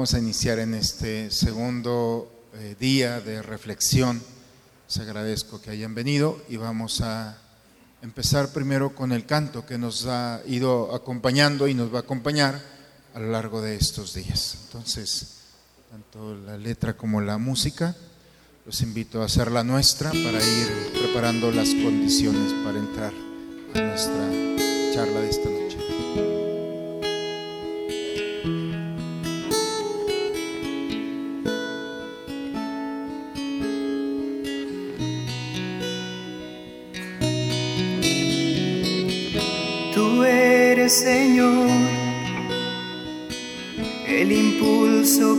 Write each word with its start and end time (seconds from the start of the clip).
Vamos 0.00 0.14
a 0.14 0.18
iniciar 0.18 0.58
en 0.60 0.72
este 0.72 1.30
segundo 1.30 2.48
eh, 2.54 2.74
día 2.80 3.20
de 3.20 3.42
reflexión. 3.42 4.22
Les 4.88 4.98
agradezco 4.98 5.60
que 5.60 5.68
hayan 5.68 5.94
venido 5.94 6.40
y 6.48 6.56
vamos 6.56 7.02
a 7.02 7.36
empezar 8.00 8.50
primero 8.50 8.94
con 8.94 9.12
el 9.12 9.26
canto 9.26 9.66
que 9.66 9.76
nos 9.76 10.06
ha 10.06 10.40
ido 10.46 10.94
acompañando 10.94 11.68
y 11.68 11.74
nos 11.74 11.92
va 11.92 11.98
a 11.98 12.00
acompañar 12.00 12.58
a 13.12 13.20
lo 13.20 13.30
largo 13.30 13.60
de 13.60 13.76
estos 13.76 14.14
días. 14.14 14.56
Entonces, 14.64 15.40
tanto 15.90 16.34
la 16.34 16.56
letra 16.56 16.94
como 16.96 17.20
la 17.20 17.36
música, 17.36 17.94
los 18.64 18.80
invito 18.80 19.20
a 19.20 19.26
hacer 19.26 19.52
la 19.52 19.64
nuestra 19.64 20.12
para 20.12 20.42
ir 20.42 20.92
preparando 20.98 21.52
las 21.52 21.68
condiciones 21.74 22.54
para 22.64 22.78
entrar 22.78 23.12
a 23.74 23.80
nuestra 23.82 24.94
charla 24.94 25.20
de 25.20 25.28
esta 25.28 25.50
noche. 25.50 25.59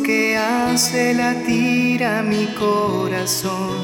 Que 0.03 0.38
hace 0.38 1.13
latir 1.16 2.03
a 2.03 2.22
mi 2.22 2.45
corazón. 2.53 3.80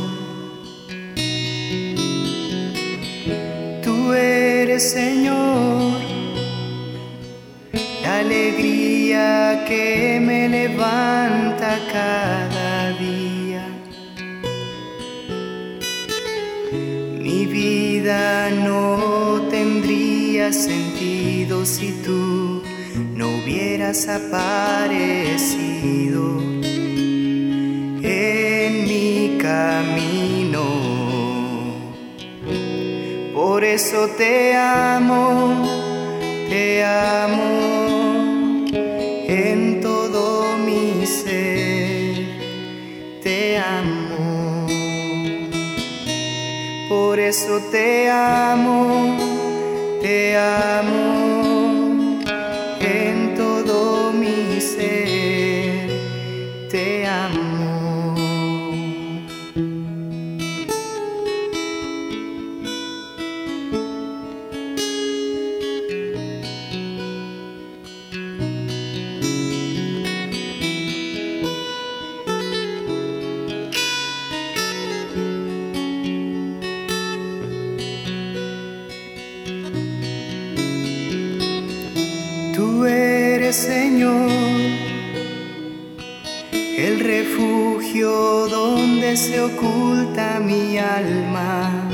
Tú 3.84 4.14
eres 4.14 4.92
Señor, 4.92 6.00
la 8.04 8.20
alegría 8.20 9.66
que 9.68 10.07
hubieras 23.88 24.08
aparecido 24.10 25.48
en 28.04 28.84
mi 28.84 29.38
camino. 29.42 30.66
Por 33.34 33.64
eso 33.64 34.10
te 34.18 34.56
amo, 34.56 35.66
te 36.50 36.84
amo 36.84 38.66
en 39.28 39.80
todo 39.80 40.58
mi 40.66 41.06
ser, 41.06 42.26
te 43.24 43.58
amo. 43.58 44.68
Por 46.90 47.20
eso 47.20 47.62
te 47.72 48.10
amo, 48.10 49.18
te 50.02 50.36
amo 50.36 51.07
el 86.78 87.00
refugio 87.00 88.48
donde 88.48 89.18
se 89.18 89.42
oculta 89.42 90.40
mi 90.40 90.78
alma. 90.78 91.90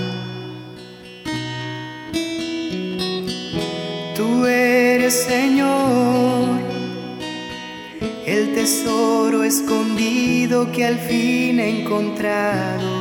Tú 4.15 4.45
eres 4.45 5.13
Señor, 5.13 6.59
el 8.25 8.53
tesoro 8.53 9.43
escondido 9.43 10.69
que 10.73 10.85
al 10.85 10.99
fin 10.99 11.59
he 11.61 11.81
encontrado. 11.81 12.91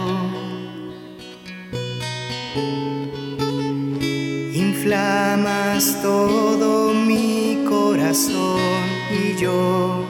Inflamas 4.54 6.00
todo 6.00 6.94
mi 6.94 7.64
corazón 7.69 8.91
y 9.12 9.36
yo 9.36 10.04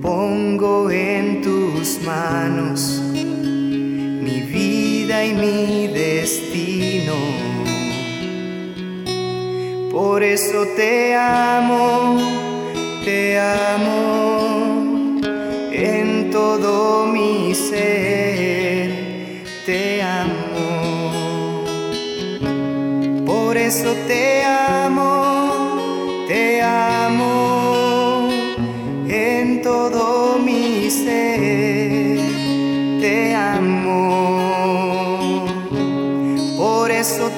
pongo 0.00 0.90
en 0.90 1.42
tus 1.42 2.00
manos 2.02 3.00
mi 3.12 4.40
vida 4.42 5.24
y 5.24 5.34
mi 5.34 5.88
destino. 5.88 7.14
Por 9.90 10.22
eso 10.22 10.66
te 10.76 11.14
amo, 11.16 12.18
te 13.04 13.38
amo 13.38 15.20
en 15.72 16.30
todo 16.30 17.06
mi 17.06 17.54
ser, 17.54 18.90
te 19.66 20.02
amo. 20.02 21.64
Por 23.26 23.56
eso 23.56 23.92
te 24.06 24.44
amo, 24.44 24.79
Por 37.00 37.06
eso 37.06 37.30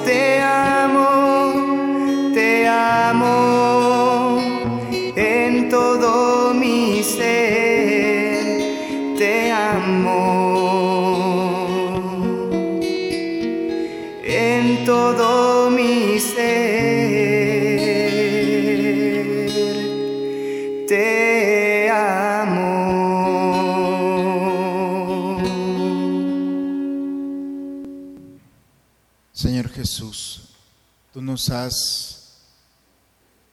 nos 31.33 31.49
has 31.49 32.41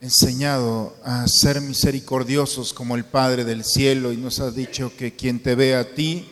enseñado 0.03 0.95
a 1.03 1.27
ser 1.27 1.63
misericordiosos 1.63 2.75
como 2.75 2.95
el 2.95 3.07
Padre 3.07 3.43
del 3.43 3.65
cielo 3.65 4.13
y 4.13 4.19
nos 4.19 4.39
has 4.39 4.55
dicho 4.55 4.93
que 4.99 5.17
quien 5.17 5.43
te 5.43 5.55
ve 5.55 5.75
a 5.75 5.95
ti, 5.95 6.29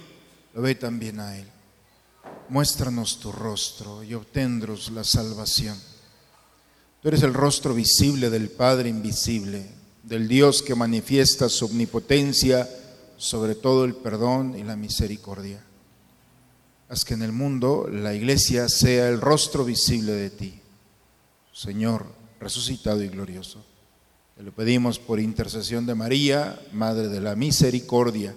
lo 0.52 0.60
ve 0.60 0.74
también 0.74 1.20
a 1.20 1.38
Él. 1.38 1.46
Muéstranos 2.50 3.18
tu 3.18 3.32
rostro 3.32 4.04
y 4.04 4.12
obtendros 4.12 4.90
la 4.90 5.04
salvación. 5.04 5.78
Tú 7.00 7.08
eres 7.08 7.22
el 7.22 7.32
rostro 7.32 7.72
visible 7.72 8.28
del 8.28 8.50
Padre 8.50 8.90
invisible, 8.90 9.70
del 10.02 10.28
Dios 10.28 10.62
que 10.62 10.74
manifiesta 10.74 11.48
su 11.48 11.64
omnipotencia 11.64 12.68
sobre 13.16 13.54
todo 13.54 13.86
el 13.86 13.94
perdón 13.94 14.54
y 14.54 14.64
la 14.64 14.76
misericordia. 14.76 15.64
Haz 16.90 17.06
que 17.06 17.14
en 17.14 17.22
el 17.22 17.32
mundo 17.32 17.88
la 17.90 18.12
iglesia 18.12 18.68
sea 18.68 19.08
el 19.08 19.22
rostro 19.22 19.64
visible 19.64 20.12
de 20.12 20.28
ti, 20.28 20.57
Señor 21.58 22.06
resucitado 22.38 23.02
y 23.02 23.08
glorioso. 23.08 23.64
Te 24.36 24.44
lo 24.44 24.52
pedimos 24.52 25.00
por 25.00 25.18
intercesión 25.18 25.86
de 25.86 25.96
María, 25.96 26.56
Madre 26.70 27.08
de 27.08 27.20
la 27.20 27.34
Misericordia, 27.34 28.36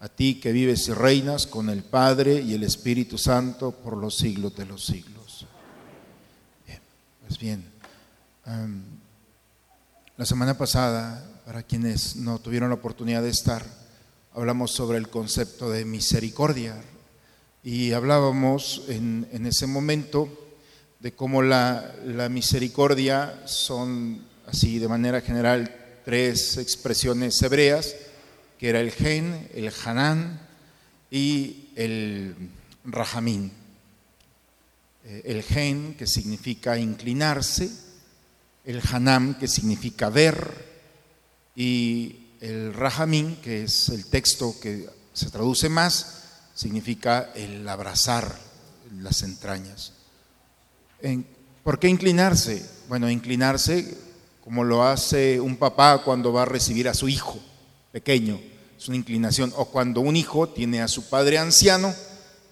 a 0.00 0.10
ti 0.10 0.38
que 0.38 0.52
vives 0.52 0.86
y 0.88 0.92
reinas 0.92 1.46
con 1.46 1.70
el 1.70 1.82
Padre 1.82 2.42
y 2.42 2.52
el 2.52 2.62
Espíritu 2.62 3.16
Santo 3.16 3.70
por 3.70 3.96
los 3.96 4.18
siglos 4.18 4.54
de 4.54 4.66
los 4.66 4.84
siglos. 4.84 5.46
Bien, 6.66 6.80
pues 7.26 7.38
bien, 7.38 7.64
um, 8.46 8.82
la 10.18 10.26
semana 10.26 10.58
pasada, 10.58 11.26
para 11.46 11.62
quienes 11.62 12.16
no 12.16 12.38
tuvieron 12.38 12.68
la 12.68 12.74
oportunidad 12.74 13.22
de 13.22 13.30
estar, 13.30 13.64
hablamos 14.34 14.72
sobre 14.72 14.98
el 14.98 15.08
concepto 15.08 15.70
de 15.70 15.86
misericordia 15.86 16.78
y 17.62 17.92
hablábamos 17.92 18.82
en, 18.88 19.26
en 19.32 19.46
ese 19.46 19.66
momento 19.66 20.41
de 21.02 21.12
cómo 21.12 21.42
la, 21.42 21.96
la, 22.06 22.28
misericordia 22.28 23.42
son, 23.44 24.22
así 24.46 24.78
de 24.78 24.86
manera 24.86 25.20
general, 25.20 26.00
tres 26.04 26.56
expresiones 26.58 27.42
hebreas 27.42 27.96
que 28.56 28.68
era 28.68 28.78
el 28.78 28.92
gen, 28.92 29.48
el 29.52 29.72
hanán 29.84 30.40
y 31.10 31.70
el 31.74 32.36
rajamín. 32.84 33.50
Eh, 35.04 35.22
el 35.24 35.42
gen, 35.42 35.94
que 35.94 36.06
significa 36.06 36.78
inclinarse, 36.78 37.68
el 38.64 38.80
hanam, 38.88 39.34
que 39.34 39.48
significa 39.48 40.08
ver, 40.08 40.72
y 41.56 42.28
el 42.40 42.72
rajamín, 42.72 43.34
que 43.42 43.64
es 43.64 43.88
el 43.88 44.06
texto 44.06 44.54
que 44.60 44.88
se 45.12 45.30
traduce 45.30 45.68
más, 45.68 46.22
significa 46.54 47.32
el 47.34 47.68
abrazar 47.68 48.38
las 49.00 49.22
entrañas. 49.22 49.94
¿Por 51.62 51.78
qué 51.78 51.88
inclinarse? 51.88 52.64
Bueno, 52.88 53.10
inclinarse 53.10 53.96
como 54.42 54.64
lo 54.64 54.82
hace 54.84 55.40
un 55.40 55.56
papá 55.56 56.02
cuando 56.04 56.32
va 56.32 56.42
a 56.42 56.46
recibir 56.46 56.88
a 56.88 56.94
su 56.94 57.08
hijo 57.08 57.38
pequeño, 57.92 58.40
es 58.76 58.88
una 58.88 58.96
inclinación, 58.96 59.52
o 59.56 59.66
cuando 59.66 60.00
un 60.00 60.16
hijo 60.16 60.48
tiene 60.48 60.82
a 60.82 60.88
su 60.88 61.08
padre 61.08 61.38
anciano 61.38 61.94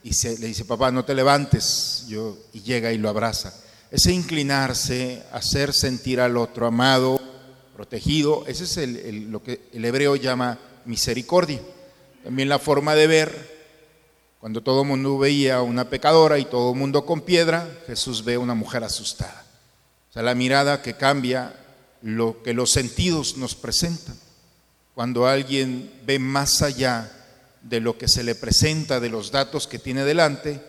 y 0.05 0.13
se, 0.13 0.39
le 0.39 0.47
dice, 0.47 0.65
papá, 0.65 0.93
no 0.93 1.05
te 1.05 1.15
levantes, 1.15 2.07
y 2.53 2.61
llega 2.61 2.93
y 2.93 2.99
lo 2.99 3.09
abraza. 3.09 3.53
Ese 3.91 4.13
inclinarse, 4.13 5.23
hacer 5.33 5.73
sentir 5.73 6.21
al 6.21 6.37
otro 6.37 6.67
amado, 6.67 7.21
protegido, 7.75 8.45
ese 8.47 8.65
es 8.65 9.15
lo 9.27 9.43
que 9.43 9.63
el 9.73 9.85
hebreo 9.85 10.15
llama 10.15 10.59
misericordia. 10.85 11.61
También 12.23 12.49
la 12.49 12.59
forma 12.59 12.95
de 12.95 13.07
ver, 13.09 13.60
cuando 14.41 14.63
todo 14.63 14.83
el 14.83 14.89
mundo 14.89 15.19
veía 15.19 15.61
una 15.61 15.91
pecadora 15.91 16.39
y 16.39 16.47
todo 16.47 16.73
el 16.73 16.79
mundo 16.79 17.05
con 17.05 17.21
piedra, 17.21 17.69
Jesús 17.87 18.25
ve 18.25 18.35
a 18.35 18.39
una 18.39 18.55
mujer 18.55 18.83
asustada. 18.83 19.45
O 20.09 20.13
sea, 20.15 20.23
la 20.23 20.35
mirada 20.35 20.81
que 20.81 20.95
cambia 20.95 21.55
lo 22.01 22.43
que 22.43 22.55
los 22.55 22.71
sentidos 22.71 23.37
nos 23.37 23.55
presentan. 23.55 24.17
Cuando 24.95 25.27
alguien 25.27 25.93
ve 26.07 26.19
más 26.19 26.63
allá 26.63 27.13
de 27.61 27.81
lo 27.81 27.99
que 27.99 28.09
se 28.09 28.25
le 28.25 28.35
presenta, 28.35 28.99
de 28.99 29.11
los 29.11 29.31
datos 29.31 29.67
que 29.67 29.79
tiene 29.79 30.05
delante, 30.05 30.63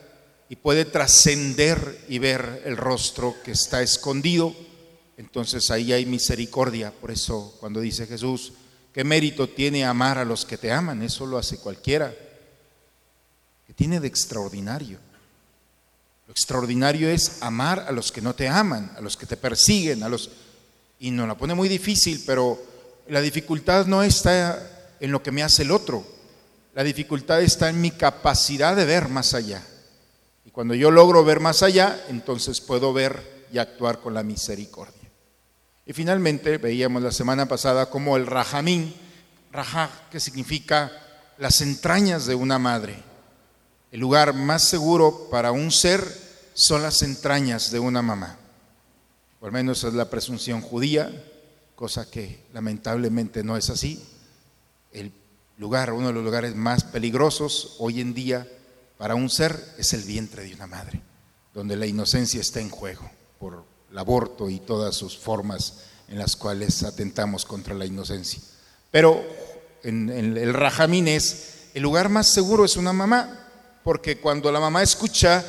y 0.49 0.57
puede 0.57 0.83
trascender 0.83 2.05
y 2.09 2.19
ver 2.19 2.63
el 2.65 2.75
rostro 2.75 3.37
que 3.41 3.51
está 3.51 3.81
escondido, 3.81 4.53
entonces 5.15 5.71
ahí 5.71 5.93
hay 5.93 6.05
misericordia. 6.05 6.91
Por 6.91 7.09
eso 7.09 7.55
cuando 7.61 7.79
dice 7.79 8.05
Jesús, 8.05 8.51
¿qué 8.93 9.05
mérito 9.05 9.47
tiene 9.47 9.85
amar 9.85 10.17
a 10.17 10.25
los 10.25 10.45
que 10.45 10.57
te 10.57 10.73
aman? 10.73 11.01
Eso 11.03 11.25
lo 11.25 11.37
hace 11.37 11.57
cualquiera. 11.57 12.13
¿Qué 13.71 13.75
tiene 13.75 14.01
de 14.01 14.07
extraordinario? 14.09 14.99
Lo 16.27 16.33
extraordinario 16.33 17.07
es 17.07 17.41
amar 17.41 17.85
a 17.87 17.93
los 17.93 18.11
que 18.11 18.21
no 18.21 18.35
te 18.35 18.49
aman, 18.49 18.91
a 18.97 18.99
los 18.99 19.15
que 19.15 19.25
te 19.25 19.37
persiguen, 19.37 20.03
a 20.03 20.09
los... 20.09 20.29
Y 20.99 21.09
nos 21.09 21.25
la 21.25 21.37
pone 21.37 21.53
muy 21.53 21.69
difícil, 21.69 22.21
pero 22.25 22.61
la 23.07 23.21
dificultad 23.21 23.85
no 23.85 24.03
está 24.03 24.97
en 24.99 25.09
lo 25.13 25.23
que 25.23 25.31
me 25.31 25.41
hace 25.41 25.61
el 25.61 25.71
otro, 25.71 26.05
la 26.73 26.83
dificultad 26.83 27.41
está 27.41 27.69
en 27.69 27.79
mi 27.79 27.91
capacidad 27.91 28.75
de 28.75 28.83
ver 28.83 29.07
más 29.07 29.33
allá. 29.33 29.65
Y 30.43 30.51
cuando 30.51 30.73
yo 30.73 30.91
logro 30.91 31.23
ver 31.23 31.39
más 31.39 31.63
allá, 31.63 32.03
entonces 32.09 32.59
puedo 32.59 32.91
ver 32.91 33.45
y 33.53 33.57
actuar 33.57 34.01
con 34.01 34.13
la 34.13 34.21
misericordia. 34.21 35.09
Y 35.85 35.93
finalmente 35.93 36.57
veíamos 36.57 37.03
la 37.03 37.13
semana 37.13 37.47
pasada 37.47 37.89
como 37.89 38.17
el 38.17 38.27
rajamín, 38.27 38.93
rajá, 39.49 39.89
que 40.11 40.19
significa 40.19 40.91
las 41.37 41.61
entrañas 41.61 42.25
de 42.25 42.35
una 42.35 42.59
madre. 42.59 43.10
El 43.91 43.99
lugar 43.99 44.33
más 44.33 44.63
seguro 44.63 45.27
para 45.29 45.51
un 45.51 45.69
ser 45.69 46.01
son 46.53 46.81
las 46.81 47.01
entrañas 47.01 47.71
de 47.71 47.79
una 47.79 48.01
mamá. 48.01 48.37
Por 49.39 49.51
menos 49.51 49.83
es 49.83 49.93
la 49.93 50.09
presunción 50.09 50.61
judía, 50.61 51.11
cosa 51.75 52.09
que 52.09 52.45
lamentablemente 52.53 53.43
no 53.43 53.57
es 53.57 53.69
así. 53.69 54.01
El 54.93 55.11
lugar, 55.57 55.91
uno 55.91 56.07
de 56.07 56.13
los 56.13 56.23
lugares 56.23 56.55
más 56.55 56.85
peligrosos 56.85 57.75
hoy 57.79 57.99
en 57.99 58.13
día 58.13 58.47
para 58.97 59.15
un 59.15 59.29
ser 59.29 59.59
es 59.77 59.91
el 59.93 60.03
vientre 60.03 60.43
de 60.43 60.53
una 60.53 60.67
madre, 60.67 61.01
donde 61.53 61.75
la 61.75 61.85
inocencia 61.85 62.39
está 62.39 62.61
en 62.61 62.69
juego 62.69 63.09
por 63.39 63.65
el 63.91 63.97
aborto 63.97 64.49
y 64.49 64.59
todas 64.59 64.95
sus 64.95 65.17
formas 65.17 65.79
en 66.07 66.17
las 66.17 66.37
cuales 66.37 66.83
atentamos 66.83 67.45
contra 67.45 67.73
la 67.73 67.85
inocencia. 67.85 68.41
Pero 68.89 69.21
en, 69.83 70.09
el 70.09 70.53
rajamín 70.53 71.09
es, 71.09 71.71
el 71.73 71.83
lugar 71.83 72.07
más 72.07 72.27
seguro 72.27 72.63
es 72.63 72.77
una 72.77 72.93
mamá, 72.93 73.50
porque 73.83 74.17
cuando 74.19 74.51
la 74.51 74.59
mamá 74.59 74.83
escucha 74.83 75.43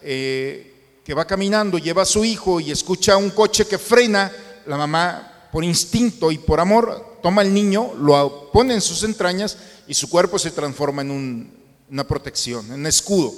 eh, 0.00 1.00
que 1.04 1.14
va 1.14 1.26
caminando, 1.26 1.78
lleva 1.78 2.02
a 2.02 2.06
su 2.06 2.24
hijo 2.24 2.60
y 2.60 2.70
escucha 2.70 3.16
un 3.16 3.30
coche 3.30 3.66
que 3.66 3.78
frena, 3.78 4.32
la 4.66 4.76
mamá 4.76 5.48
por 5.52 5.64
instinto 5.64 6.32
y 6.32 6.38
por 6.38 6.60
amor, 6.60 7.18
toma 7.22 7.42
al 7.42 7.54
niño, 7.54 7.94
lo 7.94 8.50
pone 8.52 8.74
en 8.74 8.80
sus 8.80 9.02
entrañas 9.04 9.56
y 9.86 9.94
su 9.94 10.10
cuerpo 10.10 10.38
se 10.38 10.50
transforma 10.50 11.02
en 11.02 11.50
una 11.90 12.04
protección, 12.04 12.66
en 12.66 12.80
un 12.80 12.86
escudo. 12.86 13.32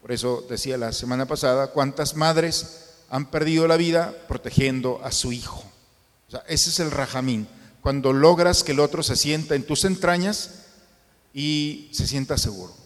Por 0.00 0.12
eso 0.12 0.44
decía 0.48 0.76
la 0.76 0.92
semana 0.92 1.26
pasada, 1.26 1.68
cuántas 1.68 2.16
madres 2.16 2.84
han 3.10 3.30
perdido 3.30 3.68
la 3.68 3.76
vida 3.76 4.14
protegiendo 4.28 5.00
a 5.04 5.12
su 5.12 5.32
hijo. 5.32 5.62
Ese 6.48 6.70
es 6.70 6.80
el 6.80 6.90
rajamín, 6.90 7.46
cuando 7.80 8.12
logras 8.12 8.64
que 8.64 8.72
el 8.72 8.80
otro 8.80 9.02
se 9.02 9.16
sienta 9.16 9.54
en 9.54 9.64
tus 9.64 9.84
entrañas 9.84 10.50
y 11.32 11.90
se 11.92 12.06
sienta 12.06 12.38
seguro. 12.38 12.83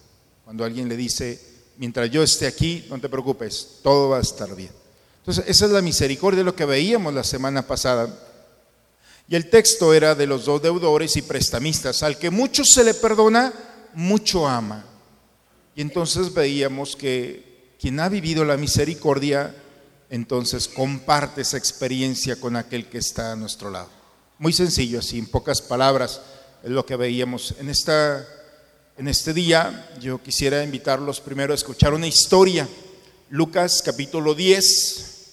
Cuando 0.49 0.65
alguien 0.65 0.89
le 0.89 0.97
dice, 0.97 1.39
mientras 1.77 2.11
yo 2.11 2.23
esté 2.23 2.47
aquí, 2.47 2.87
no 2.89 2.99
te 2.99 3.11
preocupes, 3.11 3.81
todo 3.83 4.09
va 4.09 4.17
a 4.17 4.23
estar 4.23 4.57
bien. 4.57 4.71
Entonces, 5.19 5.45
esa 5.47 5.67
es 5.67 5.73
la 5.73 5.83
misericordia 5.83 6.39
de 6.39 6.45
lo 6.45 6.57
que 6.57 6.65
veíamos 6.65 7.13
la 7.13 7.23
semana 7.23 7.67
pasada. 7.67 8.19
Y 9.29 9.37
el 9.37 9.51
texto 9.51 9.93
era 9.93 10.15
de 10.15 10.27
los 10.27 10.47
dos 10.47 10.63
deudores 10.63 11.19
y 11.19 11.21
prestamistas. 11.21 12.03
Al 12.03 12.17
que 12.17 12.31
mucho 12.31 12.65
se 12.65 12.83
le 12.83 12.95
perdona, 12.95 13.53
mucho 13.93 14.49
ama. 14.49 14.87
Y 15.77 15.83
entonces 15.83 16.33
veíamos 16.33 16.97
que 16.97 17.75
quien 17.79 18.01
ha 18.01 18.09
vivido 18.09 18.43
la 18.43 18.57
misericordia, 18.57 19.55
entonces 20.09 20.67
comparte 20.67 21.43
esa 21.43 21.59
experiencia 21.59 22.37
con 22.37 22.57
aquel 22.57 22.87
que 22.87 22.97
está 22.97 23.33
a 23.33 23.37
nuestro 23.37 23.69
lado. 23.71 23.91
Muy 24.39 24.55
sencillo, 24.55 25.01
así, 25.01 25.19
en 25.19 25.27
pocas 25.27 25.61
palabras, 25.61 26.23
es 26.63 26.71
lo 26.71 26.87
que 26.87 26.97
veíamos. 26.97 27.55
En, 27.59 27.69
esta, 27.69 28.27
en 28.99 29.07
este 29.07 29.33
día 29.33 29.89
yo 30.01 30.21
quisiera 30.21 30.65
invitarlos 30.65 31.21
primero 31.21 31.53
a 31.53 31.55
escuchar 31.55 31.95
una 31.95 32.09
historia. 32.09 32.69
Lucas 33.31 33.81
capítulo 33.85 34.35
10, 34.35 35.27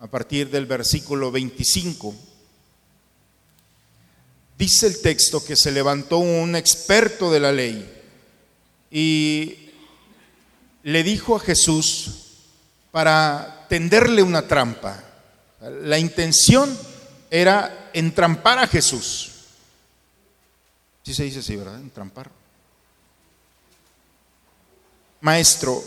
a 0.00 0.06
partir 0.06 0.48
del 0.48 0.64
versículo 0.64 1.30
25. 1.30 2.14
Dice 4.56 4.86
el 4.86 5.02
texto 5.02 5.44
que 5.44 5.56
se 5.56 5.70
levantó 5.70 6.18
un 6.18 6.56
experto 6.56 7.30
de 7.30 7.40
la 7.40 7.52
ley 7.52 7.86
y 8.90 9.70
le 10.84 11.02
dijo 11.02 11.36
a 11.36 11.40
Jesús 11.40 12.10
para 12.90 13.66
tenderle 13.68 14.22
una 14.22 14.48
trampa. 14.48 15.04
La 15.82 15.98
intención 15.98 16.74
era 17.30 17.90
entrampar 17.92 18.58
a 18.58 18.66
Jesús. 18.66 19.37
Sí 21.08 21.14
se 21.14 21.24
dice 21.24 21.38
así, 21.38 21.56
¿verdad? 21.56 21.80
Entrampar. 21.80 22.30
Maestro, 25.22 25.82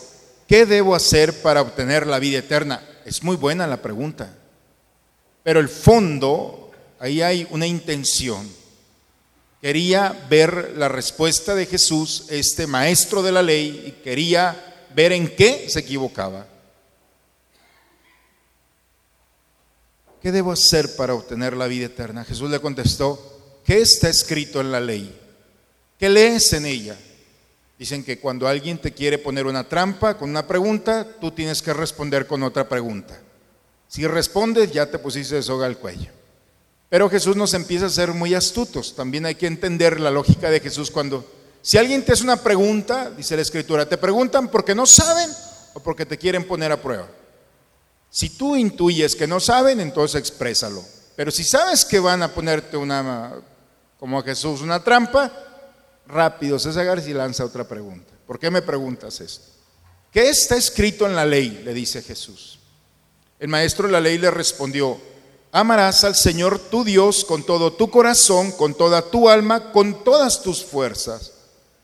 ¿qué 0.47 0.65
debo 0.65 0.95
hacer 0.95 1.43
para 1.43 1.61
obtener 1.61 2.07
la 2.07 2.17
vida 2.17 2.39
eterna? 2.39 2.83
Es 3.05 3.21
muy 3.21 3.35
buena 3.35 3.67
la 3.67 3.83
pregunta, 3.83 4.35
pero 5.43 5.59
el 5.59 5.69
fondo, 5.69 6.71
ahí 6.97 7.21
hay 7.21 7.47
una 7.51 7.67
intención. 7.67 8.51
Quería 9.61 10.25
ver 10.27 10.73
la 10.75 10.89
respuesta 10.89 11.53
de 11.53 11.67
Jesús, 11.67 12.25
este 12.29 12.65
maestro 12.65 13.21
de 13.21 13.31
la 13.31 13.43
ley, 13.43 13.83
y 13.89 14.01
quería 14.03 14.87
ver 14.95 15.11
en 15.11 15.35
qué 15.35 15.69
se 15.69 15.81
equivocaba. 15.81 16.47
¿Qué 20.19 20.31
debo 20.31 20.51
hacer 20.51 20.95
para 20.95 21.13
obtener 21.13 21.55
la 21.55 21.67
vida 21.67 21.85
eterna? 21.85 22.25
Jesús 22.25 22.49
le 22.49 22.59
contestó, 22.59 23.30
¿qué 23.63 23.81
está 23.81 24.09
escrito 24.09 24.61
en 24.61 24.71
la 24.71 24.79
ley? 24.79 25.17
¿Qué 25.97 26.09
lees 26.09 26.53
en 26.53 26.65
ella? 26.65 26.97
Dicen 27.77 28.03
que 28.03 28.19
cuando 28.19 28.47
alguien 28.47 28.77
te 28.77 28.91
quiere 28.91 29.17
poner 29.17 29.47
una 29.47 29.67
trampa 29.67 30.17
con 30.17 30.29
una 30.29 30.45
pregunta, 30.45 31.07
tú 31.19 31.31
tienes 31.31 31.61
que 31.61 31.73
responder 31.73 32.27
con 32.27 32.43
otra 32.43 32.69
pregunta. 32.69 33.19
Si 33.87 34.05
respondes, 34.05 34.71
ya 34.71 34.85
te 34.85 34.99
pusiste 34.99 35.41
soga 35.41 35.65
al 35.65 35.77
cuello. 35.77 36.11
Pero 36.89 37.09
Jesús 37.09 37.35
nos 37.35 37.53
empieza 37.53 37.87
a 37.87 37.89
ser 37.89 38.13
muy 38.13 38.33
astutos. 38.33 38.95
También 38.95 39.25
hay 39.25 39.35
que 39.35 39.47
entender 39.47 39.99
la 39.99 40.11
lógica 40.11 40.49
de 40.49 40.59
Jesús 40.59 40.91
cuando, 40.91 41.25
si 41.61 41.77
alguien 41.77 42.03
te 42.03 42.13
hace 42.13 42.23
una 42.23 42.37
pregunta, 42.37 43.09
dice 43.09 43.35
la 43.35 43.41
Escritura, 43.41 43.87
te 43.87 43.97
preguntan 43.97 44.49
porque 44.49 44.75
no 44.75 44.85
saben 44.85 45.29
o 45.73 45.79
porque 45.79 46.05
te 46.05 46.17
quieren 46.17 46.47
poner 46.47 46.71
a 46.71 46.81
prueba. 46.81 47.07
Si 48.09 48.29
tú 48.29 48.55
intuyes 48.55 49.15
que 49.15 49.25
no 49.25 49.39
saben, 49.39 49.79
entonces 49.79 50.19
exprésalo. 50.19 50.83
Pero 51.15 51.31
si 51.31 51.43
sabes 51.43 51.85
que 51.85 51.99
van 51.99 52.23
a 52.23 52.33
ponerte 52.33 52.77
una, 52.77 53.41
como 54.01 54.17
a 54.17 54.23
Jesús, 54.23 54.61
una 54.61 54.83
trampa, 54.83 55.31
rápido 56.07 56.57
César 56.57 57.03
y 57.07 57.13
lanza 57.13 57.45
otra 57.45 57.67
pregunta. 57.67 58.11
¿Por 58.25 58.39
qué 58.39 58.49
me 58.49 58.63
preguntas 58.63 59.21
esto? 59.21 59.45
¿Qué 60.11 60.27
está 60.27 60.57
escrito 60.57 61.05
en 61.05 61.15
la 61.15 61.23
ley? 61.23 61.61
Le 61.63 61.71
dice 61.71 62.01
Jesús. 62.01 62.57
El 63.37 63.49
maestro 63.49 63.85
de 63.85 63.93
la 63.93 63.99
ley 63.99 64.17
le 64.17 64.31
respondió, 64.31 64.99
Amarás 65.51 66.03
al 66.03 66.15
Señor 66.15 66.57
tu 66.57 66.83
Dios 66.83 67.23
con 67.23 67.43
todo 67.43 67.73
tu 67.73 67.91
corazón, 67.91 68.51
con 68.53 68.73
toda 68.73 69.03
tu 69.03 69.29
alma, 69.29 69.71
con 69.71 70.03
todas 70.03 70.41
tus 70.41 70.65
fuerzas 70.65 71.33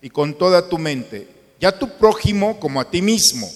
y 0.01 0.09
con 0.09 0.39
toda 0.39 0.69
tu 0.69 0.79
mente. 0.79 1.27
Ya 1.59 1.77
tu 1.77 1.99
prójimo 1.99 2.59
como 2.59 2.81
a 2.81 2.89
ti 2.89 3.03
mismo. 3.03 3.47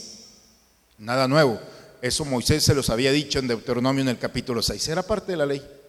Nada 1.00 1.28
nuevo. 1.28 1.60
Eso 2.00 2.26
Moisés 2.26 2.64
se 2.64 2.76
los 2.76 2.92
había 2.92 3.12
dicho 3.12 3.40
en 3.40 3.48
Deuteronomio 3.48 4.04
en 4.04 4.10
el 4.10 4.20
capítulo 4.20 4.62
6. 4.62 4.88
Era 4.88 5.02
parte 5.02 5.32
de 5.32 5.38
la 5.40 5.48
ley. 5.48 5.81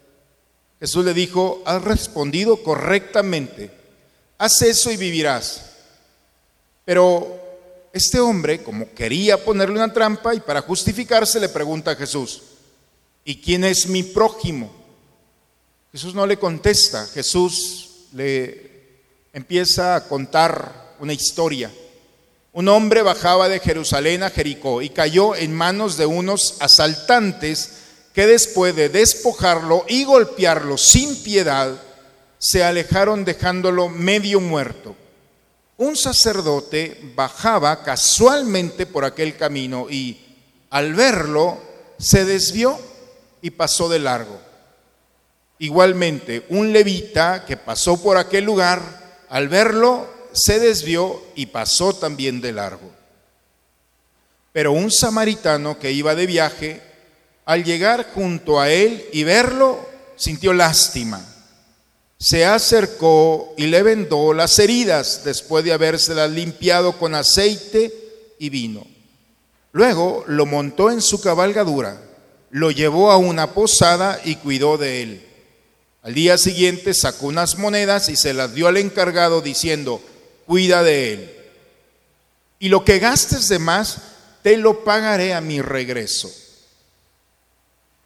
Jesús 0.83 1.05
le 1.05 1.15
dijo, 1.15 1.63
has 1.65 1.81
respondido 1.81 2.61
correctamente. 2.65 3.71
Haz 4.37 4.63
eso 4.63 4.91
y 4.91 4.97
vivirás. 4.97 5.63
Pero 6.85 7.41
este 7.93 8.19
hombre, 8.19 8.65
como 8.65 8.93
quería 8.93 9.45
ponerle 9.45 9.77
una 9.77 9.93
trampa 9.93 10.35
y 10.35 10.41
para 10.41 10.63
justificarse, 10.63 11.39
le 11.39 11.49
pregunta 11.49 11.93
a 11.93 11.95
Jesús, 11.95 12.43
¿y 13.25 13.41
quién 13.41 13.63
es 13.63 13.87
mi 13.87 14.03
prójimo? 14.03 14.73
Jesús 15.93 16.17
no 16.17 16.27
le 16.27 16.37
contesta, 16.37 17.07
Jesús 17.07 18.09
le 18.13 18.99
empieza 19.33 19.95
a 19.95 20.09
contar 20.09 20.97
una 20.99 21.13
historia. 21.13 21.71
Un 22.53 22.67
hombre 22.67 23.03
bajaba 23.03 23.49
de 23.49 23.61
Jerusalén 23.61 24.25
a 24.25 24.31
Jericó 24.31 24.83
y 24.83 24.89
cayó 24.89 25.37
en 25.37 25.55
manos 25.55 25.97
de 25.97 26.07
unos 26.07 26.57
asaltantes 26.59 27.82
que 28.13 28.27
después 28.27 28.77
de 28.77 28.89
despojarlo 28.89 29.85
y 29.89 30.05
golpearlo 30.05 30.77
sin 30.77 31.23
piedad, 31.23 31.81
se 32.39 32.65
alejaron 32.65 33.25
dejándolo 33.25 33.89
medio 33.89 34.41
muerto. 34.41 34.97
Un 35.77 35.97
sacerdote 35.97 37.01
bajaba 37.15 37.83
casualmente 37.83 38.85
por 38.87 39.05
aquel 39.05 39.37
camino 39.37 39.89
y 39.89 40.21
al 40.71 40.95
verlo 40.95 41.59
se 41.99 42.25
desvió 42.25 42.79
y 43.41 43.51
pasó 43.51 43.89
de 43.89 43.99
largo. 43.99 44.41
Igualmente, 45.59 46.45
un 46.49 46.73
levita 46.73 47.45
que 47.47 47.57
pasó 47.57 48.03
por 48.03 48.17
aquel 48.17 48.45
lugar, 48.45 48.81
al 49.29 49.49
verlo 49.49 50.09
se 50.33 50.59
desvió 50.59 51.23
y 51.35 51.47
pasó 51.47 51.95
también 51.95 52.41
de 52.41 52.53
largo. 52.53 52.91
Pero 54.53 54.73
un 54.73 54.91
samaritano 54.91 55.79
que 55.79 55.93
iba 55.93 56.15
de 56.15 56.27
viaje, 56.27 56.83
al 57.45 57.65
llegar 57.65 58.11
junto 58.15 58.61
a 58.61 58.71
él 58.71 59.05
y 59.13 59.25
verlo, 59.25 59.79
sintió 60.17 60.53
lástima. 60.53 61.25
Se 62.19 62.45
acercó 62.45 63.53
y 63.57 63.67
le 63.67 63.83
vendó 63.83 64.33
las 64.33 64.59
heridas 64.59 65.23
después 65.25 65.65
de 65.65 65.73
habérselas 65.73 66.31
limpiado 66.31 66.99
con 66.99 67.15
aceite 67.15 67.93
y 68.39 68.49
vino. 68.51 68.87
Luego 69.73 70.25
lo 70.29 70.47
montó 70.47 70.91
en 70.91 71.03
su 71.03 71.21
cabalgadura, 71.21 72.01
lo 72.51 72.71
llevó 72.71 73.11
a 73.11 73.17
una 73.17 73.53
posada 73.55 74.21
y 74.25 74.37
cuidó 74.37 74.79
de 74.79 75.03
él. 75.03 75.27
Al 76.03 76.15
día 76.15 76.37
siguiente 76.39 76.95
sacó 76.95 77.27
unas 77.27 77.59
monedas 77.59 78.09
y 78.09 78.17
se 78.17 78.35
las 78.35 78.55
dio 78.55 78.69
al 78.69 78.77
encargado 78.77 79.41
diciendo, 79.41 80.01
cuida 80.47 80.83
de 80.83 81.13
él. 81.13 81.37
Y 82.59 82.69
lo 82.69 82.85
que 82.85 82.99
gastes 82.99 83.49
de 83.49 83.59
más, 83.59 83.99
te 84.43 84.57
lo 84.57 84.85
pagaré 84.85 85.35
a 85.35 85.41
mi 85.41 85.61
regreso. 85.61 86.31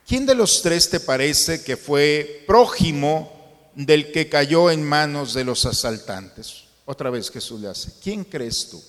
¿Quién 0.07 0.25
de 0.25 0.37
los 0.37 0.63
tres 0.63 0.89
te 0.89 1.01
parece 1.01 1.65
que 1.65 1.77
fue 1.77 2.45
prójimo 2.47 3.33
del 3.75 4.13
que 4.13 4.29
cayó 4.29 4.71
en 4.71 4.85
manos 4.85 5.35
de 5.35 5.45
los 5.45 5.67
asaltantes? 5.67 6.65
Otra 6.85 7.11
vez 7.11 7.31
Jesús 7.31 7.61
le 7.61 7.69
hace, 7.69 7.93
¿quién 8.01 8.23
crees 8.23 8.69
tú? 8.71 8.83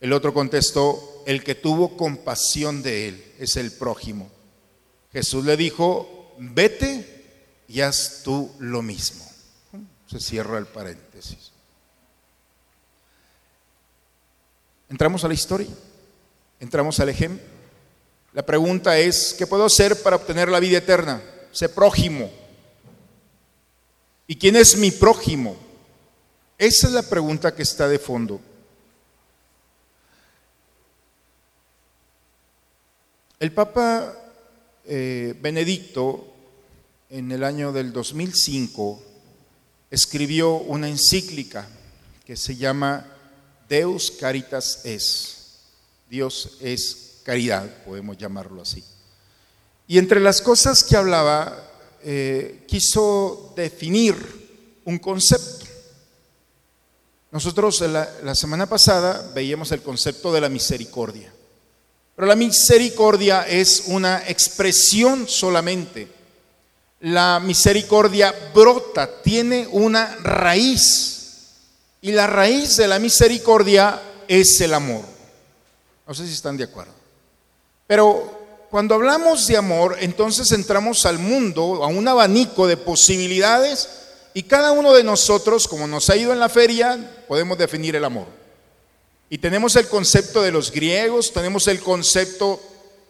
El 0.00 0.12
otro 0.12 0.32
contestó, 0.32 1.24
el 1.26 1.42
que 1.42 1.56
tuvo 1.56 1.96
compasión 1.96 2.82
de 2.82 3.08
él 3.08 3.34
es 3.40 3.56
el 3.56 3.72
prójimo. 3.72 4.30
Jesús 5.12 5.44
le 5.44 5.56
dijo, 5.56 6.34
vete 6.38 7.64
y 7.66 7.80
haz 7.80 8.20
tú 8.22 8.52
lo 8.60 8.82
mismo. 8.82 9.24
Se 10.06 10.20
cierra 10.20 10.58
el 10.58 10.66
paréntesis. 10.66 11.50
Entramos 14.88 15.24
a 15.24 15.28
la 15.28 15.34
historia, 15.34 15.70
entramos 16.60 17.00
al 17.00 17.08
ejemplo. 17.08 17.55
La 18.36 18.44
pregunta 18.44 18.98
es, 18.98 19.32
¿qué 19.32 19.46
puedo 19.46 19.64
hacer 19.64 20.02
para 20.02 20.16
obtener 20.16 20.50
la 20.50 20.60
vida 20.60 20.76
eterna? 20.76 21.22
Sé 21.52 21.70
prójimo. 21.70 22.30
¿Y 24.26 24.36
quién 24.36 24.56
es 24.56 24.76
mi 24.76 24.90
prójimo? 24.90 25.56
Esa 26.58 26.88
es 26.88 26.92
la 26.92 27.02
pregunta 27.02 27.54
que 27.54 27.62
está 27.62 27.88
de 27.88 27.98
fondo. 27.98 28.38
El 33.40 33.52
Papa 33.52 34.14
eh, 34.84 35.34
Benedicto, 35.40 36.30
en 37.08 37.32
el 37.32 37.42
año 37.42 37.72
del 37.72 37.90
2005, 37.90 39.02
escribió 39.90 40.56
una 40.56 40.90
encíclica 40.90 41.66
que 42.26 42.36
se 42.36 42.54
llama 42.54 43.06
Deus 43.66 44.10
Caritas 44.10 44.84
es. 44.84 45.62
Dios 46.10 46.58
es 46.60 47.05
caridad, 47.26 47.68
podemos 47.84 48.16
llamarlo 48.16 48.62
así. 48.62 48.84
Y 49.88 49.98
entre 49.98 50.20
las 50.20 50.40
cosas 50.40 50.84
que 50.84 50.96
hablaba, 50.96 51.60
eh, 52.04 52.64
quiso 52.68 53.52
definir 53.56 54.14
un 54.84 55.00
concepto. 55.00 55.66
Nosotros 57.32 57.80
la, 57.80 58.08
la 58.22 58.36
semana 58.36 58.68
pasada 58.68 59.32
veíamos 59.34 59.72
el 59.72 59.82
concepto 59.82 60.32
de 60.32 60.40
la 60.40 60.48
misericordia. 60.48 61.32
Pero 62.14 62.28
la 62.28 62.36
misericordia 62.36 63.42
es 63.42 63.82
una 63.86 64.22
expresión 64.28 65.26
solamente. 65.26 66.06
La 67.00 67.40
misericordia 67.40 68.32
brota, 68.54 69.20
tiene 69.20 69.66
una 69.72 70.14
raíz. 70.22 71.48
Y 72.00 72.12
la 72.12 72.28
raíz 72.28 72.76
de 72.76 72.86
la 72.86 73.00
misericordia 73.00 74.00
es 74.28 74.60
el 74.60 74.74
amor. 74.74 75.04
No 76.06 76.14
sé 76.14 76.24
si 76.24 76.32
están 76.32 76.56
de 76.56 76.64
acuerdo. 76.64 76.95
Pero 77.86 78.36
cuando 78.70 78.94
hablamos 78.94 79.46
de 79.46 79.56
amor, 79.56 79.96
entonces 80.00 80.50
entramos 80.52 81.06
al 81.06 81.18
mundo, 81.18 81.84
a 81.84 81.86
un 81.86 82.06
abanico 82.08 82.66
de 82.66 82.76
posibilidades 82.76 83.88
y 84.34 84.42
cada 84.42 84.72
uno 84.72 84.92
de 84.92 85.04
nosotros, 85.04 85.66
como 85.66 85.86
nos 85.86 86.10
ha 86.10 86.16
ido 86.16 86.32
en 86.32 86.40
la 86.40 86.48
feria, 86.48 87.24
podemos 87.26 87.56
definir 87.56 87.96
el 87.96 88.04
amor. 88.04 88.26
Y 89.30 89.38
tenemos 89.38 89.74
el 89.76 89.88
concepto 89.88 90.42
de 90.42 90.52
los 90.52 90.70
griegos, 90.70 91.32
tenemos 91.32 91.66
el 91.68 91.80
concepto 91.80 92.60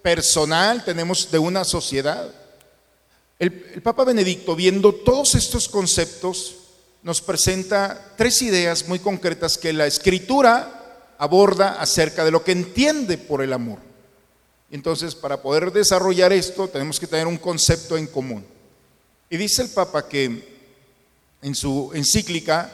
personal, 0.02 0.85
tenemos 0.85 1.30
de 1.30 1.38
una 1.38 1.64
sociedad. 1.64 2.33
El, 3.38 3.83
Papa 3.83 4.04
Benedicto, 4.04 4.54
viendo 4.54 4.95
todos 4.95 5.35
estos 5.35 5.68
conceptos, 5.68 6.54
nos 7.02 7.21
presenta 7.21 8.14
tres 8.16 8.40
ideas 8.42 8.88
muy 8.88 8.99
concretas 8.99 9.59
que 9.59 9.73
la 9.73 9.87
escritura 9.87 11.14
aborda 11.18 11.80
acerca 11.80 12.25
de 12.25 12.30
lo 12.30 12.45
que 12.45 12.52
entiende 12.52 13.18
por 13.18 13.42
el 13.42 13.52
amor. 13.52 13.78
Entonces, 14.70 15.14
para 15.14 15.40
poder 15.40 15.73
desarrollar 15.73 16.32
esto, 16.32 16.68
tenemos 16.68 16.99
que 16.99 17.06
tener 17.06 17.26
un 17.26 17.38
concepto 17.38 17.96
en 17.96 18.06
común. 18.06 18.44
Y 19.30 19.37
dice 19.37 19.62
el 19.62 19.70
Papa 19.70 20.08
que 20.08 20.56
en 21.42 21.54
su 21.54 21.90
encíclica 21.94 22.73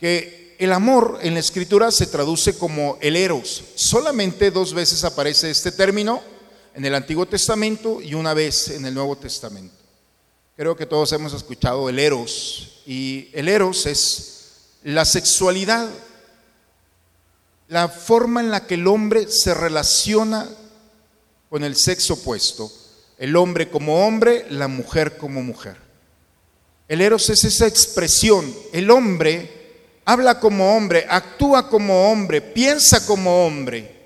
que 0.00 0.56
el 0.58 0.72
amor 0.72 1.18
en 1.22 1.34
la 1.34 1.40
escritura 1.40 1.90
se 1.90 2.06
traduce 2.06 2.58
como 2.58 2.98
el 3.00 3.16
eros. 3.16 3.62
Solamente 3.76 4.50
dos 4.50 4.74
veces 4.74 5.04
aparece 5.04 5.50
este 5.50 5.70
término 5.70 6.20
en 6.74 6.84
el 6.84 6.94
Antiguo 6.94 7.26
Testamento 7.26 8.00
y 8.00 8.14
una 8.14 8.34
vez 8.34 8.68
en 8.70 8.84
el 8.84 8.94
Nuevo 8.94 9.16
Testamento. 9.16 9.74
Creo 10.56 10.76
que 10.76 10.86
todos 10.86 11.12
hemos 11.12 11.32
escuchado 11.32 11.88
el 11.88 12.00
eros 12.00 12.82
y 12.86 13.28
el 13.32 13.48
eros 13.48 13.86
es 13.86 14.38
la 14.82 15.04
sexualidad, 15.04 15.88
la 17.68 17.88
forma 17.88 18.40
en 18.40 18.50
la 18.50 18.66
que 18.66 18.74
el 18.74 18.88
hombre 18.88 19.28
se 19.28 19.54
relaciona 19.54 20.48
con 21.48 21.64
el 21.64 21.76
sexo 21.76 22.14
opuesto, 22.14 22.70
el 23.18 23.36
hombre 23.36 23.70
como 23.70 24.06
hombre, 24.06 24.46
la 24.50 24.68
mujer 24.68 25.16
como 25.16 25.42
mujer. 25.42 25.76
El 26.88 27.00
eros 27.00 27.28
es 27.30 27.44
esa 27.44 27.66
expresión, 27.66 28.54
el 28.72 28.90
hombre 28.90 29.58
habla 30.04 30.40
como 30.40 30.74
hombre, 30.74 31.06
actúa 31.08 31.68
como 31.68 32.10
hombre, 32.10 32.40
piensa 32.40 33.04
como 33.04 33.46
hombre. 33.46 33.96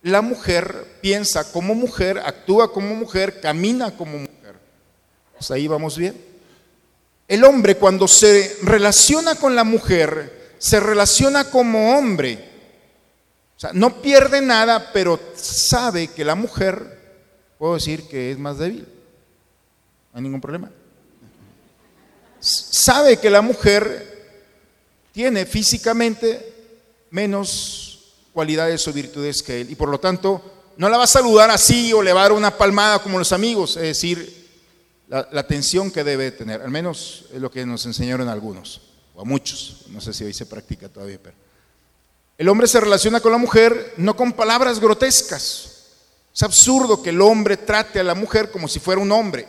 La 0.00 0.22
mujer 0.22 0.98
piensa 1.02 1.50
como 1.52 1.74
mujer, 1.74 2.18
actúa 2.18 2.72
como 2.72 2.94
mujer, 2.94 3.40
camina 3.40 3.94
como 3.96 4.18
mujer. 4.18 4.54
Pues 5.36 5.50
ahí 5.50 5.66
vamos 5.66 5.98
bien. 5.98 6.18
El 7.28 7.44
hombre 7.44 7.76
cuando 7.76 8.08
se 8.08 8.56
relaciona 8.62 9.34
con 9.34 9.54
la 9.54 9.64
mujer, 9.64 10.54
se 10.58 10.80
relaciona 10.80 11.50
como 11.50 11.98
hombre. 11.98 12.53
O 13.56 13.60
sea, 13.60 13.70
no 13.72 14.02
pierde 14.02 14.40
nada, 14.40 14.90
pero 14.92 15.18
sabe 15.36 16.08
que 16.08 16.24
la 16.24 16.34
mujer, 16.34 17.22
puedo 17.58 17.74
decir 17.74 18.08
que 18.08 18.32
es 18.32 18.38
más 18.38 18.58
débil. 18.58 18.86
No 20.12 20.18
hay 20.18 20.22
ningún 20.22 20.40
problema. 20.40 20.70
Sabe 22.40 23.16
que 23.18 23.30
la 23.30 23.42
mujer 23.42 24.14
tiene 25.12 25.46
físicamente 25.46 26.52
menos 27.10 28.14
cualidades 28.32 28.86
o 28.88 28.92
virtudes 28.92 29.42
que 29.42 29.60
él 29.60 29.70
y 29.70 29.76
por 29.76 29.88
lo 29.88 30.00
tanto 30.00 30.42
no 30.76 30.88
la 30.88 30.98
va 30.98 31.04
a 31.04 31.06
saludar 31.06 31.50
así 31.50 31.92
o 31.92 32.02
le 32.02 32.12
va 32.12 32.20
a 32.20 32.22
dar 32.24 32.32
una 32.32 32.58
palmada 32.58 32.98
como 32.98 33.18
los 33.18 33.32
amigos, 33.32 33.76
es 33.76 33.82
decir, 33.82 34.50
la, 35.06 35.28
la 35.30 35.42
atención 35.42 35.92
que 35.92 36.02
debe 36.02 36.32
tener, 36.32 36.60
al 36.60 36.70
menos 36.70 37.26
es 37.32 37.40
lo 37.40 37.50
que 37.50 37.64
nos 37.64 37.86
enseñaron 37.86 38.28
algunos, 38.28 38.80
o 39.14 39.22
a 39.22 39.24
muchos, 39.24 39.84
no 39.88 40.00
sé 40.00 40.12
si 40.12 40.24
hoy 40.24 40.34
se 40.34 40.46
practica 40.46 40.88
todavía, 40.88 41.20
pero 41.22 41.36
el 42.36 42.48
hombre 42.48 42.66
se 42.66 42.80
relaciona 42.80 43.20
con 43.20 43.32
la 43.32 43.38
mujer 43.38 43.94
no 43.96 44.16
con 44.16 44.32
palabras 44.32 44.80
grotescas. 44.80 45.70
Es 46.34 46.42
absurdo 46.42 47.00
que 47.02 47.10
el 47.10 47.20
hombre 47.20 47.56
trate 47.56 48.00
a 48.00 48.04
la 48.04 48.14
mujer 48.14 48.50
como 48.50 48.66
si 48.66 48.80
fuera 48.80 49.00
un 49.00 49.12
hombre. 49.12 49.46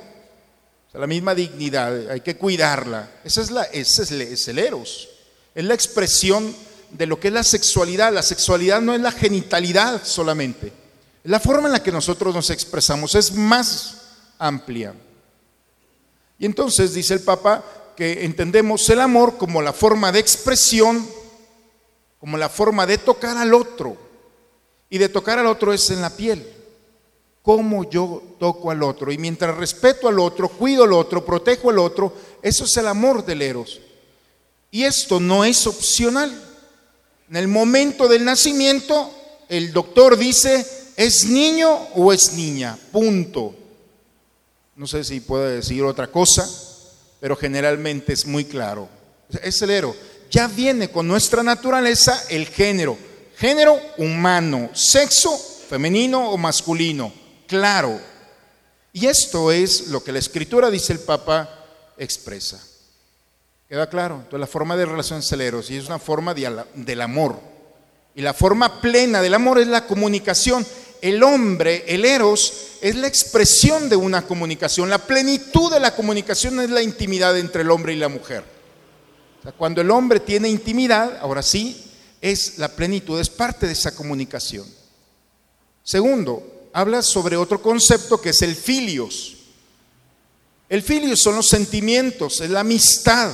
O 0.93 0.97
la 0.99 1.07
misma 1.07 1.33
dignidad, 1.33 2.09
hay 2.09 2.21
que 2.21 2.37
cuidarla. 2.37 3.09
Esa 3.23 3.41
es 3.41 3.51
la, 3.51 3.63
ese 3.63 4.03
es, 4.03 4.11
es 4.11 4.47
el 4.47 4.59
eros. 4.59 5.09
Es 5.55 5.65
la 5.65 5.73
expresión 5.73 6.55
de 6.91 7.07
lo 7.07 7.19
que 7.19 7.29
es 7.29 7.33
la 7.33 7.43
sexualidad. 7.43 8.13
La 8.13 8.21
sexualidad 8.21 8.81
no 8.81 8.93
es 8.93 9.01
la 9.01 9.11
genitalidad 9.11 10.03
solamente. 10.05 10.71
La 11.23 11.39
forma 11.39 11.67
en 11.67 11.73
la 11.73 11.83
que 11.83 11.91
nosotros 11.91 12.35
nos 12.35 12.51
expresamos. 12.51 13.15
Es 13.15 13.33
más 13.33 13.97
amplia. 14.37 14.93
Y 16.37 16.45
entonces 16.45 16.93
dice 16.93 17.15
el 17.15 17.21
Papa 17.21 17.63
que 17.97 18.25
entendemos 18.25 18.87
el 18.89 19.01
amor 19.01 19.37
como 19.37 19.61
la 19.61 19.73
forma 19.73 20.11
de 20.11 20.19
expresión 20.19 21.07
como 22.25 22.39
la 22.39 22.49
forma 22.49 22.87
de 22.87 22.97
tocar 22.97 23.37
al 23.37 23.53
otro. 23.53 23.95
Y 24.89 24.97
de 24.97 25.09
tocar 25.09 25.37
al 25.37 25.45
otro 25.45 25.71
es 25.71 25.91
en 25.91 26.01
la 26.01 26.09
piel. 26.09 26.43
Cómo 27.43 27.87
yo 27.87 28.19
toco 28.39 28.71
al 28.71 28.81
otro. 28.81 29.11
Y 29.11 29.19
mientras 29.19 29.55
respeto 29.55 30.07
al 30.07 30.17
otro, 30.17 30.49
cuido 30.49 30.85
al 30.85 30.93
otro, 30.93 31.23
protejo 31.23 31.69
al 31.69 31.77
otro, 31.77 32.11
eso 32.41 32.63
es 32.63 32.75
el 32.77 32.87
amor 32.87 33.23
del 33.23 33.43
Eros. 33.43 33.79
Y 34.71 34.85
esto 34.85 35.19
no 35.19 35.45
es 35.45 35.67
opcional. 35.67 36.35
En 37.29 37.35
el 37.35 37.47
momento 37.47 38.07
del 38.07 38.25
nacimiento, 38.25 39.11
el 39.47 39.71
doctor 39.71 40.17
dice, 40.17 40.65
¿es 40.95 41.25
niño 41.25 41.71
o 41.93 42.11
es 42.11 42.33
niña? 42.33 42.75
Punto. 42.91 43.53
No 44.75 44.87
sé 44.87 45.03
si 45.03 45.19
puede 45.19 45.57
decir 45.57 45.83
otra 45.83 46.07
cosa, 46.07 46.49
pero 47.19 47.35
generalmente 47.35 48.13
es 48.13 48.25
muy 48.25 48.45
claro. 48.45 48.89
Es 49.43 49.61
el 49.61 49.69
Eros 49.69 49.95
ya 50.35 50.49
viene 50.49 50.89
con 50.89 51.07
nuestra 51.07 51.43
naturaleza 51.43 52.25
el 52.27 52.47
género. 52.47 52.97
Género 53.37 53.79
humano, 53.97 54.69
sexo 54.73 55.37
femenino 55.69 56.29
o 56.29 56.37
masculino, 56.37 57.13
claro. 57.47 57.97
Y 58.91 59.05
esto 59.05 59.49
es 59.53 59.87
lo 59.87 60.03
que 60.03 60.11
la 60.11 60.19
escritura, 60.19 60.69
dice 60.69 60.91
el 60.91 60.99
Papa, 60.99 61.65
expresa. 61.97 62.61
¿Queda 63.69 63.87
claro? 63.87 64.15
Entonces 64.15 64.41
la 64.41 64.47
forma 64.47 64.75
de 64.75 64.85
relación 64.85 65.23
celeros 65.23 65.71
y 65.71 65.77
es 65.77 65.87
una 65.87 65.99
forma 65.99 66.33
del 66.33 67.01
amor. 67.01 67.39
Y 68.13 68.21
la 68.21 68.33
forma 68.33 68.81
plena 68.81 69.21
del 69.21 69.35
amor 69.35 69.59
es 69.59 69.67
la 69.67 69.87
comunicación. 69.87 70.67
El 71.01 71.23
hombre, 71.23 71.85
el 71.87 72.03
eros, 72.03 72.77
es 72.81 72.95
la 72.95 73.07
expresión 73.07 73.87
de 73.87 73.95
una 73.95 74.23
comunicación. 74.23 74.89
La 74.89 74.97
plenitud 74.97 75.71
de 75.71 75.79
la 75.79 75.95
comunicación 75.95 76.59
es 76.59 76.69
la 76.69 76.81
intimidad 76.81 77.37
entre 77.37 77.61
el 77.61 77.71
hombre 77.71 77.93
y 77.93 77.97
la 77.97 78.09
mujer 78.09 78.54
cuando 79.53 79.81
el 79.81 79.91
hombre 79.91 80.19
tiene 80.19 80.49
intimidad, 80.49 81.17
ahora 81.21 81.41
sí, 81.41 81.91
es 82.21 82.57
la 82.57 82.69
plenitud, 82.69 83.19
es 83.19 83.29
parte 83.29 83.67
de 83.67 83.73
esa 83.73 83.93
comunicación. 83.93 84.67
Segundo, 85.83 86.69
habla 86.73 87.01
sobre 87.03 87.37
otro 87.37 87.61
concepto 87.61 88.19
que 88.19 88.29
es 88.29 88.41
el 88.41 88.55
filios. 88.55 89.35
El 90.67 90.81
filios 90.81 91.21
son 91.21 91.35
los 91.35 91.47
sentimientos, 91.47 92.41
es 92.41 92.49
la 92.49 92.61
amistad. 92.61 93.31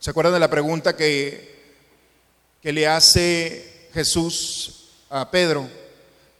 ¿Se 0.00 0.10
acuerdan 0.10 0.34
de 0.34 0.40
la 0.40 0.50
pregunta 0.50 0.96
que, 0.96 1.76
que 2.60 2.72
le 2.72 2.88
hace 2.88 3.88
Jesús 3.94 4.88
a 5.08 5.30
Pedro? 5.30 5.68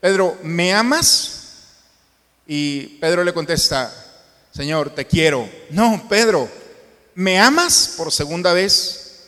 Pedro, 0.01 0.37
¿me 0.43 0.73
amas? 0.73 1.37
Y 2.45 2.99
Pedro 2.99 3.23
le 3.23 3.33
contesta, 3.33 3.93
Señor, 4.51 4.89
te 4.91 5.05
quiero. 5.05 5.49
No, 5.69 6.05
Pedro, 6.09 6.49
¿me 7.17 7.39
amas 7.39 7.95
por 7.97 8.13
segunda 8.13 8.53
vez? 8.53 9.23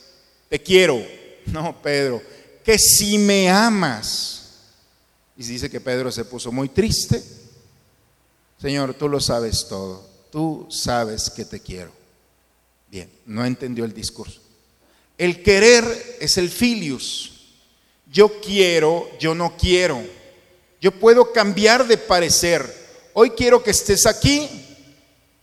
Te 0.48 0.62
quiero. 0.62 1.04
No, 1.48 1.82
Pedro, 1.82 2.22
que 2.64 2.78
si 2.78 3.18
me 3.18 3.50
amas. 3.50 4.52
Y 5.36 5.44
dice 5.44 5.72
que 5.72 5.82
Pedro 5.82 6.12
se 6.12 6.24
puso 6.24 6.52
muy 6.52 6.70
triste. 6.70 7.24
Señor, 8.62 8.94
tú 8.94 9.10
lo 9.10 9.20
sabes 9.20 9.68
todo. 9.68 10.08
Tú 10.32 10.68
sabes 10.70 11.32
que 11.32 11.46
te 11.46 11.60
quiero. 11.60 11.92
Bien, 12.92 13.10
no 13.26 13.44
entendió 13.44 13.86
el 13.86 13.94
discurso. 13.94 14.40
El 15.18 15.42
querer 15.42 16.18
es 16.20 16.38
el 16.38 16.52
filius. 16.52 17.48
Yo 18.12 18.40
quiero, 18.40 19.10
yo 19.20 19.34
no 19.34 19.58
quiero. 19.58 20.00
Yo 20.80 20.92
puedo 20.92 21.34
cambiar 21.34 21.88
de 21.88 21.98
parecer. 21.98 22.72
Hoy 23.14 23.32
quiero 23.32 23.64
que 23.64 23.72
estés 23.72 24.06
aquí, 24.06 24.48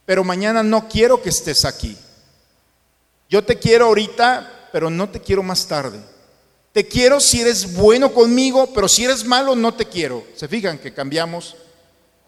pero 0.04 0.22
mañana 0.22 0.62
no 0.62 0.88
quiero 0.88 1.20
que 1.20 1.30
estés 1.30 1.64
aquí. 1.64 1.96
Yo 3.28 3.44
te 3.44 3.58
quiero 3.58 3.86
ahorita, 3.86 4.68
pero 4.72 4.90
no 4.90 5.08
te 5.08 5.20
quiero 5.20 5.42
más 5.42 5.66
tarde. 5.66 5.98
Te 6.72 6.86
quiero 6.86 7.20
si 7.20 7.40
eres 7.40 7.72
bueno 7.74 8.12
conmigo, 8.12 8.72
pero 8.74 8.88
si 8.88 9.04
eres 9.04 9.24
malo, 9.24 9.56
no 9.56 9.74
te 9.74 9.86
quiero. 9.86 10.24
¿Se 10.36 10.46
fijan 10.46 10.78
que 10.78 10.92
cambiamos? 10.92 11.56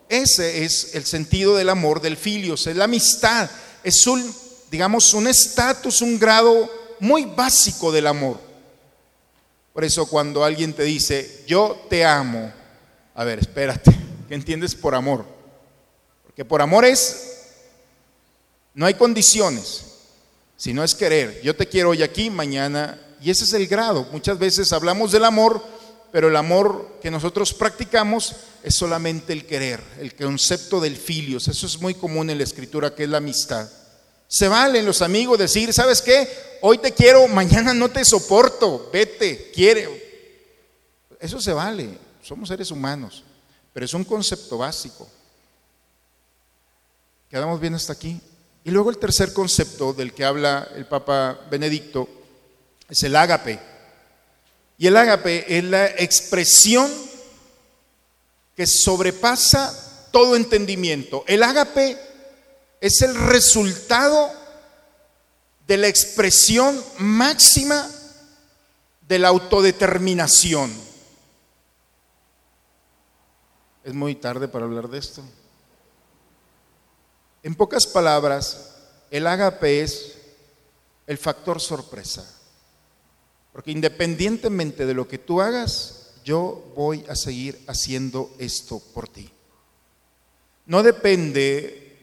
Ese 0.09 0.65
es 0.65 0.95
el 0.95 1.05
sentido 1.05 1.55
del 1.55 1.69
amor, 1.69 2.01
del 2.01 2.17
filios, 2.17 2.67
es 2.67 2.75
la 2.75 2.85
amistad. 2.85 3.51
Es 3.85 4.07
un, 4.07 4.35
digamos, 4.71 5.13
un 5.13 5.29
estatus, 5.29 6.01
un 6.01 6.19
grado 6.19 6.69
muy 6.99 7.27
básico 7.27 7.93
del 7.93 8.07
amor. 8.07 8.41
Por 9.75 9.85
eso 9.85 10.07
cuando 10.07 10.43
alguien 10.43 10.73
te 10.73 10.83
dice, 10.83 11.45
yo 11.47 11.87
te 11.89 12.05
amo, 12.05 12.53
a 13.15 13.25
ver, 13.25 13.39
espérate, 13.39 13.95
¿qué 14.29 14.35
entiendes 14.35 14.75
por 14.75 14.95
amor? 14.95 15.25
Porque 16.25 16.45
por 16.45 16.63
amor 16.63 16.85
es, 16.85 17.51
no 18.75 18.87
hay 18.87 18.95
condiciones 18.95 19.88
si 20.59 20.75
no 20.75 20.85
es 20.85 20.95
querer. 20.95 21.41
Yo 21.43 21.57
te 21.57 21.69
quiero 21.69 21.91
hoy 21.91 22.03
aquí, 22.03 22.29
mañana, 22.29 23.01
y 23.23 23.31
ese 23.31 23.45
es 23.45 23.53
el 23.55 23.67
grado. 23.69 24.07
Muchas 24.13 24.39
veces 24.39 24.73
hablamos 24.73 25.13
del 25.13 25.25
amor, 25.25 25.65
pero 26.11 26.29
el 26.29 26.37
amor 26.37 26.99
que 27.01 27.11
nosotros 27.11 27.55
practicamos 27.55 28.35
es 28.65 28.75
solamente 28.75 29.33
el 29.33 29.47
querer, 29.47 29.83
el 30.01 30.15
concepto 30.17 30.81
del 30.81 30.97
filios. 30.97 31.47
Eso 31.47 31.67
es 31.67 31.81
muy 31.81 31.95
común 31.95 32.29
en 32.29 32.39
la 32.39 32.45
escritura, 32.45 32.95
que 32.95 33.05
es 33.05 33.09
la 33.09 33.19
amistad. 33.19 33.71
Se 34.27 34.49
valen 34.49 34.85
los 34.85 35.01
amigos 35.01 35.39
decir, 35.39 35.73
¿sabes 35.73 36.03
qué? 36.03 36.29
Hoy 36.61 36.79
te 36.79 36.93
quiero, 36.93 37.29
mañana 37.29 37.73
no 37.73 37.89
te 37.89 38.05
soporto, 38.05 38.91
vete, 38.93 39.53
quiere. 39.55 40.09
Eso 41.21 41.41
se 41.41 41.53
vale, 41.53 41.97
somos 42.21 42.49
seres 42.49 42.71
humanos, 42.73 43.23
pero 43.73 43.87
es 43.87 43.95
un 43.95 44.05
concepto 44.05 44.59
básico. 44.59 45.09
¿Quedamos 47.31 47.61
bien 47.61 47.75
hasta 47.75 47.93
aquí? 47.93 48.21
Y 48.69 48.71
luego 48.71 48.91
el 48.91 48.99
tercer 48.99 49.33
concepto 49.33 49.95
del 49.95 50.13
que 50.13 50.27
habla 50.27 50.69
el 50.77 50.85
Papa 50.85 51.41
Benedicto 51.51 52.07
es 52.87 53.03
el 53.03 53.17
ágape. 53.17 53.59
Y 54.77 54.87
el 54.87 54.95
ágape 54.95 55.57
es 55.57 55.65
la 55.65 55.87
expresión 55.87 56.93
que 58.55 58.67
sobrepasa 58.67 60.11
todo 60.13 60.37
entendimiento. 60.37 61.25
El 61.27 61.45
ágape 61.45 61.97
es 62.79 63.01
el 63.01 63.15
resultado 63.15 64.31
de 65.67 65.79
la 65.79 65.89
expresión 65.89 66.79
máxima 66.99 67.91
de 69.01 69.19
la 69.19 69.29
autodeterminación. 69.29 70.71
Es 73.83 73.95
muy 73.95 74.15
tarde 74.15 74.47
para 74.47 74.67
hablar 74.67 74.89
de 74.89 74.99
esto. 74.99 75.23
En 77.43 77.55
pocas 77.55 77.87
palabras, 77.87 78.75
el 79.11 79.27
agape 79.27 79.83
es 79.83 80.15
el 81.07 81.19
factor 81.19 81.61
sorpresa. 81.61 82.29
Porque 83.53 83.71
independientemente 83.71 84.87
de 84.87 84.95
lo 84.95 85.09
que 85.09 85.19
tú 85.19 85.41
hagas, 85.41 86.11
yo 86.25 86.73
voy 86.77 87.05
a 87.09 87.17
seguir 87.17 87.59
haciendo 87.67 88.31
esto 88.39 88.81
por 88.95 89.09
ti. 89.09 89.31
No 90.67 90.83
depende, 90.83 91.97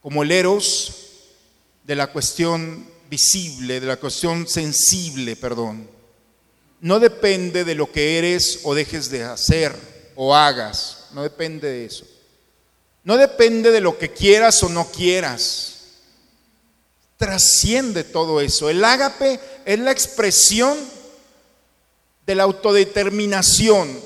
como 0.00 0.22
el 0.22 0.30
eros, 0.30 0.94
de 1.84 1.96
la 1.96 2.12
cuestión 2.12 2.86
visible, 3.08 3.80
de 3.80 3.86
la 3.86 3.96
cuestión 3.96 4.46
sensible, 4.46 5.34
perdón. 5.36 5.88
No 6.80 7.00
depende 7.00 7.64
de 7.64 7.74
lo 7.74 7.90
que 7.90 8.18
eres 8.18 8.60
o 8.64 8.74
dejes 8.74 9.10
de 9.10 9.24
hacer 9.24 9.74
o 10.14 10.34
hagas. 10.34 11.08
No 11.12 11.22
depende 11.22 11.68
de 11.68 11.84
eso. 11.86 12.06
No 13.04 13.16
depende 13.16 13.70
de 13.70 13.80
lo 13.80 13.98
que 13.98 14.12
quieras 14.12 14.62
o 14.62 14.68
no 14.68 14.86
quieras. 14.90 15.74
Trasciende 17.16 18.04
todo 18.04 18.40
eso. 18.40 18.68
El 18.68 18.84
ágape 18.84 19.40
es 19.64 19.78
la 19.78 19.90
expresión 19.90 20.76
de 22.26 22.34
la 22.34 22.44
autodeterminación. 22.44 24.00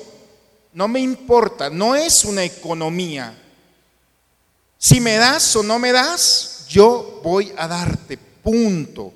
No 0.73 0.87
me 0.87 0.99
importa, 0.99 1.69
no 1.69 1.95
es 1.95 2.25
una 2.25 2.43
economía. 2.43 3.35
Si 4.77 4.99
me 4.99 5.15
das 5.15 5.55
o 5.55 5.63
no 5.63 5.79
me 5.79 5.91
das, 5.91 6.65
yo 6.69 7.21
voy 7.23 7.53
a 7.57 7.67
darte, 7.67 8.17
punto. 8.17 9.13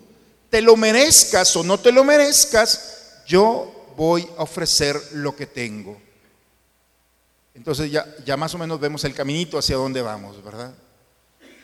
Te 0.49 0.61
lo 0.61 0.75
merezcas 0.75 1.55
o 1.55 1.63
no 1.63 1.79
te 1.79 1.91
lo 1.91 2.03
merezcas, 2.03 3.21
yo 3.27 3.93
voy 3.95 4.27
a 4.37 4.43
ofrecer 4.43 4.99
lo 5.13 5.35
que 5.35 5.45
tengo. 5.45 6.01
Entonces 7.53 7.91
ya, 7.91 8.05
ya 8.25 8.37
más 8.37 8.53
o 8.55 8.57
menos 8.57 8.79
vemos 8.79 9.03
el 9.03 9.13
caminito 9.13 9.57
hacia 9.57 9.75
dónde 9.75 10.01
vamos, 10.01 10.43
¿verdad? 10.43 10.73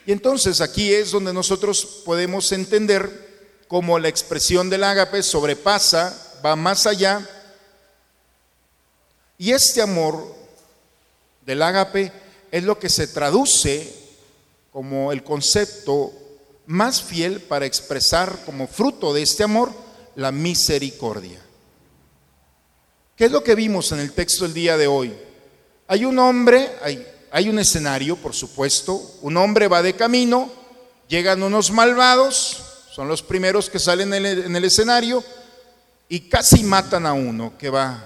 Y 0.06 0.12
entonces 0.12 0.60
aquí 0.60 0.92
es 0.92 1.10
donde 1.10 1.32
nosotros 1.32 2.02
podemos 2.04 2.50
entender 2.52 3.28
cómo 3.68 3.98
la 3.98 4.08
expresión 4.08 4.70
del 4.70 4.84
ágape 4.84 5.22
sobrepasa, 5.22 6.40
va 6.44 6.56
más 6.56 6.86
allá. 6.86 7.28
Y 9.36 9.52
este 9.52 9.82
amor 9.82 10.34
del 11.44 11.62
ágape 11.62 12.10
es 12.50 12.64
lo 12.64 12.78
que 12.78 12.88
se 12.88 13.06
traduce 13.06 13.94
como 14.72 15.12
el 15.12 15.22
concepto 15.22 16.12
más 16.66 17.02
fiel 17.02 17.40
para 17.40 17.66
expresar 17.66 18.44
como 18.44 18.66
fruto 18.66 19.12
de 19.12 19.22
este 19.22 19.44
amor 19.44 19.72
la 20.16 20.32
misericordia. 20.32 21.40
¿Qué 23.16 23.26
es 23.26 23.30
lo 23.30 23.42
que 23.42 23.54
vimos 23.54 23.92
en 23.92 24.00
el 24.00 24.12
texto 24.12 24.44
del 24.44 24.54
día 24.54 24.76
de 24.76 24.86
hoy? 24.86 25.27
Hay 25.90 26.04
un 26.04 26.18
hombre, 26.18 26.70
hay, 27.32 27.48
un 27.48 27.58
escenario, 27.58 28.16
por 28.16 28.34
supuesto, 28.34 29.00
un 29.22 29.38
hombre 29.38 29.68
va 29.68 29.82
de 29.82 29.94
camino, 29.94 30.50
llegan 31.08 31.42
unos 31.42 31.70
malvados, 31.70 32.86
son 32.92 33.08
los 33.08 33.22
primeros 33.22 33.70
que 33.70 33.78
salen 33.78 34.12
en 34.12 34.26
el, 34.26 34.44
en 34.44 34.54
el 34.54 34.64
escenario 34.66 35.24
y 36.10 36.28
casi 36.28 36.62
matan 36.62 37.06
a 37.06 37.14
uno 37.14 37.56
que 37.56 37.70
va 37.70 38.04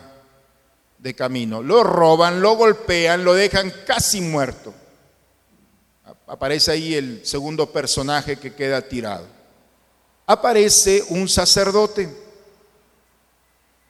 de 0.99 1.15
camino. 1.15 1.61
Lo 1.61 1.83
roban, 1.83 2.41
lo 2.41 2.55
golpean, 2.55 3.25
lo 3.25 3.35
dejan 3.35 3.73
casi 3.85 4.21
muerto. 4.21 4.73
Aparece 6.29 6.71
ahí 6.71 6.95
el 6.95 7.27
segundo 7.27 7.73
personaje 7.73 8.37
que 8.37 8.55
queda 8.55 8.81
tirado. 8.81 9.27
Aparece 10.25 11.05
un 11.09 11.29
sacerdote. 11.29 12.09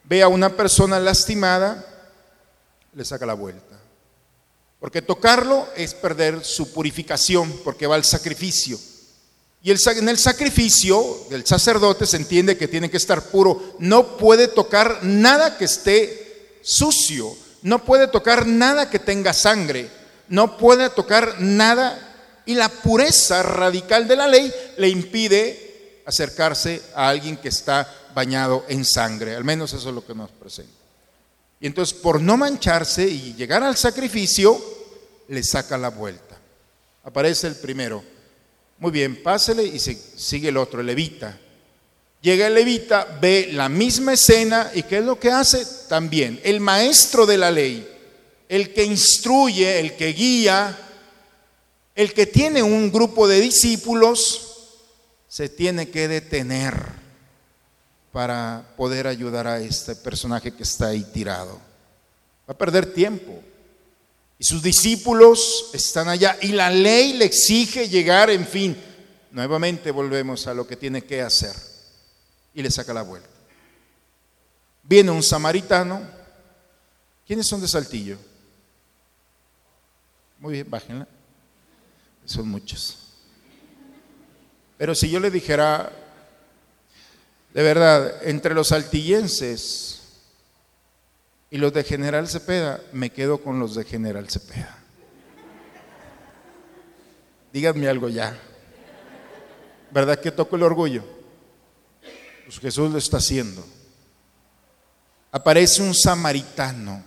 Ve 0.05 0.22
a 0.22 0.28
una 0.28 0.48
persona 0.57 0.98
lastimada, 0.98 1.85
le 2.94 3.05
saca 3.05 3.26
la 3.26 3.35
vuelta. 3.35 3.71
Porque 4.83 5.01
tocarlo 5.01 5.68
es 5.77 5.95
perder 5.95 6.45
su 6.45 6.73
purificación, 6.73 7.61
porque 7.62 7.87
va 7.87 7.95
al 7.95 8.05
sacrificio. 8.05 8.77
Y 9.62 9.71
en 9.71 10.09
el 10.09 10.18
sacrificio 10.18 11.25
del 11.31 11.47
sacerdote 11.47 12.05
se 12.05 12.16
entiende 12.16 12.59
que 12.59 12.66
tiene 12.66 12.90
que 12.90 12.97
estar 12.97 13.23
puro. 13.31 13.77
No 13.79 14.16
puede 14.16 14.49
tocar 14.49 15.05
nada 15.05 15.57
que 15.57 15.66
esté 15.66 16.59
sucio. 16.62 17.33
No 17.62 17.85
puede 17.85 18.09
tocar 18.09 18.45
nada 18.45 18.90
que 18.90 18.99
tenga 18.99 19.33
sangre. 19.33 19.88
No 20.27 20.59
puede 20.59 20.90
tocar 20.90 21.40
nada. 21.40 22.42
Y 22.45 22.55
la 22.55 22.68
pureza 22.68 23.45
radical 23.45 24.09
de 24.09 24.16
la 24.16 24.27
ley 24.27 24.53
le 24.79 24.88
impide 24.88 26.03
acercarse 26.07 26.83
a 26.97 27.09
alguien 27.09 27.37
que 27.37 27.51
está 27.51 27.88
bañado 28.16 28.64
en 28.66 28.85
sangre. 28.85 29.37
Al 29.37 29.45
menos 29.45 29.73
eso 29.75 29.90
es 29.90 29.95
lo 29.95 30.05
que 30.05 30.16
nos 30.16 30.33
presenta. 30.33 30.82
Y 31.62 31.66
entonces, 31.68 31.96
por 31.96 32.20
no 32.20 32.37
mancharse 32.37 33.09
y 33.09 33.35
llegar 33.35 33.62
al 33.62 33.77
sacrificio, 33.77 34.61
le 35.29 35.44
saca 35.44 35.79
la 35.79 35.90
vuelta. 35.90 36.37
Aparece 37.05 37.46
el 37.46 37.55
primero. 37.55 38.03
Muy 38.81 38.90
bien, 38.90 39.22
pásele 39.22 39.62
y 39.62 39.79
sigue 39.79 40.48
el 40.48 40.57
otro, 40.57 40.81
el 40.81 40.88
levita. 40.88 41.38
Llega 42.20 42.48
el 42.48 42.55
levita, 42.55 43.16
ve 43.20 43.51
la 43.53 43.68
misma 43.68 44.14
escena 44.14 44.72
y 44.75 44.83
¿qué 44.83 44.98
es 44.98 45.05
lo 45.05 45.20
que 45.20 45.31
hace? 45.31 45.64
También 45.88 46.40
el 46.42 46.59
maestro 46.59 47.27
de 47.27 47.38
la 47.38 47.53
ley, 47.53 47.88
el 48.48 48.75
que 48.75 48.83
instruye, 48.83 49.79
el 49.79 49.94
que 49.94 50.12
guía, 50.12 50.77
el 51.94 52.12
que 52.12 52.27
tiene 52.27 52.64
un 52.64 52.90
grupo 52.90 53.29
de 53.29 53.40
discípulos, 53.40 54.48
se 55.29 55.48
tiene 55.48 55.90
que 55.90 56.09
detener 56.09 57.01
para 58.12 58.62
poder 58.77 59.07
ayudar 59.07 59.46
a 59.46 59.59
este 59.59 59.96
personaje 59.96 60.53
que 60.53 60.62
está 60.62 60.88
ahí 60.88 61.03
tirado. 61.03 61.59
Va 62.48 62.53
a 62.53 62.59
perder 62.59 62.92
tiempo. 62.92 63.42
Y 64.38 64.44
sus 64.44 64.62
discípulos 64.62 65.70
están 65.72 66.09
allá 66.09 66.37
y 66.42 66.48
la 66.48 66.70
ley 66.70 67.14
le 67.14 67.25
exige 67.25 67.88
llegar, 67.88 68.29
en 68.29 68.46
fin. 68.46 68.77
Nuevamente 69.31 69.90
volvemos 69.90 70.46
a 70.46 70.53
lo 70.53 70.66
que 70.66 70.77
tiene 70.77 71.03
que 71.03 71.22
hacer. 71.22 71.57
Y 72.53 72.62
le 72.62 72.70
saca 72.70 72.92
la 72.92 73.03
vuelta. 73.03 73.29
Viene 74.83 75.11
un 75.11 75.22
samaritano. 75.22 76.03
¿Quiénes 77.27 77.46
son 77.46 77.62
de 77.62 77.68
Saltillo? 77.68 78.18
Muy 80.38 80.55
bien, 80.55 80.68
bájenla. 80.68 81.09
Son 82.27 82.46
muchos. 82.46 82.98
Pero 84.77 84.94
si 84.94 85.09
yo 85.09 85.20
le 85.20 85.31
dijera, 85.31 86.01
de 87.54 87.62
verdad, 87.62 88.26
entre 88.26 88.54
los 88.54 88.68
saltillenses 88.68 90.00
y 91.50 91.58
los 91.58 91.72
de 91.72 91.84
General 91.84 92.26
Cepeda, 92.26 92.80
me 92.92 93.10
quedo 93.10 93.42
con 93.42 93.58
los 93.58 93.74
de 93.74 93.84
General 93.84 94.28
Cepeda. 94.30 94.78
Díganme 97.52 97.88
algo 97.88 98.08
ya. 98.08 98.38
¿Verdad 99.90 100.18
que 100.18 100.32
toco 100.32 100.56
el 100.56 100.62
orgullo? 100.62 101.04
Pues 102.46 102.58
Jesús 102.58 102.90
lo 102.90 102.96
está 102.96 103.18
haciendo. 103.18 103.62
Aparece 105.30 105.82
un 105.82 105.94
samaritano. 105.94 107.04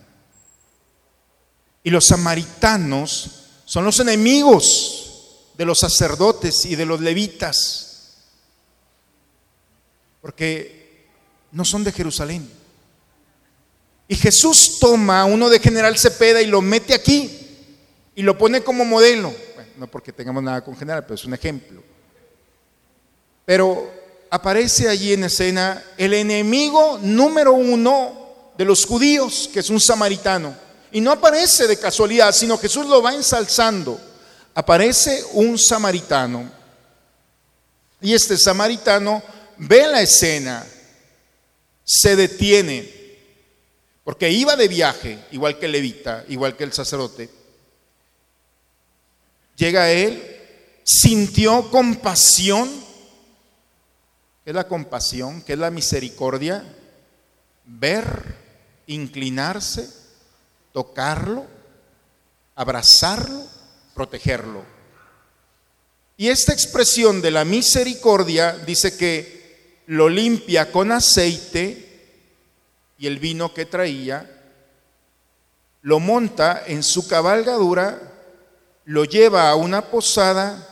Y 1.83 1.89
los 1.89 2.05
samaritanos 2.05 3.45
son 3.65 3.85
los 3.85 3.99
enemigos 3.99 5.51
de 5.57 5.65
los 5.65 5.79
sacerdotes 5.79 6.65
y 6.65 6.75
de 6.75 6.85
los 6.85 7.01
levitas. 7.01 7.84
Porque 10.25 11.05
no 11.51 11.63
son 11.63 11.83
de 11.83 11.91
Jerusalén. 11.91 12.49
Y 14.07 14.15
Jesús 14.15 14.79
toma 14.79 15.21
a 15.21 15.25
uno 15.25 15.49
de 15.49 15.59
General 15.59 15.95
Cepeda 15.99 16.41
y 16.41 16.47
lo 16.47 16.63
mete 16.63 16.95
aquí 16.95 17.29
y 18.15 18.23
lo 18.23 18.35
pone 18.35 18.61
como 18.61 18.83
modelo. 18.85 19.31
Bueno, 19.53 19.69
no 19.77 19.85
porque 19.85 20.11
tengamos 20.11 20.41
nada 20.41 20.63
con 20.63 20.75
General, 20.75 21.03
pero 21.03 21.13
es 21.13 21.25
un 21.25 21.35
ejemplo. 21.35 21.83
Pero 23.45 23.93
aparece 24.31 24.89
allí 24.89 25.13
en 25.13 25.25
escena 25.25 25.83
el 25.95 26.15
enemigo 26.15 26.97
número 27.03 27.53
uno 27.53 28.53
de 28.57 28.65
los 28.65 28.83
judíos, 28.83 29.47
que 29.53 29.59
es 29.59 29.69
un 29.69 29.79
samaritano. 29.79 30.55
Y 30.91 31.01
no 31.01 31.11
aparece 31.11 31.67
de 31.67 31.77
casualidad, 31.77 32.31
sino 32.33 32.57
Jesús 32.57 32.87
lo 32.87 32.99
va 32.99 33.13
ensalzando. 33.13 34.01
Aparece 34.55 35.23
un 35.33 35.59
samaritano. 35.59 36.49
Y 38.01 38.15
este 38.15 38.39
samaritano 38.39 39.34
ve 39.57 39.87
la 39.87 40.01
escena, 40.01 40.65
se 41.83 42.15
detiene, 42.15 42.91
porque 44.03 44.31
iba 44.31 44.55
de 44.55 44.67
viaje, 44.67 45.19
igual 45.31 45.59
que 45.59 45.67
levita, 45.67 46.25
igual 46.27 46.55
que 46.55 46.63
el 46.63 46.73
sacerdote. 46.73 47.29
Llega 49.55 49.91
él, 49.91 50.21
sintió 50.83 51.69
compasión. 51.71 52.69
¿Qué 54.43 54.51
es 54.51 54.55
la 54.55 54.67
compasión? 54.67 55.41
¿Qué 55.41 55.53
es 55.53 55.59
la 55.59 55.71
misericordia? 55.71 56.63
Ver, 57.65 58.35
inclinarse, 58.87 59.89
tocarlo, 60.71 61.45
abrazarlo, 62.53 63.47
protegerlo. 63.93 64.63
Y 66.17 66.29
esta 66.29 66.53
expresión 66.53 67.21
de 67.21 67.31
la 67.31 67.43
misericordia 67.43 68.53
dice 68.53 68.95
que 68.95 69.34
lo 69.87 70.09
limpia 70.09 70.71
con 70.71 70.91
aceite 70.91 71.85
y 72.97 73.07
el 73.07 73.19
vino 73.19 73.53
que 73.53 73.65
traía, 73.65 74.31
lo 75.81 75.99
monta 75.99 76.63
en 76.65 76.81
su 76.81 77.07
cabalgadura, 77.07 78.13
lo 78.85 79.05
lleva 79.05 79.49
a 79.49 79.55
una 79.55 79.83
posada, 79.85 80.67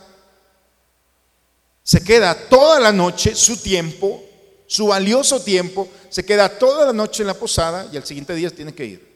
se 1.82 2.02
queda 2.02 2.34
toda 2.48 2.80
la 2.80 2.92
noche, 2.92 3.34
su 3.34 3.56
tiempo, 3.58 4.24
su 4.66 4.86
valioso 4.86 5.40
tiempo, 5.42 5.88
se 6.08 6.24
queda 6.24 6.48
toda 6.48 6.86
la 6.86 6.92
noche 6.92 7.22
en 7.22 7.28
la 7.28 7.34
posada 7.34 7.88
y 7.92 7.96
al 7.96 8.04
siguiente 8.04 8.34
día 8.34 8.50
tiene 8.50 8.74
que 8.74 8.86
ir. 8.86 9.14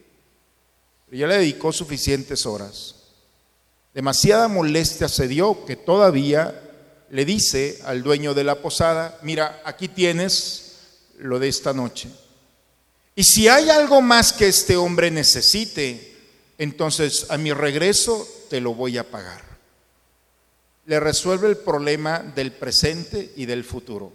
Pero 1.06 1.20
ya 1.20 1.26
le 1.26 1.38
dedicó 1.38 1.72
suficientes 1.72 2.44
horas. 2.44 2.94
Demasiada 3.94 4.46
molestia 4.46 5.08
se 5.08 5.26
dio 5.26 5.64
que 5.64 5.74
todavía 5.74 6.67
le 7.10 7.24
dice 7.24 7.78
al 7.84 8.02
dueño 8.02 8.34
de 8.34 8.44
la 8.44 8.60
posada, 8.60 9.18
mira, 9.22 9.62
aquí 9.64 9.88
tienes 9.88 10.76
lo 11.18 11.38
de 11.38 11.48
esta 11.48 11.72
noche. 11.72 12.08
Y 13.14 13.24
si 13.24 13.48
hay 13.48 13.70
algo 13.70 14.00
más 14.00 14.32
que 14.32 14.46
este 14.46 14.76
hombre 14.76 15.10
necesite, 15.10 16.16
entonces 16.58 17.26
a 17.30 17.38
mi 17.38 17.52
regreso 17.52 18.28
te 18.48 18.60
lo 18.60 18.74
voy 18.74 18.98
a 18.98 19.10
pagar. 19.10 19.42
Le 20.86 21.00
resuelve 21.00 21.48
el 21.48 21.56
problema 21.56 22.20
del 22.20 22.52
presente 22.52 23.32
y 23.36 23.46
del 23.46 23.64
futuro. 23.64 24.12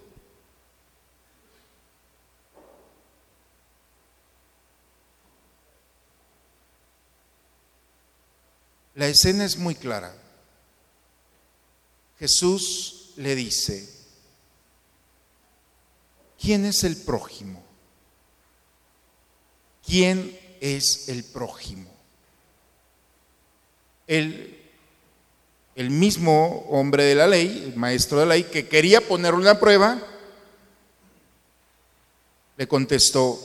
La 8.95 9.07
escena 9.07 9.43
es 9.43 9.57
muy 9.57 9.75
clara. 9.75 10.22
Jesús 12.23 13.09
le 13.17 13.35
dice, 13.35 13.85
¿quién 16.39 16.63
es 16.63 16.85
el 16.85 16.95
prójimo? 16.95 17.61
¿Quién 19.85 20.39
es 20.61 21.09
el 21.09 21.25
prójimo? 21.25 21.91
el, 24.07 24.57
el 25.75 25.89
mismo 25.89 26.65
hombre 26.69 27.03
de 27.03 27.15
la 27.15 27.27
ley, 27.27 27.63
el 27.65 27.75
maestro 27.75 28.19
de 28.19 28.25
la 28.25 28.35
ley, 28.35 28.45
que 28.45 28.69
quería 28.69 29.01
poner 29.01 29.33
una 29.33 29.59
prueba, 29.59 30.01
le 32.55 32.67
contestó, 32.69 33.37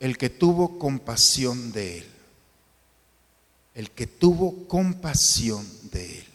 el 0.00 0.18
que 0.18 0.28
tuvo 0.28 0.78
compasión 0.78 1.72
de 1.72 1.98
él, 2.00 2.06
el 3.74 3.90
que 3.90 4.06
tuvo 4.06 4.68
compasión 4.68 5.66
de 5.92 6.18
él. 6.18 6.31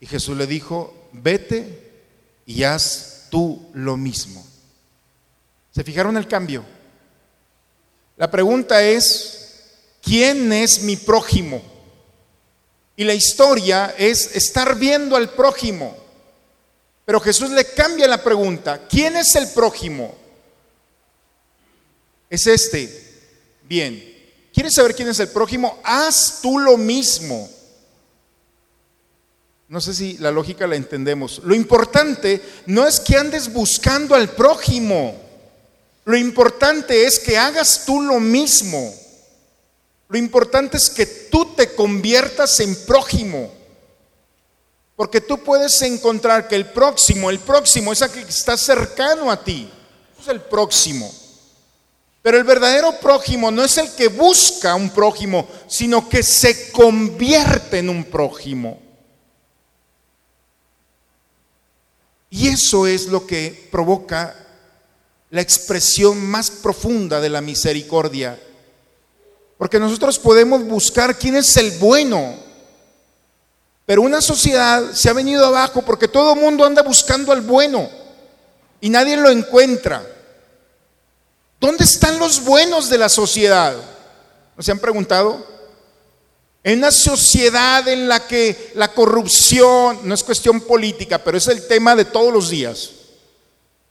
Y 0.00 0.06
Jesús 0.06 0.36
le 0.36 0.46
dijo, 0.46 1.08
vete 1.12 1.92
y 2.46 2.62
haz 2.62 3.26
tú 3.30 3.68
lo 3.74 3.96
mismo. 3.96 4.46
¿Se 5.74 5.84
fijaron 5.84 6.16
el 6.16 6.26
cambio? 6.26 6.64
La 8.16 8.30
pregunta 8.30 8.82
es, 8.82 9.64
¿quién 10.02 10.52
es 10.52 10.82
mi 10.82 10.96
prójimo? 10.96 11.62
Y 12.96 13.04
la 13.04 13.14
historia 13.14 13.94
es 13.96 14.34
estar 14.34 14.76
viendo 14.76 15.14
al 15.14 15.30
prójimo. 15.30 15.96
Pero 17.04 17.20
Jesús 17.20 17.50
le 17.50 17.64
cambia 17.64 18.08
la 18.08 18.22
pregunta, 18.22 18.86
¿quién 18.88 19.16
es 19.16 19.34
el 19.36 19.48
prójimo? 19.48 20.14
Es 22.28 22.46
este. 22.46 23.06
Bien, 23.62 24.02
¿quieres 24.52 24.74
saber 24.74 24.94
quién 24.94 25.08
es 25.08 25.20
el 25.20 25.28
prójimo? 25.28 25.78
Haz 25.84 26.40
tú 26.42 26.58
lo 26.58 26.76
mismo. 26.76 27.48
No 29.68 29.82
sé 29.82 29.92
si 29.92 30.16
la 30.16 30.30
lógica 30.30 30.66
la 30.66 30.76
entendemos. 30.76 31.42
Lo 31.44 31.54
importante 31.54 32.40
no 32.66 32.86
es 32.86 33.00
que 33.00 33.16
andes 33.16 33.52
buscando 33.52 34.14
al 34.14 34.30
prójimo. 34.30 35.14
Lo 36.06 36.16
importante 36.16 37.04
es 37.04 37.18
que 37.18 37.36
hagas 37.36 37.84
tú 37.84 38.00
lo 38.00 38.18
mismo. 38.18 38.94
Lo 40.08 40.16
importante 40.16 40.78
es 40.78 40.88
que 40.88 41.04
tú 41.04 41.54
te 41.54 41.74
conviertas 41.74 42.60
en 42.60 42.74
prójimo. 42.86 43.52
Porque 44.96 45.20
tú 45.20 45.44
puedes 45.44 45.82
encontrar 45.82 46.48
que 46.48 46.56
el 46.56 46.70
próximo, 46.70 47.28
el 47.28 47.38
próximo 47.38 47.92
es 47.92 48.00
aquel 48.00 48.24
que 48.24 48.30
está 48.30 48.56
cercano 48.56 49.30
a 49.30 49.44
ti. 49.44 49.70
Es 50.18 50.28
el 50.28 50.40
próximo. 50.40 51.14
Pero 52.22 52.38
el 52.38 52.44
verdadero 52.44 52.98
prójimo 52.98 53.50
no 53.50 53.62
es 53.62 53.76
el 53.76 53.94
que 53.94 54.08
busca 54.08 54.74
un 54.74 54.88
prójimo, 54.88 55.46
sino 55.66 56.08
que 56.08 56.22
se 56.22 56.72
convierte 56.72 57.78
en 57.78 57.90
un 57.90 58.04
prójimo. 58.04 58.87
Y 62.30 62.48
eso 62.48 62.86
es 62.86 63.06
lo 63.06 63.26
que 63.26 63.68
provoca 63.70 64.34
la 65.30 65.40
expresión 65.40 66.24
más 66.26 66.50
profunda 66.50 67.20
de 67.20 67.28
la 67.28 67.40
misericordia. 67.40 68.38
Porque 69.56 69.78
nosotros 69.78 70.18
podemos 70.18 70.64
buscar 70.64 71.18
quién 71.18 71.36
es 71.36 71.56
el 71.56 71.72
bueno, 71.78 72.36
pero 73.84 74.02
una 74.02 74.20
sociedad 74.20 74.92
se 74.92 75.08
ha 75.08 75.14
venido 75.14 75.44
abajo 75.46 75.82
porque 75.82 76.08
todo 76.08 76.34
el 76.34 76.40
mundo 76.40 76.64
anda 76.64 76.82
buscando 76.82 77.32
al 77.32 77.40
bueno 77.40 77.88
y 78.80 78.90
nadie 78.90 79.16
lo 79.16 79.30
encuentra. 79.30 80.06
¿Dónde 81.58 81.84
están 81.84 82.18
los 82.18 82.44
buenos 82.44 82.88
de 82.88 82.98
la 82.98 83.08
sociedad? 83.08 83.74
¿No 84.56 84.62
se 84.62 84.70
han 84.70 84.78
preguntado? 84.78 85.57
En 86.64 86.78
una 86.78 86.90
sociedad 86.90 87.86
en 87.88 88.08
la 88.08 88.26
que 88.26 88.72
la 88.74 88.92
corrupción 88.92 90.00
no 90.02 90.14
es 90.14 90.24
cuestión 90.24 90.60
política, 90.60 91.18
pero 91.22 91.38
es 91.38 91.46
el 91.48 91.66
tema 91.66 91.94
de 91.94 92.04
todos 92.04 92.32
los 92.32 92.50
días. 92.50 92.90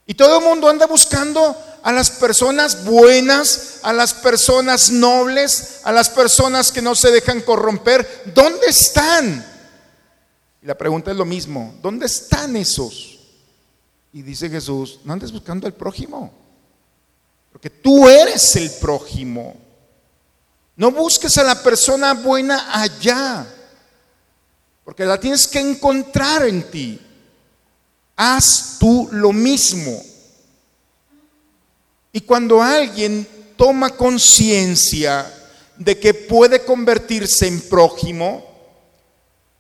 Y 0.06 0.14
todo 0.14 0.40
el 0.40 0.46
mundo 0.46 0.70
anda 0.70 0.86
buscando 0.86 1.56
a 1.84 1.92
las 1.92 2.12
personas 2.12 2.86
buenas, 2.86 3.80
a 3.84 3.94
las 3.94 4.14
personas 4.14 4.90
nobles, 4.90 5.82
a 5.84 5.92
las 5.92 6.10
personas 6.10 6.72
que 6.72 6.82
no 6.82 6.96
se 6.96 7.12
dejan 7.12 7.42
corromper. 7.42 8.24
¿Dónde 8.34 8.68
están? 8.68 9.46
Y 10.62 10.66
la 10.66 10.78
pregunta 10.78 11.12
es 11.12 11.18
lo 11.18 11.26
mismo, 11.26 11.76
¿dónde 11.82 12.06
están 12.06 12.56
esos? 12.56 13.20
Y 14.14 14.22
dice 14.22 14.50
Jesús, 14.50 15.00
no 15.04 15.14
andes 15.14 15.32
buscando 15.32 15.68
al 15.68 15.74
prójimo, 15.74 16.32
porque 17.52 17.70
tú 17.70 18.08
eres 18.08 18.56
el 18.56 18.72
prójimo. 18.72 19.67
No 20.78 20.92
busques 20.92 21.38
a 21.40 21.44
la 21.44 21.62
persona 21.62 22.14
buena 22.14 22.80
allá, 22.80 23.46
porque 24.86 25.06
la 25.06 25.20
tienes 25.20 25.48
que 25.48 25.60
encontrar 25.60 26.48
en 26.48 26.70
ti. 26.70 27.02
Haz 28.16 28.78
tú 28.80 29.10
lo 29.12 29.34
mismo. 29.34 30.00
Y 32.14 32.22
cuando 32.22 32.62
alguien 32.62 33.28
toma 33.58 33.90
conciencia 33.90 35.34
de 35.76 36.00
que 36.00 36.14
puede 36.14 36.64
convertirse 36.64 37.48
en 37.48 37.60
prójimo, 37.62 38.46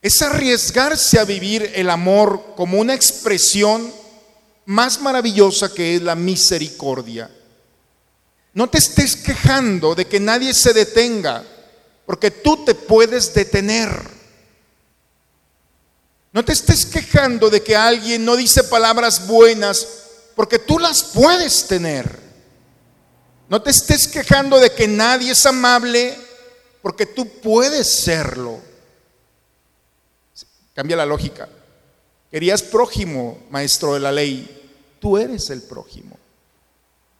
es 0.01 0.21
arriesgarse 0.21 1.19
a 1.19 1.25
vivir 1.25 1.71
el 1.73 1.89
amor 1.89 2.53
como 2.55 2.79
una 2.79 2.93
expresión 2.93 3.91
más 4.65 5.01
maravillosa 5.01 5.73
que 5.73 5.95
es 5.95 6.01
la 6.03 6.15
misericordia. 6.15 7.31
No 8.57 8.67
te 8.67 8.79
estés 8.79 9.15
quejando 9.15 9.93
de 9.93 10.07
que 10.07 10.19
nadie 10.19 10.51
se 10.51 10.73
detenga, 10.73 11.43
porque 12.07 12.31
tú 12.31 12.65
te 12.65 12.73
puedes 12.73 13.31
detener. 13.31 13.87
No 16.33 16.43
te 16.43 16.53
estés 16.53 16.83
quejando 16.87 17.51
de 17.51 17.61
que 17.61 17.75
alguien 17.75 18.25
no 18.25 18.35
dice 18.35 18.63
palabras 18.63 19.27
buenas, 19.27 19.87
porque 20.35 20.57
tú 20.57 20.79
las 20.79 21.03
puedes 21.03 21.67
tener. 21.67 22.19
No 23.47 23.61
te 23.61 23.69
estés 23.69 24.07
quejando 24.07 24.59
de 24.59 24.71
que 24.71 24.87
nadie 24.87 25.33
es 25.33 25.45
amable, 25.45 26.17
porque 26.81 27.05
tú 27.05 27.29
puedes 27.29 27.87
serlo. 27.87 28.59
Cambia 30.73 30.97
la 30.97 31.05
lógica. 31.05 31.47
Querías 32.31 32.63
prójimo, 32.63 33.37
maestro 33.51 33.93
de 33.93 33.99
la 33.99 34.11
ley. 34.11 34.97
Tú 34.99 35.15
eres 35.19 35.51
el 35.51 35.61
prójimo. 35.61 36.16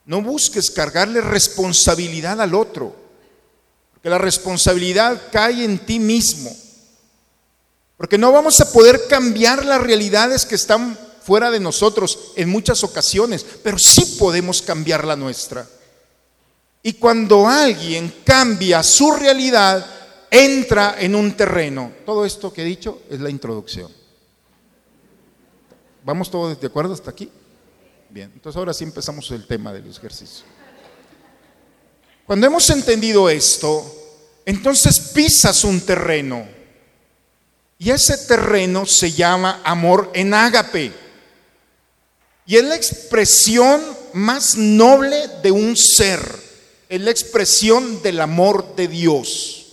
No 0.08 0.22
busques 0.22 0.72
cargarle 0.72 1.20
responsabilidad 1.20 2.41
al 2.41 2.56
otro, 2.56 2.96
porque 3.91 4.10
la 4.10 4.17
responsabilidad 4.17 5.22
cae 5.32 5.65
en 5.65 5.80
ti 5.80 6.00
mismo. 6.00 6.50
Porque 7.98 8.17
no 8.17 8.32
vamos 8.32 8.62
a 8.62 8.72
poder 8.72 9.08
cambiar 9.10 9.65
las 9.65 9.82
realidades 9.82 10.46
que 10.46 10.56
están 10.56 10.98
fuera 11.22 11.52
de 11.52 11.60
nosotros 11.60 12.32
en 12.38 12.48
muchas 12.48 12.86
ocasiones, 12.86 13.46
pero 13.62 13.78
sí 13.78 14.15
podemos 14.17 14.62
cambiar 14.62 15.04
la 15.04 15.17
nuestra. 15.17 15.67
Y 16.82 16.93
cuando 16.93 17.46
alguien 17.46 18.22
cambia 18.24 18.82
su 18.84 19.12
realidad, 19.12 19.86
entra 20.32 20.96
en 21.00 21.15
un 21.15 21.36
terreno. 21.36 21.91
Todo 22.06 22.24
esto 22.24 22.54
que 22.54 22.62
he 22.62 22.65
dicho 22.65 23.02
es 23.10 23.20
la 23.20 23.30
introducción. 23.30 23.91
¿Vamos 26.06 26.32
todos 26.32 26.58
de 26.58 26.67
acuerdo 26.67 26.93
hasta 26.93 27.12
aquí? 27.12 27.30
Bien, 28.10 28.32
entonces 28.34 28.58
ahora 28.58 28.74
sí 28.74 28.84
empezamos 28.84 29.30
el 29.32 29.46
tema 29.46 29.74
de 29.74 29.82
los 29.82 29.98
ejercicios. 29.98 30.46
Cuando 32.26 32.48
hemos 32.48 32.70
entendido 32.70 33.30
esto, 33.30 33.86
entonces 34.46 35.00
pisas 35.00 35.63
un 35.63 35.82
terreno. 35.82 36.48
Y 37.80 37.91
ese 37.91 38.17
terreno 38.17 38.86
se 38.86 39.12
llama 39.12 39.62
amor 39.63 40.12
en 40.13 40.34
ágape. 40.34 40.91
Y 42.46 42.56
es 42.56 42.63
la 42.63 42.76
expresión 42.76 43.82
más 44.13 44.56
noble 44.56 45.28
de 45.43 45.52
un 45.52 45.76
ser. 45.78 46.20
Es 46.89 47.02
la 47.02 47.12
expresión 47.12 48.02
del 48.02 48.22
amor 48.22 48.76
de 48.76 48.88
Dios. 48.88 49.67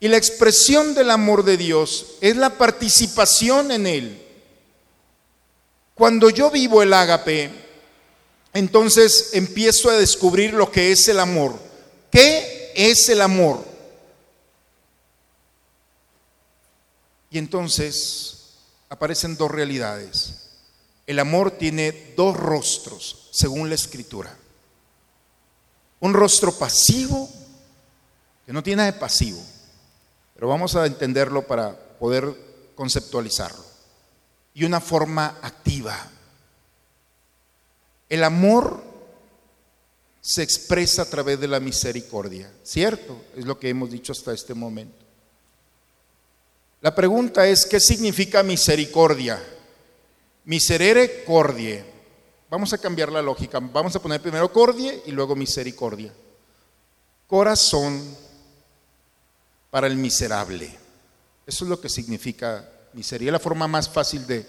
Y 0.00 0.08
la 0.08 0.16
expresión 0.16 0.94
del 0.94 1.10
amor 1.10 1.44
de 1.44 1.56
Dios 1.56 2.18
es 2.20 2.36
la 2.36 2.58
participación 2.58 3.72
en 3.72 3.86
él. 3.86 4.27
Cuando 5.98 6.30
yo 6.30 6.48
vivo 6.48 6.80
el 6.80 6.94
ágape, 6.94 7.50
entonces 8.52 9.30
empiezo 9.32 9.90
a 9.90 9.96
descubrir 9.96 10.54
lo 10.54 10.70
que 10.70 10.92
es 10.92 11.08
el 11.08 11.18
amor. 11.18 11.58
¿Qué 12.08 12.72
es 12.76 13.08
el 13.08 13.20
amor? 13.20 13.64
Y 17.32 17.38
entonces 17.38 18.54
aparecen 18.88 19.36
dos 19.36 19.50
realidades. 19.50 20.50
El 21.04 21.18
amor 21.18 21.50
tiene 21.50 22.14
dos 22.16 22.36
rostros, 22.36 23.28
según 23.32 23.68
la 23.68 23.74
escritura. 23.74 24.38
Un 25.98 26.14
rostro 26.14 26.52
pasivo, 26.52 27.28
que 28.46 28.52
no 28.52 28.62
tiene 28.62 28.76
nada 28.76 28.92
de 28.92 29.00
pasivo, 29.00 29.42
pero 30.36 30.46
vamos 30.46 30.76
a 30.76 30.86
entenderlo 30.86 31.44
para 31.44 31.76
poder 31.98 32.72
conceptualizarlo. 32.76 33.67
Y 34.54 34.64
una 34.64 34.80
forma 34.80 35.38
activa. 35.42 35.96
El 38.08 38.24
amor 38.24 38.82
se 40.20 40.42
expresa 40.42 41.02
a 41.02 41.10
través 41.10 41.40
de 41.40 41.48
la 41.48 41.60
misericordia, 41.60 42.52
¿cierto? 42.62 43.24
Es 43.36 43.44
lo 43.44 43.58
que 43.58 43.68
hemos 43.68 43.90
dicho 43.90 44.12
hasta 44.12 44.32
este 44.32 44.54
momento. 44.54 45.04
La 46.80 46.94
pregunta 46.94 47.46
es, 47.46 47.66
¿qué 47.66 47.80
significa 47.80 48.42
misericordia? 48.42 49.42
Miserere 50.44 51.24
cordie. 51.24 51.84
Vamos 52.50 52.72
a 52.72 52.78
cambiar 52.78 53.10
la 53.10 53.22
lógica. 53.22 53.58
Vamos 53.60 53.94
a 53.96 54.02
poner 54.02 54.22
primero 54.22 54.52
cordie 54.52 55.02
y 55.06 55.10
luego 55.10 55.34
misericordia. 55.34 56.12
Corazón, 57.26 58.16
para 59.70 59.86
el 59.86 59.96
miserable. 59.96 60.66
Eso 61.46 61.64
es 61.64 61.70
lo 61.70 61.80
que 61.80 61.88
significa 61.88 62.68
miseria. 62.98 63.28
Es 63.28 63.32
la 63.32 63.38
forma 63.38 63.66
más 63.68 63.88
fácil 63.88 64.26
de... 64.26 64.44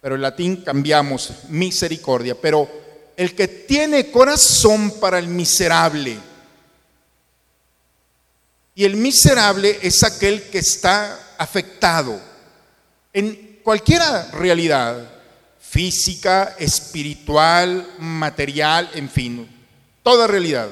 Pero 0.00 0.16
en 0.16 0.22
latín 0.22 0.56
cambiamos 0.64 1.32
misericordia. 1.48 2.34
Pero 2.38 2.68
el 3.16 3.34
que 3.34 3.46
tiene 3.46 4.10
corazón 4.10 4.98
para 4.98 5.18
el 5.18 5.28
miserable. 5.28 6.18
Y 8.74 8.84
el 8.84 8.96
miserable 8.96 9.78
es 9.80 10.02
aquel 10.02 10.42
que 10.50 10.58
está 10.58 11.34
afectado 11.38 12.20
en 13.12 13.60
cualquier 13.62 14.02
realidad, 14.32 15.08
física, 15.60 16.56
espiritual, 16.58 17.94
material, 17.98 18.90
en 18.94 19.08
fin, 19.08 19.48
toda 20.02 20.26
realidad. 20.26 20.68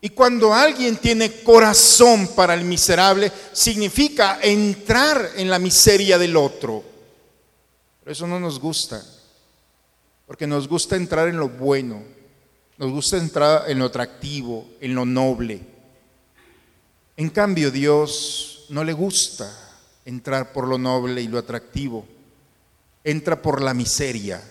Y 0.00 0.10
cuando 0.10 0.52
alguien 0.52 0.96
tiene 0.96 1.42
corazón 1.42 2.28
para 2.28 2.54
el 2.54 2.64
miserable, 2.64 3.32
significa 3.52 4.38
entrar 4.42 5.30
en 5.36 5.48
la 5.48 5.58
miseria 5.58 6.18
del 6.18 6.36
otro. 6.36 6.84
Pero 8.00 8.12
eso 8.12 8.26
no 8.26 8.38
nos 8.38 8.60
gusta, 8.60 9.02
porque 10.26 10.46
nos 10.46 10.68
gusta 10.68 10.96
entrar 10.96 11.28
en 11.28 11.38
lo 11.38 11.48
bueno, 11.48 12.02
nos 12.78 12.90
gusta 12.90 13.16
entrar 13.16 13.70
en 13.70 13.78
lo 13.78 13.86
atractivo, 13.86 14.68
en 14.80 14.94
lo 14.94 15.04
noble. 15.04 15.60
En 17.16 17.30
cambio, 17.30 17.70
Dios 17.70 18.66
no 18.68 18.84
le 18.84 18.92
gusta 18.92 19.50
entrar 20.04 20.52
por 20.52 20.68
lo 20.68 20.78
noble 20.78 21.22
y 21.22 21.28
lo 21.28 21.38
atractivo, 21.38 22.06
entra 23.02 23.40
por 23.40 23.62
la 23.62 23.72
miseria. 23.72 24.42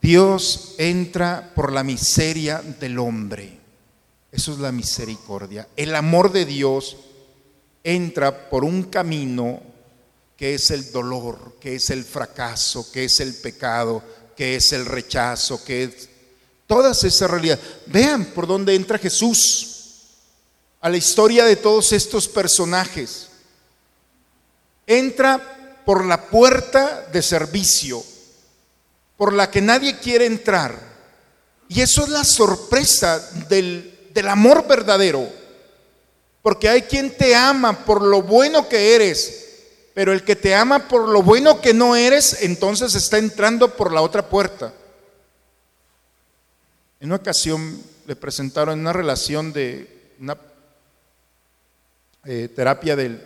Dios 0.00 0.74
entra 0.78 1.52
por 1.54 1.72
la 1.72 1.82
miseria 1.82 2.62
del 2.62 2.98
hombre. 2.98 3.63
Eso 4.34 4.52
es 4.52 4.58
la 4.58 4.72
misericordia. 4.72 5.68
El 5.76 5.94
amor 5.94 6.32
de 6.32 6.44
Dios 6.44 6.96
entra 7.84 8.50
por 8.50 8.64
un 8.64 8.82
camino 8.82 9.62
que 10.36 10.54
es 10.54 10.72
el 10.72 10.90
dolor, 10.90 11.56
que 11.60 11.76
es 11.76 11.88
el 11.90 12.02
fracaso, 12.02 12.90
que 12.90 13.04
es 13.04 13.20
el 13.20 13.36
pecado, 13.36 14.02
que 14.36 14.56
es 14.56 14.72
el 14.72 14.86
rechazo, 14.86 15.64
que 15.64 15.84
es 15.84 16.08
todas 16.66 17.04
esas 17.04 17.30
realidades. 17.30 17.64
Vean 17.86 18.24
por 18.24 18.48
dónde 18.48 18.74
entra 18.74 18.98
Jesús 18.98 19.70
a 20.80 20.88
la 20.88 20.96
historia 20.96 21.44
de 21.44 21.54
todos 21.54 21.92
estos 21.92 22.26
personajes. 22.26 23.28
Entra 24.84 25.82
por 25.86 26.04
la 26.04 26.28
puerta 26.28 27.06
de 27.12 27.22
servicio, 27.22 28.02
por 29.16 29.32
la 29.32 29.48
que 29.48 29.60
nadie 29.60 29.96
quiere 30.00 30.26
entrar. 30.26 30.76
Y 31.68 31.82
eso 31.82 32.02
es 32.02 32.08
la 32.08 32.24
sorpresa 32.24 33.20
del 33.48 33.93
del 34.14 34.28
amor 34.28 34.66
verdadero. 34.66 35.28
Porque 36.40 36.68
hay 36.68 36.82
quien 36.82 37.14
te 37.16 37.34
ama 37.34 37.84
por 37.84 38.02
lo 38.02 38.22
bueno 38.22 38.68
que 38.68 38.94
eres, 38.94 39.44
pero 39.92 40.12
el 40.12 40.24
que 40.24 40.36
te 40.36 40.54
ama 40.54 40.88
por 40.88 41.08
lo 41.08 41.22
bueno 41.22 41.60
que 41.60 41.74
no 41.74 41.96
eres, 41.96 42.42
entonces 42.42 42.94
está 42.94 43.18
entrando 43.18 43.76
por 43.76 43.92
la 43.92 44.02
otra 44.02 44.28
puerta. 44.28 44.72
En 47.00 47.08
una 47.08 47.16
ocasión 47.16 47.82
le 48.06 48.14
presentaron 48.14 48.80
una 48.80 48.92
relación 48.92 49.52
de 49.52 50.12
una 50.20 50.36
eh, 52.24 52.48
terapia 52.54 52.94
de, 52.94 53.20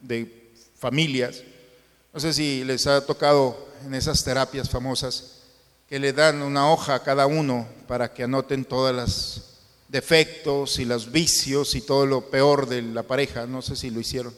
de 0.00 0.52
familias. 0.78 1.42
No 2.12 2.20
sé 2.20 2.32
si 2.32 2.62
les 2.64 2.86
ha 2.86 3.04
tocado 3.04 3.68
en 3.84 3.94
esas 3.94 4.22
terapias 4.22 4.68
famosas 4.68 5.38
que 5.88 5.98
le 5.98 6.12
dan 6.12 6.42
una 6.42 6.70
hoja 6.70 6.94
a 6.94 7.02
cada 7.02 7.26
uno 7.26 7.66
para 7.88 8.12
que 8.12 8.24
anoten 8.24 8.64
todas 8.64 8.94
las 8.94 9.49
defectos 9.90 10.78
y 10.78 10.84
los 10.84 11.10
vicios 11.10 11.74
y 11.74 11.80
todo 11.80 12.06
lo 12.06 12.30
peor 12.30 12.68
de 12.68 12.82
la 12.82 13.02
pareja. 13.02 13.46
No 13.46 13.62
sé 13.62 13.76
si 13.76 13.90
lo 13.90 14.00
hicieron. 14.00 14.32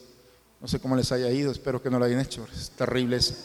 No 0.59 0.67
sé 0.67 0.79
cómo 0.79 0.95
les 0.95 1.11
haya 1.11 1.29
ido, 1.29 1.51
espero 1.51 1.81
que 1.81 1.89
no 1.89 1.99
lo 1.99 2.05
hayan 2.05 2.21
hecho. 2.21 2.47
Es 2.55 2.71
terrible 2.71 3.17
eso. 3.17 3.35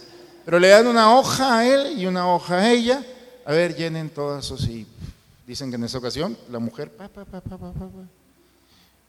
Pero 0.44 0.58
le 0.58 0.68
dan 0.68 0.86
una 0.86 1.16
hoja 1.16 1.58
a 1.58 1.66
él 1.66 1.98
y 1.98 2.06
una 2.06 2.32
hoja 2.32 2.58
a 2.58 2.70
ella. 2.70 3.04
A 3.44 3.52
ver, 3.52 3.76
llenen 3.76 4.08
todas 4.10 4.44
eso. 4.44 4.56
Y 4.70 4.86
dicen 5.46 5.70
que 5.70 5.76
en 5.76 5.84
esa 5.84 5.98
ocasión 5.98 6.36
la 6.50 6.58
mujer, 6.58 6.90
pa, 6.90 7.08
pa, 7.08 7.24
pa, 7.24 7.40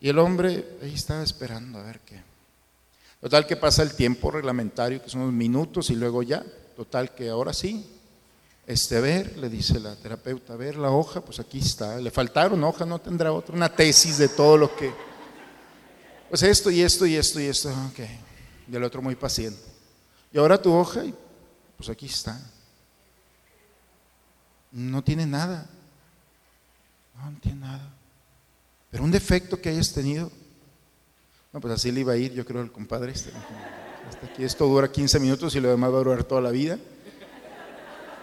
y 0.01 0.07
el 0.07 0.17
hombre 0.17 0.77
ahí 0.81 0.93
estaba 0.93 1.23
esperando 1.23 1.77
a 1.77 1.83
ver 1.83 1.99
qué. 1.99 2.21
Total 3.21 3.45
que 3.45 3.57
pasa 3.57 3.83
el 3.83 3.93
tiempo 3.93 4.31
reglamentario, 4.31 5.03
que 5.03 5.09
son 5.09 5.21
unos 5.21 5.33
minutos, 5.33 5.89
y 5.89 5.95
luego 5.95 6.23
ya. 6.23 6.43
Total 6.75 7.13
que 7.13 7.29
ahora 7.29 7.51
sí, 7.51 7.85
este, 8.69 9.01
ver, 9.01 9.35
le 9.35 9.49
dice 9.49 9.79
la 9.79 9.95
terapeuta, 9.95 10.55
ver 10.55 10.75
la 10.75 10.91
hoja, 10.91 11.21
pues 11.21 11.39
aquí 11.39 11.57
está. 11.57 11.97
Le 11.97 12.11
faltaron 12.11 12.63
hoja, 12.63 12.85
no 12.85 12.99
tendrá 12.99 13.33
otra, 13.33 13.55
una 13.55 13.67
tesis 13.67 14.19
de 14.19 14.29
todo 14.29 14.57
lo 14.57 14.75
que. 14.75 14.93
Pues 16.29 16.43
esto 16.43 16.69
y 16.69 16.81
esto 16.81 17.07
y 17.07 17.15
esto 17.15 17.39
y 17.39 17.45
esto, 17.45 17.69
ok. 17.69 17.99
Y 18.71 18.75
el 18.75 18.83
otro 18.83 19.01
muy 19.01 19.15
paciente. 19.15 19.59
Y 20.31 20.37
ahora 20.37 20.61
tu 20.61 20.71
hoja, 20.71 21.01
pues 21.77 21.89
aquí 21.89 22.05
está. 22.05 22.39
No 24.71 25.03
tiene 25.03 25.25
nada. 25.25 25.67
No, 27.15 27.31
no 27.31 27.39
tiene 27.39 27.61
nada. 27.61 27.91
Pero 28.91 29.03
un 29.03 29.09
defecto 29.09 29.59
que 29.59 29.69
hayas 29.69 29.91
tenido. 29.91 30.31
No, 31.51 31.59
pues 31.59 31.73
así 31.73 31.91
le 31.91 32.01
iba 32.01 32.13
a 32.13 32.17
ir, 32.17 32.33
yo 32.33 32.45
creo, 32.45 32.61
el 32.61 32.71
compadre 32.71 33.13
este. 33.13 33.31
Hasta 34.07 34.27
aquí 34.27 34.43
esto 34.43 34.67
dura 34.67 34.91
15 34.91 35.19
minutos 35.19 35.55
y 35.55 35.59
lo 35.59 35.69
demás 35.69 35.91
va 35.91 35.95
a 35.95 36.03
durar 36.03 36.23
toda 36.23 36.41
la 36.41 36.51
vida. 36.51 36.77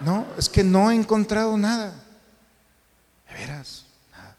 No, 0.01 0.27
es 0.37 0.49
que 0.49 0.63
no 0.63 0.91
he 0.91 0.95
encontrado 0.95 1.57
nada. 1.57 1.95
De 3.29 3.35
veras, 3.35 3.85
nada. 4.13 4.37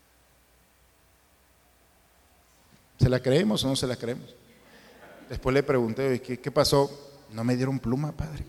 ¿Se 2.99 3.09
la 3.09 3.19
creemos 3.19 3.63
o 3.63 3.67
no 3.67 3.75
se 3.75 3.87
la 3.87 3.95
creemos? 3.95 4.35
Después 5.29 5.53
le 5.53 5.63
pregunté, 5.63 6.21
¿qué, 6.21 6.51
pasó? 6.51 6.89
No 7.33 7.43
me 7.43 7.55
dieron 7.55 7.79
pluma, 7.79 8.11
padre. 8.11 8.45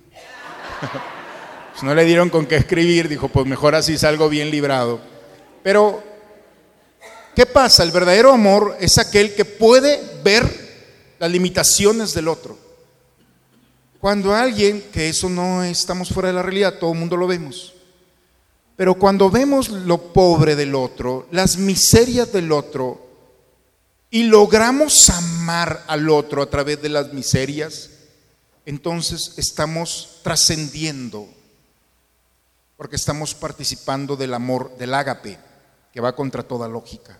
no 1.82 1.94
le 1.94 2.04
dieron 2.04 2.30
con 2.30 2.46
qué 2.46 2.56
escribir, 2.56 3.08
dijo, 3.08 3.28
pues 3.28 3.46
mejor 3.46 3.74
así 3.74 3.98
salgo 3.98 4.28
bien 4.28 4.50
librado. 4.50 5.00
Pero, 5.62 6.02
¿qué 7.34 7.46
pasa? 7.46 7.82
El 7.82 7.90
verdadero 7.90 8.32
amor 8.32 8.76
es 8.78 8.98
aquel 8.98 9.34
que 9.34 9.44
puede 9.44 10.00
ver 10.22 10.68
las 11.18 11.30
limitaciones 11.30 12.14
del 12.14 12.28
otro. 12.28 12.67
Cuando 14.00 14.34
alguien, 14.34 14.82
que 14.92 15.08
eso 15.08 15.28
no 15.28 15.64
estamos 15.64 16.10
fuera 16.10 16.28
de 16.28 16.34
la 16.34 16.42
realidad, 16.42 16.78
todo 16.78 16.92
el 16.92 16.98
mundo 16.98 17.16
lo 17.16 17.26
vemos. 17.26 17.74
Pero 18.76 18.94
cuando 18.94 19.28
vemos 19.28 19.68
lo 19.68 20.12
pobre 20.12 20.54
del 20.54 20.76
otro, 20.76 21.26
las 21.32 21.56
miserias 21.56 22.32
del 22.32 22.52
otro, 22.52 23.08
y 24.10 24.22
logramos 24.24 25.10
amar 25.10 25.84
al 25.88 26.08
otro 26.08 26.42
a 26.42 26.48
través 26.48 26.80
de 26.80 26.88
las 26.88 27.12
miserias, 27.12 27.90
entonces 28.64 29.34
estamos 29.36 30.20
trascendiendo, 30.22 31.26
porque 32.76 32.96
estamos 32.96 33.34
participando 33.34 34.14
del 34.14 34.32
amor, 34.32 34.76
del 34.78 34.94
ágape, 34.94 35.38
que 35.92 36.00
va 36.00 36.14
contra 36.14 36.44
toda 36.44 36.68
lógica. 36.68 37.18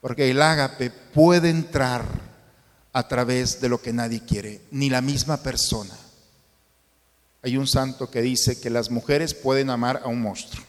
Porque 0.00 0.30
el 0.30 0.40
ágape 0.40 0.90
puede 0.90 1.50
entrar 1.50 2.04
a 2.96 3.06
través 3.06 3.60
de 3.60 3.68
lo 3.68 3.82
que 3.82 3.92
nadie 3.92 4.22
quiere, 4.26 4.62
ni 4.70 4.88
la 4.88 5.02
misma 5.02 5.42
persona. 5.42 5.94
Hay 7.42 7.58
un 7.58 7.66
santo 7.66 8.10
que 8.10 8.22
dice 8.22 8.58
que 8.58 8.70
las 8.70 8.90
mujeres 8.90 9.34
pueden 9.34 9.68
amar 9.68 10.00
a 10.02 10.08
un 10.08 10.22
monstruo. 10.22 10.64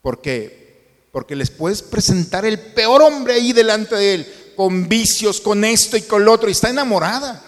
¿Por 0.00 0.20
qué? 0.20 1.08
Porque 1.10 1.34
les 1.34 1.50
puedes 1.50 1.82
presentar 1.82 2.44
el 2.44 2.60
peor 2.60 3.02
hombre 3.02 3.34
ahí 3.34 3.52
delante 3.52 3.96
de 3.96 4.14
él, 4.14 4.52
con 4.54 4.88
vicios, 4.88 5.40
con 5.40 5.64
esto 5.64 5.96
y 5.96 6.02
con 6.02 6.24
lo 6.24 6.34
otro, 6.34 6.48
y 6.48 6.52
está 6.52 6.70
enamorada. 6.70 7.42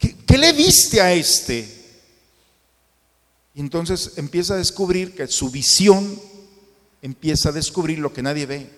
¿Qué, 0.00 0.16
qué 0.26 0.36
le 0.36 0.52
viste 0.52 1.00
a 1.00 1.12
este? 1.12 1.94
Y 3.54 3.60
entonces 3.60 4.14
empieza 4.16 4.54
a 4.54 4.56
descubrir 4.56 5.14
que 5.14 5.28
su 5.28 5.48
visión 5.48 6.20
empieza 7.02 7.50
a 7.50 7.52
descubrir 7.52 8.00
lo 8.00 8.12
que 8.12 8.22
nadie 8.22 8.46
ve 8.46 8.68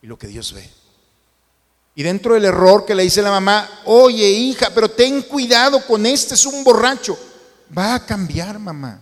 y 0.00 0.06
lo 0.06 0.16
que 0.16 0.28
Dios 0.28 0.52
ve. 0.52 0.85
Y 1.98 2.02
dentro 2.02 2.34
del 2.34 2.44
error 2.44 2.84
que 2.84 2.94
le 2.94 3.04
dice 3.04 3.22
la 3.22 3.30
mamá, 3.30 3.80
oye 3.86 4.28
hija, 4.28 4.68
pero 4.74 4.90
ten 4.90 5.22
cuidado 5.22 5.84
con 5.86 6.04
este, 6.04 6.34
es 6.34 6.44
un 6.44 6.62
borracho. 6.62 7.18
Va 7.76 7.94
a 7.94 8.04
cambiar, 8.04 8.58
mamá. 8.58 9.00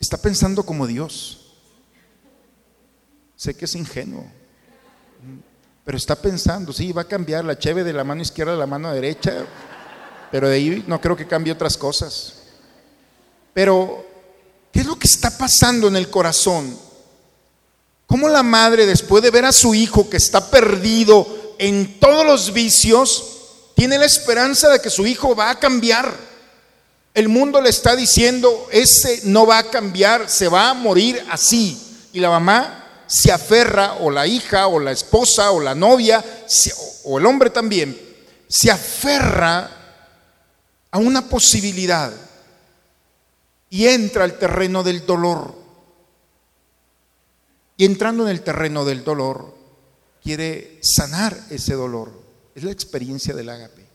Está 0.00 0.16
pensando 0.16 0.64
como 0.64 0.86
Dios. 0.86 1.52
Sé 3.36 3.54
que 3.54 3.66
es 3.66 3.74
ingenuo, 3.74 4.26
pero 5.84 5.98
está 5.98 6.16
pensando, 6.16 6.72
sí, 6.72 6.90
va 6.90 7.02
a 7.02 7.08
cambiar 7.08 7.44
la 7.44 7.58
cheve 7.58 7.84
de 7.84 7.92
la 7.92 8.04
mano 8.04 8.22
izquierda 8.22 8.54
a 8.54 8.56
la 8.56 8.66
mano 8.66 8.90
derecha, 8.90 9.44
pero 10.30 10.48
de 10.48 10.56
ahí 10.56 10.84
no 10.86 11.02
creo 11.02 11.16
que 11.16 11.26
cambie 11.26 11.52
otras 11.52 11.76
cosas. 11.76 12.34
Pero, 13.52 14.06
¿qué 14.72 14.80
es 14.80 14.86
lo 14.86 14.98
que 14.98 15.06
está 15.06 15.36
pasando 15.36 15.88
en 15.88 15.96
el 15.96 16.08
corazón? 16.08 16.89
¿Cómo 18.10 18.28
la 18.28 18.42
madre, 18.42 18.86
después 18.86 19.22
de 19.22 19.30
ver 19.30 19.44
a 19.44 19.52
su 19.52 19.72
hijo 19.72 20.10
que 20.10 20.16
está 20.16 20.50
perdido 20.50 21.54
en 21.58 22.00
todos 22.00 22.26
los 22.26 22.52
vicios, 22.52 23.24
tiene 23.76 23.98
la 23.98 24.04
esperanza 24.04 24.68
de 24.68 24.80
que 24.80 24.90
su 24.90 25.06
hijo 25.06 25.36
va 25.36 25.50
a 25.50 25.60
cambiar? 25.60 26.12
El 27.14 27.28
mundo 27.28 27.60
le 27.60 27.70
está 27.70 27.94
diciendo, 27.94 28.66
ese 28.72 29.20
no 29.26 29.46
va 29.46 29.58
a 29.58 29.70
cambiar, 29.70 30.28
se 30.28 30.48
va 30.48 30.70
a 30.70 30.74
morir 30.74 31.24
así. 31.30 31.80
Y 32.12 32.18
la 32.18 32.30
mamá 32.30 33.04
se 33.06 33.30
aferra, 33.30 33.92
o 34.00 34.10
la 34.10 34.26
hija, 34.26 34.66
o 34.66 34.80
la 34.80 34.90
esposa, 34.90 35.52
o 35.52 35.60
la 35.60 35.76
novia, 35.76 36.24
o 37.04 37.16
el 37.16 37.26
hombre 37.26 37.50
también, 37.50 37.96
se 38.48 38.72
aferra 38.72 39.70
a 40.90 40.98
una 40.98 41.28
posibilidad 41.28 42.10
y 43.68 43.86
entra 43.86 44.24
al 44.24 44.36
terreno 44.36 44.82
del 44.82 45.06
dolor. 45.06 45.59
Y 47.80 47.86
entrando 47.86 48.24
en 48.24 48.28
el 48.28 48.42
terreno 48.42 48.84
del 48.84 49.04
dolor, 49.04 49.54
quiere 50.22 50.78
sanar 50.82 51.34
ese 51.48 51.72
dolor. 51.72 52.12
Es 52.54 52.62
la 52.62 52.72
experiencia 52.72 53.32
del 53.32 53.48
ágape. 53.48 53.86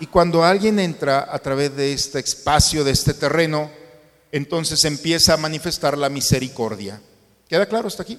Y 0.00 0.06
cuando 0.06 0.42
alguien 0.42 0.80
entra 0.80 1.28
a 1.32 1.38
través 1.38 1.76
de 1.76 1.92
este 1.92 2.18
espacio, 2.18 2.82
de 2.82 2.90
este 2.90 3.14
terreno, 3.14 3.70
entonces 4.32 4.84
empieza 4.84 5.34
a 5.34 5.36
manifestar 5.36 5.96
la 5.96 6.08
misericordia. 6.08 7.00
¿Queda 7.48 7.66
claro 7.66 7.86
hasta 7.86 8.02
aquí? 8.02 8.18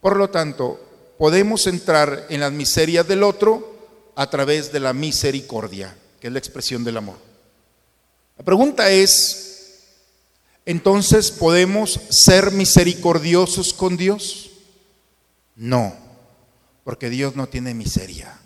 Por 0.00 0.16
lo 0.16 0.30
tanto, 0.30 1.14
podemos 1.16 1.68
entrar 1.68 2.26
en 2.30 2.40
las 2.40 2.50
miserias 2.50 3.06
del 3.06 3.22
otro 3.22 4.10
a 4.16 4.28
través 4.28 4.72
de 4.72 4.80
la 4.80 4.92
misericordia, 4.92 5.96
que 6.20 6.26
es 6.26 6.32
la 6.32 6.40
expresión 6.40 6.82
del 6.82 6.96
amor. 6.96 7.18
La 8.36 8.44
pregunta 8.44 8.90
es, 8.90 9.47
entonces, 10.68 11.30
¿podemos 11.30 11.98
ser 12.10 12.50
misericordiosos 12.50 13.72
con 13.72 13.96
Dios? 13.96 14.50
No, 15.56 15.96
porque 16.84 17.08
Dios 17.08 17.34
no 17.34 17.48
tiene 17.48 17.72
miseria. 17.72 18.38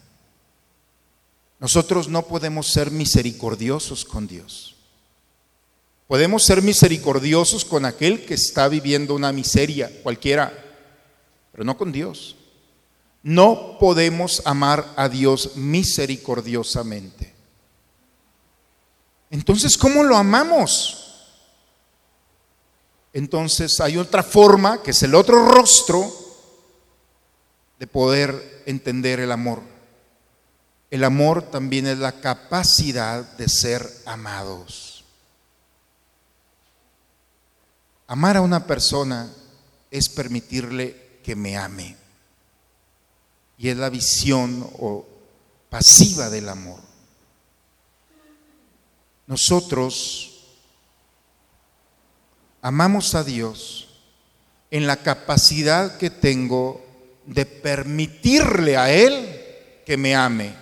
Nosotros 1.58 2.06
no 2.06 2.22
podemos 2.22 2.68
ser 2.68 2.92
misericordiosos 2.92 4.04
con 4.04 4.28
Dios. 4.28 4.76
Podemos 6.06 6.44
ser 6.44 6.62
misericordiosos 6.62 7.64
con 7.64 7.84
aquel 7.84 8.24
que 8.24 8.34
está 8.34 8.68
viviendo 8.68 9.16
una 9.16 9.32
miseria 9.32 9.90
cualquiera, 10.04 10.56
pero 11.50 11.64
no 11.64 11.76
con 11.76 11.90
Dios. 11.90 12.36
No 13.24 13.78
podemos 13.80 14.42
amar 14.44 14.92
a 14.94 15.08
Dios 15.08 15.56
misericordiosamente. 15.56 17.34
Entonces, 19.28 19.76
¿cómo 19.76 20.04
lo 20.04 20.16
amamos? 20.16 21.01
Entonces 23.12 23.80
hay 23.80 23.98
otra 23.98 24.22
forma, 24.22 24.82
que 24.82 24.92
es 24.92 25.02
el 25.02 25.14
otro 25.14 25.46
rostro, 25.46 26.10
de 27.78 27.86
poder 27.86 28.62
entender 28.66 29.20
el 29.20 29.32
amor. 29.32 29.60
El 30.90 31.04
amor 31.04 31.42
también 31.42 31.86
es 31.86 31.98
la 31.98 32.20
capacidad 32.20 33.24
de 33.36 33.48
ser 33.48 33.90
amados. 34.06 35.04
Amar 38.06 38.36
a 38.36 38.42
una 38.42 38.66
persona 38.66 39.30
es 39.90 40.08
permitirle 40.08 41.18
que 41.22 41.34
me 41.34 41.56
ame. 41.56 41.96
Y 43.58 43.68
es 43.68 43.76
la 43.76 43.88
visión 43.88 44.68
o 44.78 45.06
pasiva 45.70 46.28
del 46.28 46.48
amor. 46.48 46.80
Nosotros 49.26 50.31
amamos 52.62 53.14
a 53.16 53.24
Dios 53.24 53.88
en 54.70 54.86
la 54.86 54.96
capacidad 54.96 55.98
que 55.98 56.08
tengo 56.08 56.80
de 57.26 57.44
permitirle 57.44 58.76
a 58.76 58.90
Él 58.90 59.28
que 59.84 59.96
me 59.96 60.14
ame. 60.14 60.54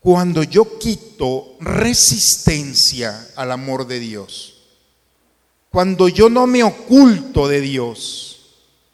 Cuando 0.00 0.42
yo 0.44 0.78
quito 0.78 1.56
resistencia 1.60 3.28
al 3.34 3.50
amor 3.50 3.86
de 3.86 3.98
Dios, 3.98 4.62
cuando 5.70 6.08
yo 6.08 6.28
no 6.28 6.46
me 6.46 6.62
oculto 6.62 7.48
de 7.48 7.60
Dios, 7.60 8.40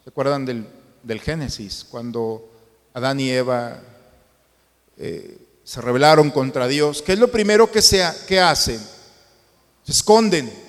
¿se 0.03 0.11
acuerdan 0.11 0.45
del, 0.47 1.21
Génesis? 1.21 1.87
Cuando 1.89 2.51
Adán 2.95 3.21
y 3.21 3.31
Eva 3.31 3.81
eh, 4.99 5.39
se 5.65 5.81
rebelaron 5.81 6.31
contra 6.31 6.67
Dios, 6.67 7.03
¿qué 7.03 7.13
es 7.13 7.19
lo 7.19 7.31
primero 7.31 7.71
que, 7.71 7.83
se, 7.83 8.05
que 8.27 8.41
hacen? 8.41 8.81
Se 9.85 9.93
esconden. 9.93 10.66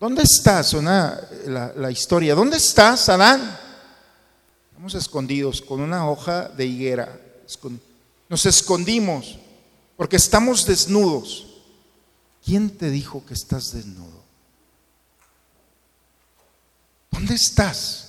¿Dónde 0.00 0.22
estás? 0.22 0.72
Una, 0.72 1.20
la, 1.46 1.74
la 1.76 1.90
historia. 1.90 2.34
¿Dónde 2.34 2.56
estás, 2.56 3.10
Adán? 3.10 3.58
Estamos 4.70 4.94
escondidos 4.94 5.60
con 5.60 5.82
una 5.82 6.10
hoja 6.10 6.48
de 6.48 6.64
higuera. 6.64 7.20
Nos 8.26 8.46
escondimos 8.46 9.38
porque 9.98 10.16
estamos 10.16 10.64
desnudos. 10.64 11.48
¿Quién 12.42 12.70
te 12.70 12.88
dijo 12.88 13.26
que 13.26 13.34
estás 13.34 13.72
desnudo? 13.72 14.24
¿Dónde 17.10 17.34
estás? 17.34 18.08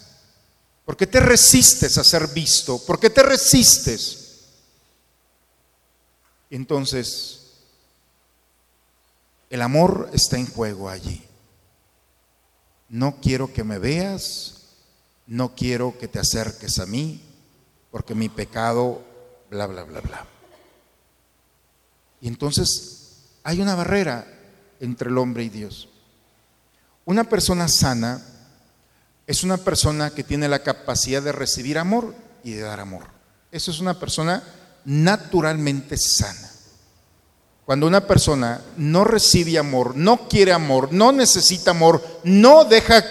¿Por 0.86 0.96
qué 0.96 1.08
te 1.08 1.20
resistes 1.20 1.98
a 1.98 2.06
ser 2.06 2.28
visto? 2.28 2.78
¿Por 2.86 3.02
qué 3.02 3.10
te 3.10 3.22
resistes? 3.22 4.46
Entonces, 6.50 7.42
el 9.50 9.62
amor 9.62 10.10
está 10.14 10.38
en 10.38 10.48
juego 10.48 10.88
allí. 10.88 11.28
No 12.92 13.22
quiero 13.22 13.54
que 13.54 13.64
me 13.64 13.80
veas, 13.80 14.56
no 15.26 15.56
quiero 15.56 15.98
que 15.98 16.10
te 16.10 16.20
acerques 16.20 16.78
a 16.78 16.86
mí, 16.86 17.22
porque 17.90 18.14
mi 18.14 18.28
pecado 18.28 19.02
bla, 19.50 19.66
bla, 19.66 19.84
bla, 19.84 20.02
bla. 20.02 20.26
Y 22.20 22.28
entonces 22.28 23.30
hay 23.44 23.62
una 23.62 23.76
barrera 23.76 24.28
entre 24.82 25.10
el 25.10 25.18
hombre 25.18 25.46
y 25.46 25.50
Dios. 25.50 25.88
Una 27.06 27.24
persona 27.24 27.70
sana 27.70 28.22
es 29.26 29.46
una 29.46 29.56
persona 29.56 30.10
que 30.10 30.26
tiene 30.26 30.50
la 30.50 30.60
capacidad 30.60 31.22
de 31.22 31.32
recibir 31.32 31.78
amor 31.78 32.14
y 32.44 32.52
de 32.52 32.62
dar 32.62 32.82
amor. 32.82 33.08
Eso 33.54 33.72
es 33.72 33.80
una 33.80 33.98
persona 33.98 34.44
naturalmente 34.84 35.96
sana. 35.98 36.51
Cuando 37.72 37.88
una 37.88 38.06
persona 38.06 38.60
no 38.76 39.06
recibe 39.06 39.58
amor, 39.58 39.96
no 39.96 40.28
quiere 40.28 40.52
amor, 40.52 40.92
no 40.92 41.14
necesita 41.14 41.72
amor, 41.72 42.06
no 42.26 42.66
deja 42.66 43.02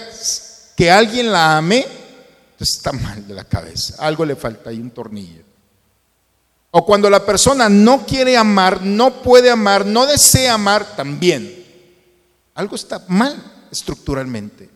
que 0.76 0.90
alguien 0.90 1.32
la 1.32 1.56
ame, 1.56 1.86
está 2.58 2.92
mal 2.92 3.26
de 3.26 3.32
la 3.32 3.44
cabeza. 3.44 3.94
Algo 3.98 4.22
le 4.26 4.36
falta 4.36 4.68
ahí 4.68 4.78
un 4.78 4.90
tornillo. 4.90 5.44
O 6.72 6.84
cuando 6.84 7.08
la 7.08 7.24
persona 7.24 7.70
no 7.70 8.04
quiere 8.04 8.36
amar, 8.36 8.82
no 8.82 9.22
puede 9.22 9.50
amar, 9.50 9.86
no 9.86 10.04
desea 10.04 10.52
amar, 10.52 10.94
también. 10.94 11.64
Algo 12.54 12.76
está 12.76 13.02
mal 13.08 13.42
estructuralmente. 13.72 14.68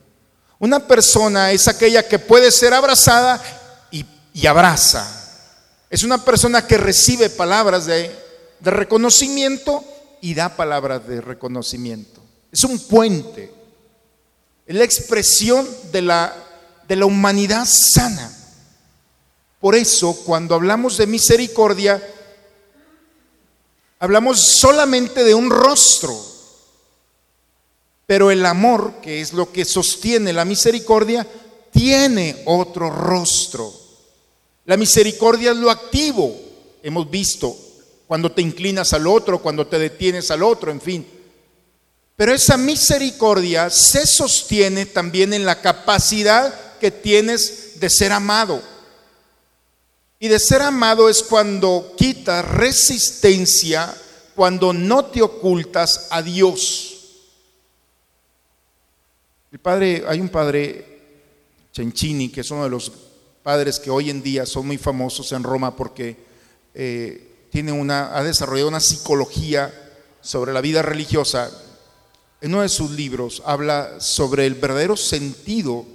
Una 0.61 0.81
persona 0.81 1.51
es 1.51 1.69
aquella 1.69 2.09
que 2.09 2.19
puede 2.19 2.51
ser 2.53 2.73
abrazada 2.73 3.39
y, 3.91 4.47
abraza. 4.47 5.07
Es 5.91 6.05
una 6.05 6.25
persona 6.25 6.67
que 6.67 6.79
recibe 6.79 7.29
palabras 7.29 7.85
de, 7.85 8.24
de 8.65 8.71
reconocimiento 8.71 9.85
y 10.23 10.35
da 10.35 10.57
palabras 10.57 11.07
de 11.07 11.21
reconocimiento. 11.21 12.23
Es 12.51 12.65
un 12.65 12.79
puente. 12.79 13.53
Es 14.67 14.75
la 14.75 14.85
expresión 14.85 15.69
de 15.93 16.01
la, 16.01 16.35
de 16.89 16.97
la 16.97 17.05
humanidad 17.05 17.67
sana. 17.67 18.35
Por 19.61 19.75
eso, 19.75 20.17
cuando 20.25 20.55
hablamos 20.55 20.97
de 20.97 21.07
misericordia, 21.07 22.03
hablamos 23.99 24.41
solamente 24.41 25.25
de 25.25 25.35
un 25.35 25.51
rostro. 25.51 26.19
Pero 28.07 28.31
el 28.31 28.45
amor, 28.47 28.95
que 29.03 29.21
es 29.21 29.33
lo 29.33 29.53
que 29.53 29.65
sostiene 29.65 30.33
la 30.33 30.45
misericordia, 30.45 31.27
tiene 31.71 32.43
otro 32.47 32.89
rostro. 32.91 33.73
La 34.65 34.77
misericordia 34.79 35.51
es 35.51 35.57
lo 35.59 35.71
activo, 35.71 36.35
hemos 36.83 37.11
visto, 37.11 37.57
cuando 38.07 38.33
te 38.33 38.43
inclinas 38.43 38.93
al 38.93 39.07
otro, 39.07 39.41
cuando 39.41 39.67
te 39.67 39.79
detienes 39.79 40.31
al 40.31 40.43
otro, 40.43 40.71
en 40.71 40.81
fin. 40.81 41.07
Pero 42.17 42.33
esa 42.33 42.57
misericordia 42.57 43.71
se 43.71 44.07
sostiene 44.07 44.87
también 44.87 45.33
en 45.33 45.45
la 45.45 45.61
capacidad 45.61 46.79
que 46.79 46.91
tienes 46.91 47.81
de 47.81 47.91
ser 47.91 48.13
amado. 48.13 48.63
Y 50.19 50.29
de 50.29 50.39
ser 50.39 50.63
amado 50.63 51.09
es 51.09 51.23
cuando 51.23 51.95
quitas 51.97 52.45
resistencia, 52.45 53.95
cuando 54.35 54.73
no 54.73 55.07
te 55.07 55.23
ocultas 55.23 56.07
a 56.11 56.23
Dios. 56.23 56.95
El 59.51 59.59
padre, 59.59 60.05
hay 60.07 60.21
un 60.21 60.29
padre 60.29 60.95
Cencini, 61.75 62.29
que 62.29 62.43
es 62.43 62.51
uno 62.51 62.65
de 62.65 62.71
los 62.71 62.93
padres 63.43 63.79
que 63.81 63.91
hoy 63.91 64.09
en 64.09 64.23
día 64.23 64.47
son 64.47 64.67
muy 64.67 64.79
famosos 64.79 65.31
en 65.33 65.43
Roma 65.43 65.75
porque 65.75 66.17
eh, 66.75 67.34
tiene 67.55 67.71
una, 67.71 68.19
ha 68.19 68.25
desarrollado 68.25 68.67
una 68.67 68.81
psicología 68.81 69.73
sobre 70.21 70.53
la 70.53 70.61
vida 70.61 70.83
religiosa. 70.83 71.51
En 72.41 72.53
uno 72.53 72.63
de 72.63 72.69
sus 72.69 72.91
libros 72.91 73.45
habla 73.47 74.01
sobre 74.01 74.45
el 74.45 74.57
verdadero 74.57 74.97
sentido 74.97 75.87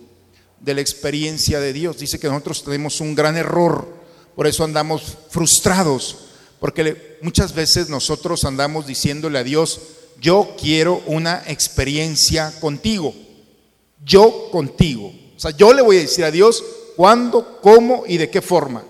de 0.61 0.73
la 0.73 0.79
experiencia 0.79 1.59
de 1.59 1.73
Dios. 1.73 1.99
Dice 1.99 2.17
que 2.17 2.29
nosotros 2.29 2.63
tenemos 2.63 3.01
un 3.01 3.13
gran 3.13 3.35
error 3.35 3.99
por 4.39 4.47
eso 4.47 4.63
andamos 4.63 5.17
frustrados, 5.29 6.15
porque 6.61 7.17
muchas 7.21 7.53
veces 7.53 7.89
nosotros 7.89 8.45
andamos 8.45 8.87
diciéndole 8.87 9.37
a 9.37 9.43
Dios, 9.43 9.81
yo 10.21 10.55
quiero 10.57 11.03
una 11.07 11.43
experiencia 11.45 12.57
contigo. 12.61 13.13
Yo 14.05 14.49
contigo. 14.49 15.11
O 15.35 15.39
sea, 15.41 15.51
yo 15.51 15.73
le 15.73 15.81
voy 15.81 15.97
a 15.97 15.99
decir 15.99 16.23
a 16.23 16.31
Dios 16.31 16.63
cuándo, 16.95 17.59
cómo 17.61 18.05
y 18.07 18.15
de 18.15 18.29
qué 18.29 18.41
forma. 18.41 18.85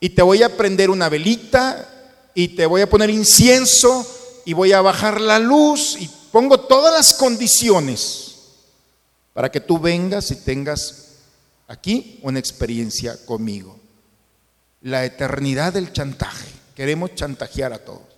Y 0.00 0.10
te 0.10 0.22
voy 0.22 0.42
a 0.42 0.56
prender 0.56 0.88
una 0.90 1.08
velita 1.10 1.86
y 2.34 2.48
te 2.48 2.64
voy 2.64 2.80
a 2.80 2.88
poner 2.88 3.10
incienso 3.10 4.06
y 4.46 4.54
voy 4.54 4.72
a 4.72 4.80
bajar 4.80 5.20
la 5.20 5.38
luz 5.38 5.96
y 6.00 6.10
pongo 6.32 6.60
todas 6.60 6.94
las 6.94 7.14
condiciones 7.14 8.34
para 9.34 9.50
que 9.50 9.60
tú 9.60 9.78
vengas 9.78 10.30
y 10.30 10.36
tengas 10.36 11.08
aquí 11.68 12.18
una 12.22 12.38
experiencia 12.38 13.16
conmigo. 13.26 13.78
La 14.82 15.04
eternidad 15.04 15.74
del 15.74 15.92
chantaje. 15.92 16.48
Queremos 16.74 17.14
chantajear 17.14 17.74
a 17.74 17.78
todos. 17.78 18.10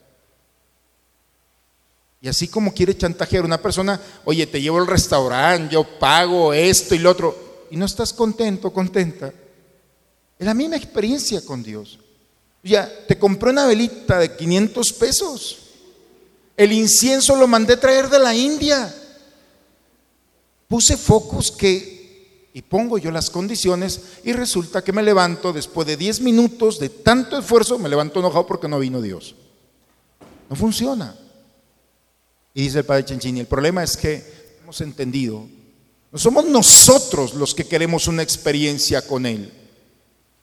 Y 2.21 2.29
así 2.29 2.47
como 2.47 2.73
quiere 2.73 2.97
chantajear 2.97 3.45
una 3.45 3.61
persona, 3.61 4.01
oye, 4.25 4.47
te 4.47 4.63
llevo 4.63 4.79
al 4.79 4.87
restaurante, 4.87 5.75
yo 5.75 5.83
pago 5.99 6.55
esto 6.55 6.95
y 6.95 7.01
lo 7.01 7.11
otro, 7.11 7.67
y 7.69 7.77
no 7.77 7.85
estás 7.85 8.13
contento, 8.13 8.73
contenta. 8.73 9.33
Es 10.43 10.47
la 10.47 10.55
misma 10.55 10.75
experiencia 10.75 11.41
con 11.45 11.63
Dios. 11.63 12.01
Ya, 12.65 12.91
te 13.07 13.17
compré 13.17 13.51
una 13.51 13.65
velita 13.65 14.19
de 14.19 14.35
500 14.35 14.93
pesos. 14.95 15.59
El 16.57 16.73
incienso 16.73 17.37
lo 17.37 17.47
mandé 17.47 17.77
traer 17.77 18.09
de 18.09 18.19
la 18.19 18.35
India. 18.35 18.93
Puse 20.67 20.97
focos 20.97 21.53
que, 21.53 22.49
y 22.53 22.61
pongo 22.61 22.99
yo 22.99 23.13
las 23.13 23.31
condiciones, 23.31 24.01
y 24.25 24.33
resulta 24.33 24.83
que 24.83 24.93
me 24.93 25.05
levanto 25.05 25.53
después 25.53 25.87
de 25.87 25.97
10 25.97 26.23
minutos 26.23 26.81
de 26.81 26.89
tanto 26.89 27.39
esfuerzo, 27.39 27.79
me 27.79 27.89
levanto 27.89 28.19
enojado 28.19 28.45
porque 28.45 28.67
no 28.67 28.81
vino 28.81 29.01
Dios. 29.01 29.37
No 30.51 30.57
funciona. 30.57 31.15
Y 32.53 32.63
dice 32.63 32.81
el 32.81 32.85
padre 32.85 33.05
Chenchini, 33.05 33.39
el 33.39 33.47
problema 33.47 33.85
es 33.85 33.97
que 33.97 34.57
hemos 34.61 34.81
entendido, 34.81 35.47
no 36.11 36.19
somos 36.19 36.45
nosotros 36.47 37.35
los 37.35 37.55
que 37.55 37.69
queremos 37.69 38.09
una 38.09 38.25
experiencia 38.25 39.07
con 39.07 39.25
Él. 39.25 39.62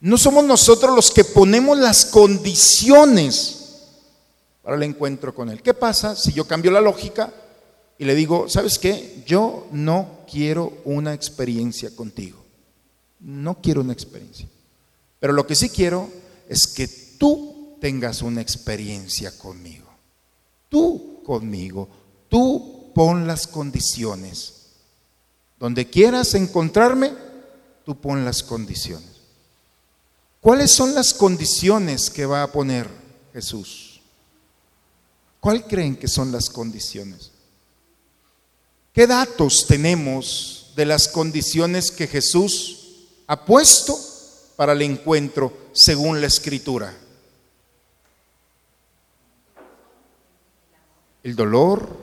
No 0.01 0.17
somos 0.17 0.45
nosotros 0.45 0.95
los 0.95 1.11
que 1.11 1.25
ponemos 1.25 1.77
las 1.77 2.05
condiciones 2.05 3.59
para 4.63 4.77
el 4.77 4.83
encuentro 4.83 5.35
con 5.35 5.49
Él. 5.49 5.61
¿Qué 5.61 5.73
pasa 5.73 6.15
si 6.15 6.31
yo 6.31 6.47
cambio 6.47 6.71
la 6.71 6.81
lógica 6.81 7.33
y 7.97 8.05
le 8.05 8.15
digo, 8.15 8.47
¿sabes 8.47 8.79
qué? 8.79 9.23
Yo 9.25 9.67
no 9.71 10.19
quiero 10.29 10.81
una 10.85 11.13
experiencia 11.13 11.93
contigo. 11.95 12.39
No 13.19 13.61
quiero 13.61 13.81
una 13.81 13.91
experiencia. 13.91 14.47
Pero 15.19 15.33
lo 15.33 15.45
que 15.45 15.55
sí 15.55 15.69
quiero 15.69 16.09
es 16.47 16.65
que 16.67 16.87
tú 16.87 17.75
tengas 17.81 18.21
una 18.21 18.41
experiencia 18.41 19.37
conmigo. 19.37 19.89
Tú 20.69 21.21
conmigo. 21.25 21.89
Tú 22.29 22.91
pon 22.95 23.27
las 23.27 23.47
condiciones. 23.47 24.53
Donde 25.59 25.89
quieras 25.89 26.35
encontrarme, 26.35 27.11
tú 27.85 27.99
pon 27.99 28.23
las 28.23 28.43
condiciones. 28.43 29.18
¿Cuáles 30.41 30.71
son 30.71 30.95
las 30.95 31.13
condiciones 31.13 32.09
que 32.09 32.25
va 32.25 32.43
a 32.43 32.51
poner 32.51 32.87
Jesús? 33.33 33.99
¿Cuál 35.39 35.65
creen 35.65 35.97
que 35.97 36.07
son 36.07 36.31
las 36.31 36.49
condiciones? 36.49 37.31
¿Qué 38.93 39.05
datos 39.05 39.65
tenemos 39.67 40.71
de 40.75 40.85
las 40.85 41.07
condiciones 41.07 41.91
que 41.91 42.07
Jesús 42.07 43.07
ha 43.27 43.45
puesto 43.45 43.97
para 44.55 44.73
el 44.73 44.81
encuentro 44.81 45.69
según 45.73 46.21
la 46.21 46.27
escritura? 46.27 46.93
El 51.21 51.35
dolor, 51.35 51.97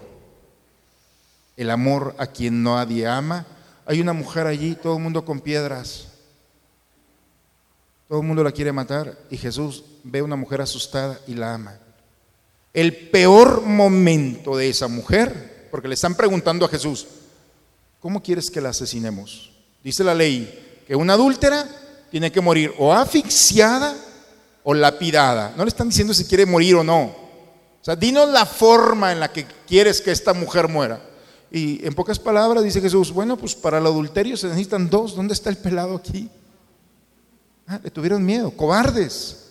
el 1.57 1.70
amor 1.70 2.14
a 2.18 2.26
quien 2.26 2.62
nadie 2.62 3.07
ama. 3.07 3.47
Hay 3.87 4.01
una 4.01 4.12
mujer 4.12 4.47
allí, 4.47 4.74
todo 4.74 4.97
el 4.97 5.03
mundo 5.03 5.24
con 5.24 5.41
piedras. 5.41 6.09
Todo 8.09 8.20
el 8.20 8.26
mundo 8.26 8.44
la 8.44 8.52
quiere 8.52 8.72
matar 8.72 9.18
y 9.30 9.36
Jesús 9.36 9.84
ve 10.04 10.20
a 10.20 10.24
una 10.24 10.36
mujer 10.36 10.61
asustada 10.61 11.20
y 11.26 11.34
la 11.34 11.54
ama. 11.54 11.78
El 12.72 12.94
peor 13.09 13.62
momento 13.62 14.57
de 14.57 14.68
esa 14.68 14.86
mujer, 14.86 15.68
porque 15.70 15.88
le 15.88 15.94
están 15.94 16.14
preguntando 16.14 16.64
a 16.64 16.68
Jesús, 16.68 17.07
¿cómo 18.00 18.22
quieres 18.22 18.50
que 18.50 18.61
la 18.61 18.68
asesinemos? 18.68 19.50
Dice 19.82 20.04
la 20.04 20.14
ley 20.14 20.82
que 20.86 20.94
una 20.94 21.14
adúltera 21.14 21.66
tiene 22.11 22.30
que 22.30 22.40
morir 22.40 22.72
o 22.78 22.92
asfixiada 22.92 23.96
o 24.62 24.74
lapidada. 24.74 25.54
No 25.57 25.64
le 25.64 25.68
están 25.68 25.88
diciendo 25.88 26.14
si 26.14 26.24
quiere 26.24 26.46
morir 26.46 26.76
o 26.76 26.84
no. 26.84 27.02
O 27.02 27.84
sea, 27.84 27.96
dinos 27.96 28.28
la 28.28 28.46
forma 28.46 29.12
en 29.12 29.20
la 29.20 29.32
que 29.32 29.46
quieres 29.66 30.00
que 30.00 30.12
esta 30.12 30.32
mujer 30.32 30.68
muera. 30.68 31.00
Y 31.50 31.84
en 31.86 31.94
pocas 31.94 32.18
palabras 32.18 32.62
dice 32.62 32.80
Jesús, 32.80 33.12
bueno, 33.12 33.36
pues 33.36 33.54
para 33.54 33.78
el 33.78 33.86
adulterio 33.86 34.36
se 34.36 34.48
necesitan 34.48 34.90
dos. 34.90 35.16
¿Dónde 35.16 35.34
está 35.34 35.50
el 35.50 35.57
pelado 35.57 35.96
aquí? 35.96 36.28
Ah, 37.66 37.80
le 37.82 37.90
tuvieron 37.90 38.24
miedo, 38.24 38.50
cobardes. 38.50 39.44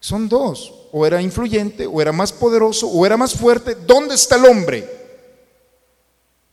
Son 0.00 0.28
dos, 0.28 0.72
o 0.92 1.06
era 1.06 1.22
influyente, 1.22 1.86
o 1.86 2.02
era 2.02 2.12
más 2.12 2.32
poderoso, 2.32 2.88
o 2.88 3.06
era 3.06 3.16
más 3.16 3.34
fuerte. 3.34 3.74
¿Dónde 3.74 4.14
está 4.14 4.36
el 4.36 4.44
hombre? 4.44 4.86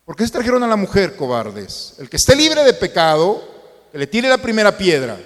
¿Por 0.05 0.15
qué 0.15 0.25
se 0.25 0.33
trajeron 0.33 0.63
a 0.63 0.67
la 0.67 0.75
mujer 0.75 1.15
cobardes? 1.15 1.95
El 1.99 2.09
que 2.09 2.17
esté 2.17 2.35
libre 2.35 2.63
de 2.63 2.73
pecado, 2.73 3.43
que 3.91 3.97
le 3.97 4.07
tire 4.07 4.29
la 4.29 4.37
primera 4.37 4.77
piedra. 4.77 5.19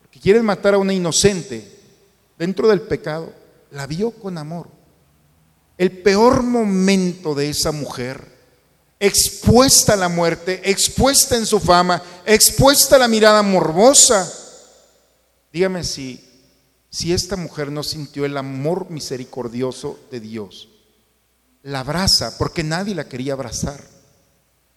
Porque 0.00 0.20
quieren 0.20 0.44
matar 0.44 0.74
a 0.74 0.78
una 0.78 0.94
inocente 0.94 1.66
dentro 2.38 2.68
del 2.68 2.80
pecado. 2.80 3.32
La 3.70 3.86
vio 3.86 4.10
con 4.10 4.38
amor. 4.38 4.68
El 5.76 5.90
peor 5.90 6.42
momento 6.42 7.34
de 7.34 7.50
esa 7.50 7.72
mujer 7.72 8.33
expuesta 9.06 9.92
a 9.92 9.96
la 9.96 10.08
muerte, 10.08 10.62
expuesta 10.64 11.36
en 11.36 11.44
su 11.44 11.60
fama, 11.60 12.02
expuesta 12.24 12.96
a 12.96 12.98
la 12.98 13.08
mirada 13.08 13.42
morbosa. 13.42 14.32
Dígame 15.52 15.84
si, 15.84 16.24
si 16.90 17.12
esta 17.12 17.36
mujer 17.36 17.70
no 17.70 17.82
sintió 17.82 18.24
el 18.24 18.36
amor 18.36 18.90
misericordioso 18.90 19.98
de 20.10 20.20
Dios. 20.20 20.68
La 21.62 21.80
abraza 21.80 22.38
porque 22.38 22.64
nadie 22.64 22.94
la 22.94 23.08
quería 23.08 23.34
abrazar, 23.34 23.80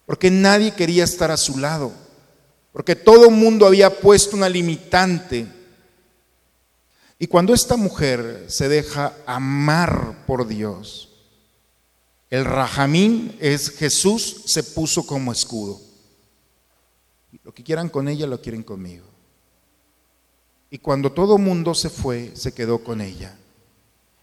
porque 0.05 0.29
nadie 0.29 0.73
quería 0.73 1.03
estar 1.03 1.31
a 1.31 1.37
su 1.37 1.57
lado, 1.57 1.91
porque 2.73 2.95
todo 2.95 3.25
el 3.29 3.35
mundo 3.35 3.65
había 3.65 3.99
puesto 3.99 4.35
una 4.35 4.49
limitante. 4.49 5.47
Y 7.17 7.27
cuando 7.27 7.53
esta 7.53 7.77
mujer 7.77 8.45
se 8.47 8.67
deja 8.67 9.13
amar 9.25 10.25
por 10.27 10.47
Dios, 10.47 11.06
el 12.29 12.45
rajamín 12.45 13.35
es 13.39 13.69
Jesús 13.69 14.43
se 14.45 14.63
puso 14.63 15.05
como 15.05 15.31
escudo. 15.31 15.79
Lo 17.43 17.53
que 17.53 17.63
quieran 17.63 17.89
con 17.89 18.07
ella, 18.07 18.27
lo 18.27 18.41
quieren 18.41 18.63
conmigo. 18.63 19.05
Y 20.69 20.79
cuando 20.79 21.11
todo 21.11 21.37
mundo 21.37 21.73
se 21.73 21.89
fue, 21.89 22.31
se 22.35 22.53
quedó 22.53 22.83
con 22.83 22.99
ella. 22.99 23.37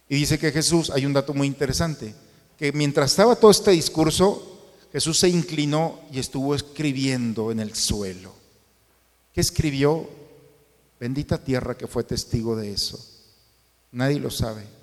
Y 0.09 0.17
dice 0.17 0.39
que 0.39 0.53
Jesús, 0.53 0.91
hay 0.91 1.07
un 1.07 1.15
dato 1.15 1.33
muy 1.33 1.47
interesante, 1.47 2.15
que 2.59 2.73
mientras 2.73 3.13
estaba 3.13 3.37
todo 3.37 3.51
este 3.51 3.71
discurso, 3.71 4.69
Jesús 4.93 5.19
se 5.19 5.29
inclinó 5.29 6.01
y 6.13 6.19
estuvo 6.19 6.55
escribiendo 6.55 7.51
en 7.51 7.61
el 7.61 7.75
suelo. 7.75 8.35
¿Qué 9.33 9.41
escribió? 9.41 10.09
Bendita 11.01 11.43
tierra 11.43 11.77
que 11.77 11.89
fue 11.89 12.05
testigo 12.05 12.55
de 12.55 12.73
eso. 12.73 13.03
Nadie 13.91 14.21
lo 14.21 14.31
sabe. 14.31 14.74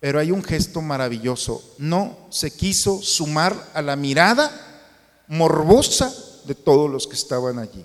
Pero 0.00 0.18
hay 0.18 0.30
un 0.30 0.42
gesto 0.42 0.80
maravilloso. 0.80 1.74
No 1.78 2.16
se 2.30 2.50
quiso 2.50 3.00
sumar 3.02 3.70
a 3.74 3.82
la 3.82 3.96
mirada 3.96 4.50
morbosa 5.28 6.12
de 6.44 6.54
todos 6.54 6.90
los 6.90 7.06
que 7.06 7.14
estaban 7.14 7.58
allí. 7.58 7.84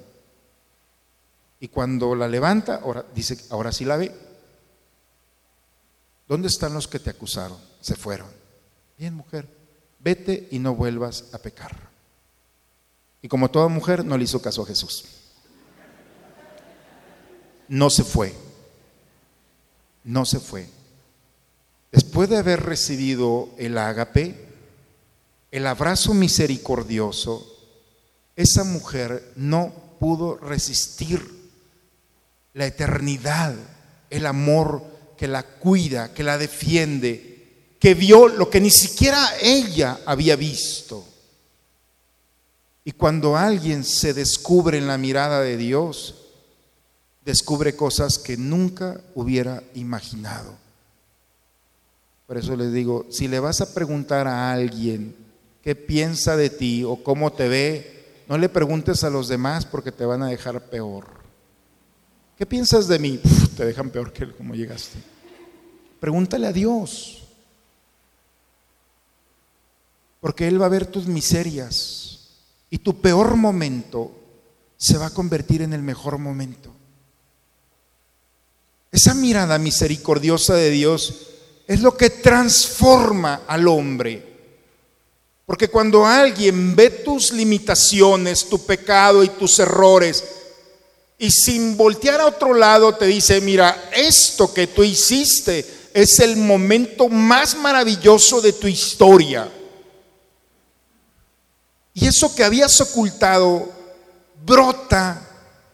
Y 1.60 1.68
cuando 1.68 2.16
la 2.16 2.28
levanta, 2.28 2.76
ahora 2.76 3.06
dice, 3.14 3.38
ahora 3.50 3.72
sí 3.72 3.86
la 3.86 3.98
ve. 3.98 4.12
¿Dónde 6.28 6.48
están 6.48 6.74
los 6.74 6.88
que 6.88 7.00
te 7.00 7.10
acusaron? 7.10 7.58
Se 7.82 7.96
fueron. 7.96 8.28
Bien, 8.98 9.14
mujer, 9.14 9.48
vete 10.00 10.48
y 10.52 10.60
no 10.60 10.74
vuelvas 10.74 11.26
a 11.34 11.38
pecar. 11.38 11.76
Y 13.22 13.28
como 13.28 13.52
toda 13.52 13.68
mujer, 13.68 14.06
no 14.06 14.18
le 14.18 14.24
hizo 14.24 14.42
caso 14.42 14.64
a 14.64 14.66
Jesús. 14.66 15.06
No 17.68 17.90
se 17.90 18.04
fue. 18.04 18.34
No 20.04 20.26
se 20.26 20.40
fue. 20.40 20.70
Después 22.16 22.30
de 22.30 22.38
haber 22.38 22.64
recibido 22.64 23.50
el 23.58 23.78
ágape, 23.78 24.48
el 25.52 25.68
abrazo 25.68 26.14
misericordioso, 26.14 27.46
esa 28.38 28.64
mujer 28.64 29.34
no 29.36 29.74
pudo 30.00 30.38
resistir 30.38 31.30
la 32.54 32.68
eternidad, 32.68 33.54
el 34.10 34.28
amor 34.28 34.82
que 35.18 35.28
la 35.28 35.44
cuida, 35.44 36.14
que 36.14 36.24
la 36.24 36.38
defiende, 36.38 37.76
que 37.82 37.96
vio 37.96 38.30
lo 38.30 38.50
que 38.50 38.62
ni 38.62 38.72
siquiera 38.72 39.34
ella 39.42 40.00
había 40.06 40.38
visto. 40.38 41.06
Y 42.86 42.94
cuando 42.94 43.36
alguien 43.36 43.84
se 43.84 44.14
descubre 44.14 44.78
en 44.78 44.88
la 44.88 44.98
mirada 44.98 45.42
de 45.42 45.58
Dios, 45.58 46.16
descubre 47.26 47.76
cosas 47.76 48.18
que 48.20 48.38
nunca 48.38 49.02
hubiera 49.16 49.64
imaginado. 49.74 50.64
Por 52.28 52.38
eso 52.38 52.56
les 52.56 52.74
digo, 52.74 53.06
si 53.10 53.28
le 53.28 53.40
vas 53.40 53.62
a 53.62 53.74
preguntar 53.74 54.28
a 54.28 54.52
alguien 54.52 55.16
qué 55.62 55.76
piensa 55.76 56.36
de 56.36 56.50
ti 56.50 56.84
o 56.84 57.04
cómo 57.04 57.32
te 57.34 57.48
ve, 57.48 58.24
no 58.28 58.38
le 58.38 58.50
preguntes 58.50 59.04
a 59.04 59.10
los 59.10 59.28
demás 59.28 59.66
porque 59.66 59.92
te 59.92 60.06
van 60.06 60.24
a 60.24 60.30
dejar 60.30 60.70
peor. 60.70 61.06
¿Qué 62.38 62.46
piensas 62.46 62.88
de 62.88 63.00
mí? 63.00 63.20
Te 63.56 63.66
dejan 63.66 63.90
peor 63.90 64.12
que 64.12 64.32
como 64.32 64.56
llegaste. 64.56 64.98
Pregúntale 66.00 66.48
a 66.48 66.54
Dios. 66.54 67.24
Porque 70.20 70.48
Él 70.48 70.60
va 70.60 70.66
a 70.66 70.70
ver 70.70 70.88
tus 70.88 71.06
miserias 71.06 72.30
y 72.70 72.80
tu 72.80 73.00
peor 73.00 73.36
momento 73.36 74.12
se 74.78 74.98
va 74.98 75.08
a 75.08 75.14
convertir 75.14 75.62
en 75.62 75.74
el 75.74 75.82
mejor 75.82 76.18
momento. 76.18 76.72
Esa 78.92 79.14
mirada 79.14 79.60
misericordiosa 79.60 80.56
de 80.56 80.72
Dios 80.72 81.35
es 81.68 81.82
lo 81.82 81.96
que 81.96 82.10
transforma 82.10 83.42
al 83.48 83.68
hombre. 83.68 84.36
Porque 85.46 85.68
cuando 85.68 86.06
alguien 86.06 86.76
ve 86.76 86.90
tus 86.90 87.32
limitaciones, 87.32 88.50
tu 88.50 88.66
pecado 88.66 89.24
y 89.24 89.30
tus 89.30 89.60
errores, 89.60 90.24
y 91.18 91.32
sin 91.32 91.78
voltear 91.78 92.20
a 92.20 92.26
otro 92.26 92.54
lado 92.54 92.96
te 92.96 93.06
dice, 93.06 93.40
mira, 93.42 93.90
esto 93.96 94.54
que 94.54 94.68
tú 94.68 94.84
hiciste 94.84 95.66
es 95.94 96.20
el 96.20 96.36
momento 96.36 97.08
más 97.08 97.56
maravilloso 97.56 98.42
de 98.42 98.54
tu 98.54 98.68
historia. 98.68 99.50
Y 101.94 102.08
eso 102.08 102.36
que 102.36 102.44
habías 102.44 102.82
ocultado 102.82 103.72
brota 104.46 105.22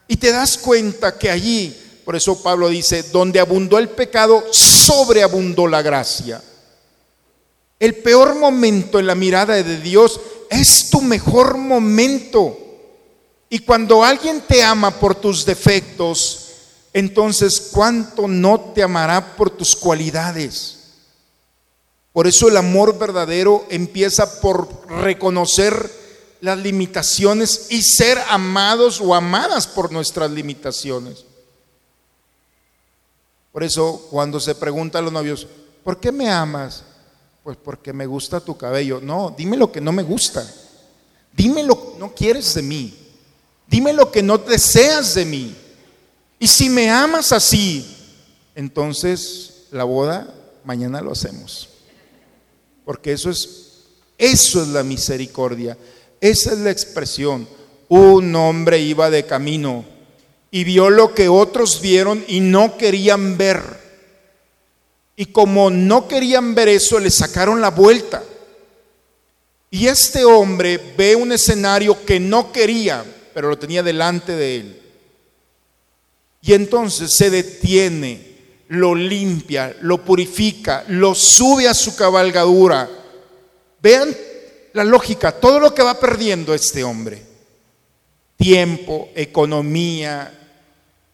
y 0.06 0.16
te 0.16 0.30
das 0.30 0.56
cuenta 0.58 1.18
que 1.18 1.30
allí, 1.30 1.76
por 2.04 2.14
eso 2.14 2.40
Pablo 2.40 2.68
dice, 2.68 3.02
donde 3.04 3.40
abundó 3.40 3.78
el 3.78 3.88
pecado, 3.88 4.44
sobreabundó 4.86 5.66
la 5.66 5.82
gracia. 5.82 6.42
El 7.78 7.96
peor 7.96 8.34
momento 8.36 8.98
en 8.98 9.06
la 9.06 9.14
mirada 9.14 9.62
de 9.62 9.80
Dios 9.80 10.20
es 10.50 10.90
tu 10.90 11.00
mejor 11.00 11.56
momento. 11.56 12.56
Y 13.48 13.60
cuando 13.60 14.04
alguien 14.04 14.40
te 14.40 14.62
ama 14.62 14.90
por 14.90 15.14
tus 15.14 15.44
defectos, 15.44 16.48
entonces 16.92 17.70
¿cuánto 17.72 18.28
no 18.28 18.72
te 18.74 18.82
amará 18.82 19.36
por 19.36 19.50
tus 19.50 19.74
cualidades? 19.74 20.78
Por 22.12 22.26
eso 22.26 22.48
el 22.48 22.56
amor 22.56 22.98
verdadero 22.98 23.66
empieza 23.70 24.40
por 24.40 24.68
reconocer 24.88 25.90
las 26.40 26.58
limitaciones 26.58 27.66
y 27.70 27.82
ser 27.82 28.18
amados 28.28 29.00
o 29.00 29.14
amadas 29.14 29.66
por 29.66 29.92
nuestras 29.92 30.30
limitaciones. 30.30 31.24
Por 33.52 33.62
eso 33.62 34.08
cuando 34.10 34.40
se 34.40 34.54
pregunta 34.54 34.98
a 34.98 35.02
los 35.02 35.12
novios, 35.12 35.46
¿por 35.84 36.00
qué 36.00 36.10
me 36.10 36.30
amas? 36.30 36.82
Pues 37.44 37.56
porque 37.62 37.92
me 37.92 38.06
gusta 38.06 38.40
tu 38.40 38.56
cabello. 38.56 39.00
No, 39.00 39.34
dime 39.36 39.56
lo 39.56 39.70
que 39.70 39.80
no 39.80 39.92
me 39.92 40.02
gusta. 40.02 40.44
Dime 41.32 41.62
lo 41.62 41.92
que 41.92 41.98
no 41.98 42.14
quieres 42.14 42.54
de 42.54 42.62
mí. 42.62 42.96
Dime 43.66 43.92
lo 43.92 44.10
que 44.10 44.22
no 44.22 44.38
deseas 44.38 45.14
de 45.14 45.24
mí. 45.24 45.54
Y 46.38 46.48
si 46.48 46.68
me 46.68 46.90
amas 46.90 47.32
así, 47.32 47.86
entonces 48.54 49.66
la 49.70 49.84
boda 49.84 50.32
mañana 50.64 51.00
lo 51.00 51.12
hacemos. 51.12 51.68
Porque 52.84 53.12
eso 53.12 53.30
es 53.30 53.62
eso 54.22 54.62
es 54.62 54.68
la 54.68 54.84
misericordia. 54.84 55.76
Esa 56.20 56.52
es 56.52 56.58
la 56.58 56.70
expresión. 56.70 57.48
Un 57.88 58.34
hombre 58.36 58.78
iba 58.78 59.10
de 59.10 59.26
camino 59.26 59.84
y 60.54 60.64
vio 60.64 60.90
lo 60.90 61.14
que 61.14 61.30
otros 61.30 61.80
vieron 61.80 62.22
y 62.28 62.40
no 62.40 62.76
querían 62.76 63.38
ver. 63.38 63.62
Y 65.16 65.26
como 65.26 65.70
no 65.70 66.06
querían 66.06 66.54
ver 66.54 66.68
eso, 66.68 67.00
le 67.00 67.10
sacaron 67.10 67.62
la 67.62 67.70
vuelta. 67.70 68.22
Y 69.70 69.86
este 69.86 70.26
hombre 70.26 70.78
ve 70.96 71.16
un 71.16 71.32
escenario 71.32 72.04
que 72.04 72.20
no 72.20 72.52
quería, 72.52 73.02
pero 73.32 73.48
lo 73.48 73.58
tenía 73.58 73.82
delante 73.82 74.36
de 74.36 74.56
él. 74.56 74.82
Y 76.42 76.52
entonces 76.52 77.16
se 77.16 77.30
detiene, 77.30 78.36
lo 78.68 78.94
limpia, 78.94 79.74
lo 79.80 80.04
purifica, 80.04 80.84
lo 80.88 81.14
sube 81.14 81.66
a 81.66 81.72
su 81.72 81.96
cabalgadura. 81.96 82.90
Vean 83.80 84.14
la 84.74 84.84
lógica, 84.84 85.32
todo 85.32 85.58
lo 85.58 85.74
que 85.74 85.82
va 85.82 85.98
perdiendo 85.98 86.52
este 86.52 86.84
hombre. 86.84 87.22
Tiempo, 88.36 89.08
economía, 89.14 90.40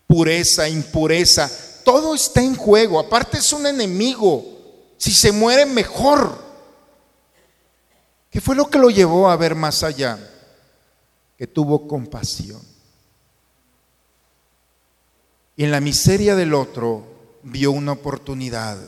pureza, 0.08 0.68
impureza, 0.68 1.48
todo 1.84 2.14
está 2.14 2.42
en 2.42 2.56
juego. 2.56 2.98
Aparte 2.98 3.38
es 3.38 3.52
un 3.52 3.66
enemigo. 3.66 4.44
Si 4.96 5.12
se 5.12 5.30
muere, 5.30 5.64
mejor. 5.66 6.42
¿Qué 8.30 8.40
fue 8.40 8.56
lo 8.56 8.68
que 8.68 8.78
lo 8.78 8.90
llevó 8.90 9.30
a 9.30 9.36
ver 9.36 9.54
más 9.54 9.84
allá? 9.84 10.18
Que 11.36 11.46
tuvo 11.46 11.86
compasión. 11.86 12.60
Y 15.56 15.64
en 15.64 15.70
la 15.70 15.80
miseria 15.80 16.34
del 16.34 16.54
otro 16.54 17.04
vio 17.42 17.70
una 17.70 17.92
oportunidad. 17.92 18.78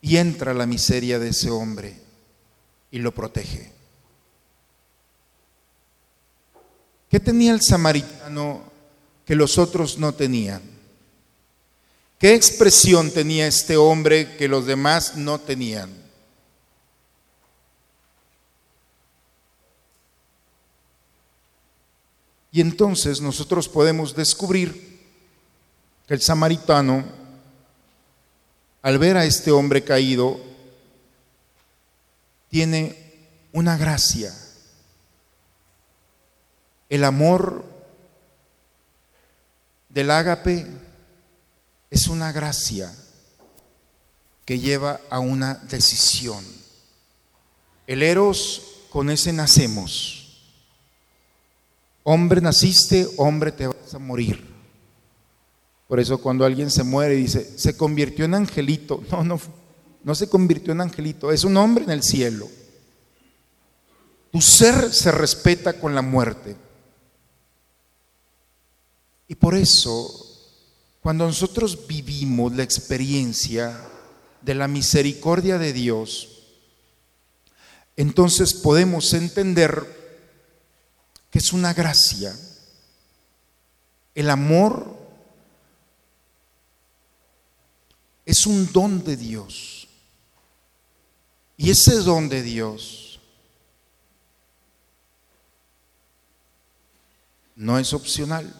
Y 0.00 0.16
entra 0.16 0.54
la 0.54 0.64
miseria 0.64 1.18
de 1.18 1.28
ese 1.28 1.50
hombre 1.50 1.94
y 2.90 2.98
lo 3.00 3.12
protege. 3.12 3.79
¿Qué 7.10 7.20
tenía 7.20 7.52
el 7.52 7.60
samaritano 7.60 8.70
que 9.30 9.36
los 9.36 9.58
otros 9.58 9.96
no 9.96 10.12
tenían. 10.12 10.60
¿Qué 12.18 12.34
expresión 12.34 13.12
tenía 13.12 13.46
este 13.46 13.76
hombre 13.76 14.36
que 14.36 14.48
los 14.48 14.66
demás 14.66 15.16
no 15.16 15.38
tenían? 15.38 15.88
Y 22.50 22.60
entonces 22.60 23.20
nosotros 23.20 23.68
podemos 23.68 24.16
descubrir 24.16 24.98
que 26.08 26.14
el 26.14 26.20
samaritano, 26.20 27.04
al 28.82 28.98
ver 28.98 29.16
a 29.16 29.26
este 29.26 29.52
hombre 29.52 29.84
caído, 29.84 30.40
tiene 32.48 32.96
una 33.52 33.76
gracia. 33.76 34.34
El 36.90 37.04
amor 37.04 37.64
del 39.88 40.10
ágape 40.10 40.66
es 41.88 42.08
una 42.08 42.32
gracia 42.32 42.92
que 44.44 44.58
lleva 44.58 45.00
a 45.08 45.20
una 45.20 45.54
decisión. 45.54 46.44
El 47.86 48.02
eros, 48.02 48.62
con 48.90 49.08
ese 49.08 49.32
nacemos. 49.32 50.50
Hombre 52.02 52.40
naciste, 52.40 53.08
hombre 53.18 53.52
te 53.52 53.68
vas 53.68 53.94
a 53.94 54.00
morir. 54.00 54.48
Por 55.86 56.00
eso 56.00 56.18
cuando 56.18 56.44
alguien 56.44 56.72
se 56.72 56.82
muere 56.82 57.14
y 57.14 57.22
dice, 57.22 57.56
se 57.56 57.76
convirtió 57.76 58.24
en 58.24 58.34
angelito. 58.34 59.02
No, 59.12 59.22
no, 59.22 59.40
no 60.02 60.14
se 60.16 60.28
convirtió 60.28 60.72
en 60.72 60.80
angelito, 60.80 61.30
es 61.30 61.44
un 61.44 61.56
hombre 61.56 61.84
en 61.84 61.90
el 61.90 62.02
cielo. 62.02 62.48
Tu 64.32 64.40
ser 64.40 64.92
se 64.92 65.12
respeta 65.12 65.74
con 65.74 65.94
la 65.94 66.02
muerte. 66.02 66.56
Y 69.30 69.36
por 69.36 69.54
eso, 69.54 70.26
cuando 71.00 71.24
nosotros 71.24 71.86
vivimos 71.86 72.52
la 72.52 72.64
experiencia 72.64 73.80
de 74.42 74.56
la 74.56 74.66
misericordia 74.66 75.56
de 75.56 75.72
Dios, 75.72 76.48
entonces 77.96 78.52
podemos 78.52 79.14
entender 79.14 79.86
que 81.30 81.38
es 81.38 81.52
una 81.52 81.72
gracia. 81.72 82.36
El 84.16 84.30
amor 84.30 84.98
es 88.26 88.46
un 88.46 88.72
don 88.72 89.04
de 89.04 89.16
Dios. 89.16 89.86
Y 91.56 91.70
ese 91.70 91.98
don 91.98 92.28
de 92.28 92.42
Dios 92.42 93.20
no 97.54 97.78
es 97.78 97.92
opcional. 97.92 98.52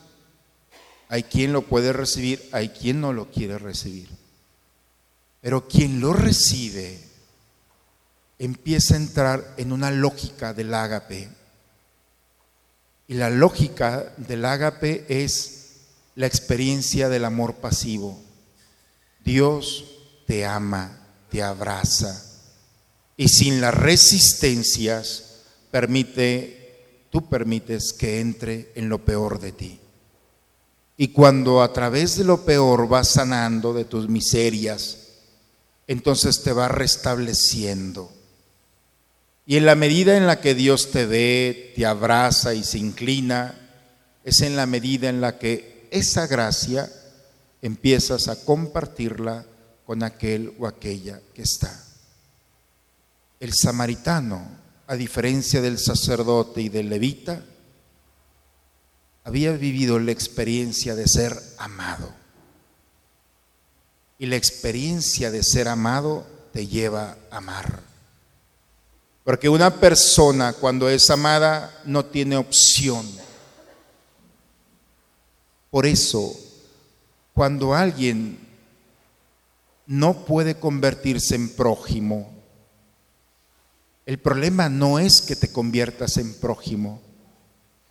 Hay 1.10 1.24
quien 1.24 1.52
lo 1.52 1.62
puede 1.62 1.92
recibir, 1.92 2.48
hay 2.52 2.68
quien 2.68 3.00
no 3.00 3.12
lo 3.12 3.32
quiere 3.32 3.58
recibir. 3.58 4.08
Pero 5.40 5.66
quien 5.66 6.00
lo 6.00 6.12
recibe 6.12 7.00
empieza 8.38 8.94
a 8.94 8.98
entrar 8.98 9.54
en 9.56 9.72
una 9.72 9.90
lógica 9.90 10.54
del 10.54 10.72
ágape. 10.72 11.28
Y 13.08 13.14
la 13.14 13.28
lógica 13.28 14.14
del 14.18 14.44
ágape 14.44 15.04
es 15.08 15.80
la 16.14 16.26
experiencia 16.26 17.08
del 17.08 17.24
amor 17.24 17.56
pasivo. 17.56 18.16
Dios 19.24 19.84
te 20.28 20.46
ama, 20.46 20.96
te 21.28 21.42
abraza 21.42 22.24
y 23.16 23.26
sin 23.26 23.60
las 23.60 23.74
resistencias 23.74 25.42
permite, 25.72 27.06
tú 27.10 27.28
permites 27.28 27.92
que 27.92 28.20
entre 28.20 28.70
en 28.76 28.88
lo 28.88 29.04
peor 29.04 29.40
de 29.40 29.50
ti. 29.50 29.80
Y 31.00 31.08
cuando 31.08 31.62
a 31.62 31.72
través 31.72 32.18
de 32.18 32.24
lo 32.24 32.44
peor 32.44 32.86
vas 32.86 33.08
sanando 33.08 33.72
de 33.72 33.86
tus 33.86 34.06
miserias, 34.10 34.98
entonces 35.86 36.42
te 36.42 36.52
va 36.52 36.68
restableciendo. 36.68 38.12
Y 39.46 39.56
en 39.56 39.64
la 39.64 39.76
medida 39.76 40.18
en 40.18 40.26
la 40.26 40.42
que 40.42 40.54
Dios 40.54 40.90
te 40.90 41.06
ve, 41.06 41.72
te 41.74 41.86
abraza 41.86 42.52
y 42.52 42.62
se 42.62 42.76
inclina, 42.76 43.58
es 44.24 44.42
en 44.42 44.56
la 44.56 44.66
medida 44.66 45.08
en 45.08 45.22
la 45.22 45.38
que 45.38 45.88
esa 45.90 46.26
gracia 46.26 46.92
empiezas 47.62 48.28
a 48.28 48.44
compartirla 48.44 49.46
con 49.86 50.02
aquel 50.02 50.52
o 50.58 50.66
aquella 50.66 51.18
que 51.32 51.40
está. 51.40 51.82
El 53.40 53.54
samaritano, 53.54 54.46
a 54.86 54.96
diferencia 54.96 55.62
del 55.62 55.78
sacerdote 55.78 56.60
y 56.60 56.68
del 56.68 56.90
levita, 56.90 57.42
había 59.24 59.52
vivido 59.52 59.98
la 59.98 60.12
experiencia 60.12 60.94
de 60.94 61.06
ser 61.06 61.38
amado. 61.58 62.12
Y 64.18 64.26
la 64.26 64.36
experiencia 64.36 65.30
de 65.30 65.42
ser 65.42 65.68
amado 65.68 66.26
te 66.52 66.66
lleva 66.66 67.16
a 67.30 67.38
amar. 67.38 67.80
Porque 69.24 69.48
una 69.48 69.78
persona 69.78 70.52
cuando 70.54 70.88
es 70.88 71.08
amada 71.10 71.80
no 71.84 72.04
tiene 72.04 72.36
opción. 72.36 73.06
Por 75.70 75.86
eso, 75.86 76.34
cuando 77.32 77.74
alguien 77.74 78.38
no 79.86 80.24
puede 80.24 80.56
convertirse 80.56 81.34
en 81.34 81.48
prójimo, 81.50 82.32
el 84.06 84.18
problema 84.18 84.68
no 84.68 84.98
es 84.98 85.22
que 85.22 85.36
te 85.36 85.52
conviertas 85.52 86.16
en 86.16 86.34
prójimo. 86.34 87.00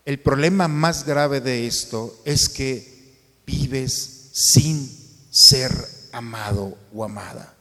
El 0.09 0.17
problema 0.17 0.67
más 0.67 1.05
grave 1.05 1.39
de 1.39 1.67
esto 1.67 2.17
es 2.25 2.49
que 2.49 3.43
vives 3.45 4.31
sin 4.33 4.89
ser 5.29 5.71
amado 6.11 6.75
o 6.91 7.03
amada. 7.03 7.53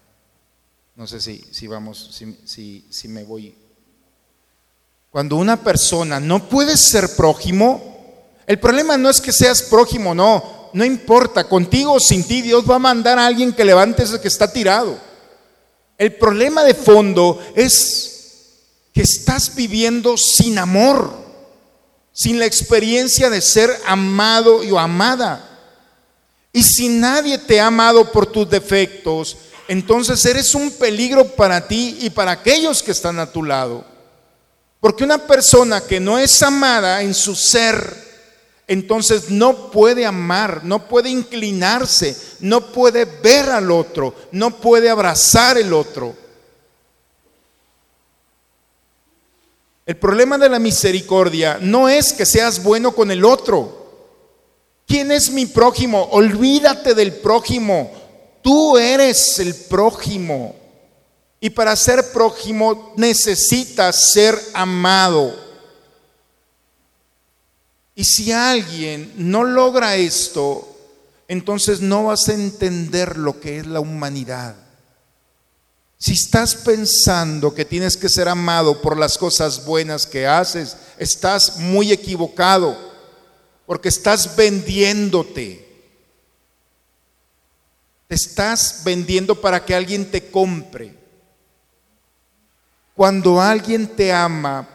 No 0.97 1.07
sé 1.07 1.21
si, 1.21 1.45
si 1.51 1.67
vamos, 1.67 2.11
si, 2.47 2.87
si 2.89 3.09
me 3.09 3.25
voy. 3.25 3.55
Cuando 5.11 5.37
una 5.37 5.63
persona 5.63 6.21
no 6.21 6.49
puede 6.49 6.79
ser 6.79 7.15
prójimo, 7.17 8.25
el 8.47 8.59
problema 8.59 8.97
no 8.97 9.11
es 9.11 9.21
que 9.21 9.31
seas 9.31 9.61
prójimo, 9.65 10.15
no, 10.15 10.71
no 10.73 10.87
importa, 10.87 11.47
contigo 11.47 11.93
o 11.93 12.01
sin 12.01 12.25
ti, 12.25 12.41
Dios 12.41 12.65
va 12.65 12.77
a 12.77 12.79
mandar 12.79 13.19
a 13.19 13.27
alguien 13.27 13.53
que 13.53 13.63
levante 13.63 14.05
ese 14.05 14.23
que 14.23 14.29
está 14.29 14.51
tirado. 14.51 14.99
El 15.99 16.15
problema 16.15 16.65
de 16.65 16.73
fondo 16.73 17.39
es 17.55 18.55
que 18.95 19.03
estás 19.03 19.55
viviendo 19.55 20.17
sin 20.17 20.59
amor, 20.59 21.28
sin 22.19 22.41
la 22.41 22.47
experiencia 22.47 23.31
de 23.31 23.41
ser 23.41 23.71
amado 23.87 24.65
y 24.65 24.77
amada. 24.77 25.49
Y 26.53 26.65
si 26.65 26.89
nadie 26.89 27.39
te 27.39 27.61
ha 27.61 27.69
amado 27.69 28.11
por 28.11 28.27
tus 28.27 28.51
defectos, 28.51 29.37
entonces 29.69 30.25
eres 30.25 30.53
un 30.57 30.73
peligro 30.73 31.29
para 31.29 31.69
ti 31.69 31.97
y 32.01 32.11
para 32.11 32.33
aquellos 32.33 32.83
que 32.83 32.91
están 32.91 33.21
a 33.21 33.31
tu 33.31 33.45
lado. 33.45 33.85
Porque 34.81 35.05
una 35.05 35.19
persona 35.19 35.81
que 35.81 36.01
no 36.01 36.19
es 36.19 36.43
amada 36.43 37.03
en 37.03 37.15
su 37.15 37.37
ser, 37.37 37.97
entonces 38.67 39.31
no 39.31 39.71
puede 39.71 40.05
amar, 40.05 40.63
no 40.65 40.89
puede 40.89 41.11
inclinarse, 41.11 42.17
no 42.41 42.73
puede 42.73 43.05
ver 43.05 43.49
al 43.49 43.71
otro, 43.71 44.13
no 44.33 44.59
puede 44.59 44.91
abrazar 44.91 45.57
el 45.57 45.73
otro. 45.73 46.17
El 49.89 49.97
problema 49.97 50.37
de 50.37 50.51
la 50.51 50.59
misericordia 50.59 51.57
no 51.63 51.89
es 51.89 52.13
que 52.13 52.27
seas 52.27 52.63
bueno 52.63 52.95
con 52.95 53.11
el 53.11 53.25
otro. 53.25 53.87
¿Quién 54.87 55.11
es 55.11 55.31
mi 55.31 55.47
prójimo? 55.47 56.11
Olvídate 56.11 56.93
del 56.93 57.15
prójimo. 57.15 57.91
Tú 58.43 58.77
eres 58.77 59.39
el 59.39 59.55
prójimo. 59.55 60.55
Y 61.41 61.49
para 61.49 61.75
ser 61.75 62.13
prójimo 62.13 62.93
necesitas 62.99 64.13
ser 64.13 64.39
amado. 64.53 65.35
Y 67.95 68.05
si 68.05 68.31
alguien 68.31 69.11
no 69.17 69.43
logra 69.43 69.97
esto, 69.97 70.69
entonces 71.29 71.81
no 71.81 72.05
vas 72.05 72.29
a 72.29 72.35
entender 72.35 73.17
lo 73.17 73.41
que 73.41 73.61
es 73.61 73.67
la 73.67 73.81
humanidad. 73.81 74.55
Si 75.99 76.13
estás 76.13 76.55
pensando 76.55 77.53
que 77.53 77.65
tienes 77.65 77.97
que 77.97 78.09
ser 78.09 78.29
amado 78.29 78.81
por 78.81 78.97
las 78.97 79.19
cosas 79.19 79.65
buenas 79.65 80.07
que 80.07 80.29
haces, 80.29 80.77
estás 80.97 81.59
muy 81.59 81.91
equivocado, 81.91 82.77
porque 83.67 83.89
estás 83.89 84.37
vendiéndote. 84.37 85.67
Te 88.07 88.15
estás 88.15 88.83
vendiendo 88.85 89.41
para 89.41 89.65
que 89.65 89.75
alguien 89.75 90.09
te 90.09 90.31
compre. 90.31 90.97
Cuando 92.95 93.41
alguien 93.41 93.89
te 93.89 94.13
ama 94.13 94.69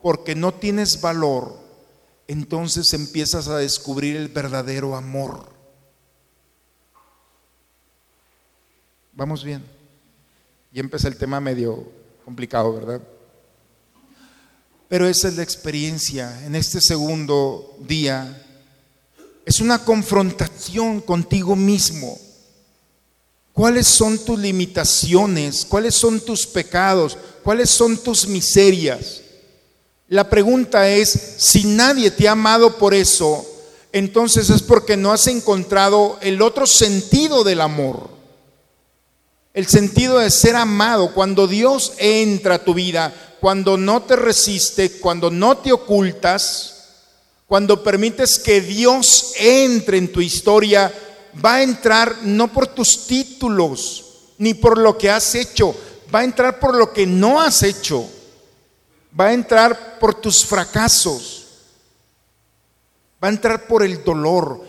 porque 0.00 0.34
no 0.34 0.52
tienes 0.54 0.98
valor, 1.00 1.60
entonces 2.26 2.90
empiezas 2.94 3.48
a 3.48 3.58
descubrir 3.58 4.16
el 4.16 4.28
verdadero 4.28 4.96
amor. 4.96 5.52
Vamos 9.12 9.44
bien. 9.44 9.81
Y 10.72 10.80
empecé 10.80 11.08
el 11.08 11.16
tema 11.16 11.40
medio 11.40 11.86
complicado, 12.24 12.72
¿verdad? 12.72 13.02
Pero 14.88 15.08
esa 15.08 15.28
es 15.28 15.36
la 15.36 15.42
experiencia 15.42 16.44
en 16.46 16.54
este 16.54 16.80
segundo 16.80 17.76
día. 17.80 18.42
Es 19.44 19.60
una 19.60 19.84
confrontación 19.84 21.00
contigo 21.00 21.56
mismo. 21.56 22.18
¿Cuáles 23.52 23.86
son 23.86 24.18
tus 24.24 24.38
limitaciones? 24.38 25.66
¿Cuáles 25.66 25.94
son 25.94 26.20
tus 26.20 26.46
pecados? 26.46 27.18
¿Cuáles 27.42 27.68
son 27.68 27.98
tus 27.98 28.26
miserias? 28.26 29.20
La 30.08 30.28
pregunta 30.28 30.88
es, 30.88 31.10
si 31.38 31.64
nadie 31.64 32.10
te 32.10 32.28
ha 32.28 32.32
amado 32.32 32.78
por 32.78 32.94
eso, 32.94 33.46
entonces 33.92 34.48
es 34.48 34.62
porque 34.62 34.96
no 34.96 35.12
has 35.12 35.26
encontrado 35.26 36.18
el 36.22 36.40
otro 36.40 36.66
sentido 36.66 37.44
del 37.44 37.60
amor. 37.60 38.11
El 39.54 39.66
sentido 39.66 40.18
de 40.18 40.30
ser 40.30 40.56
amado, 40.56 41.12
cuando 41.12 41.46
Dios 41.46 41.92
entra 41.98 42.54
a 42.54 42.64
tu 42.64 42.72
vida, 42.72 43.12
cuando 43.40 43.76
no 43.76 44.02
te 44.02 44.16
resiste, 44.16 44.92
cuando 44.92 45.30
no 45.30 45.58
te 45.58 45.72
ocultas, 45.72 46.72
cuando 47.46 47.82
permites 47.82 48.38
que 48.38 48.62
Dios 48.62 49.34
entre 49.36 49.98
en 49.98 50.10
tu 50.10 50.22
historia, 50.22 50.92
va 51.44 51.56
a 51.56 51.62
entrar 51.62 52.22
no 52.22 52.50
por 52.50 52.66
tus 52.68 53.06
títulos, 53.06 54.04
ni 54.38 54.54
por 54.54 54.78
lo 54.78 54.96
que 54.96 55.10
has 55.10 55.34
hecho, 55.34 55.74
va 56.14 56.20
a 56.20 56.24
entrar 56.24 56.58
por 56.58 56.74
lo 56.74 56.92
que 56.92 57.06
no 57.06 57.40
has 57.40 57.62
hecho, 57.62 58.08
va 59.18 59.26
a 59.26 59.32
entrar 59.34 59.98
por 59.98 60.14
tus 60.14 60.44
fracasos, 60.46 61.46
va 63.22 63.28
a 63.28 63.32
entrar 63.32 63.66
por 63.66 63.82
el 63.82 64.02
dolor. 64.02 64.64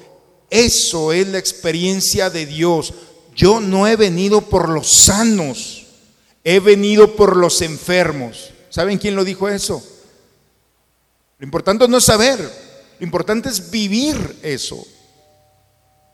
Eso 0.50 1.14
es 1.14 1.28
la 1.28 1.40
experiencia 1.40 2.30
de 2.30 2.46
Dios. 2.46 2.94
Yo 3.36 3.60
no 3.60 3.88
he 3.88 3.96
venido 3.96 4.42
por 4.42 4.70
los 4.70 4.92
sanos, 4.92 5.86
he 6.44 6.60
venido 6.60 7.16
por 7.16 7.36
los 7.36 7.62
enfermos. 7.62 8.52
¿Saben 8.70 8.98
quién 8.98 9.16
lo 9.16 9.24
dijo 9.24 9.50
eso? 9.50 9.84
Lo 11.40 11.46
importante 11.46 11.88
no 11.88 11.98
es 11.98 12.06
saber, 12.06 12.40
lo 12.40 13.04
importante 13.04 13.50
es 13.50 13.70
vivir 13.70 14.40
eso. 14.42 14.86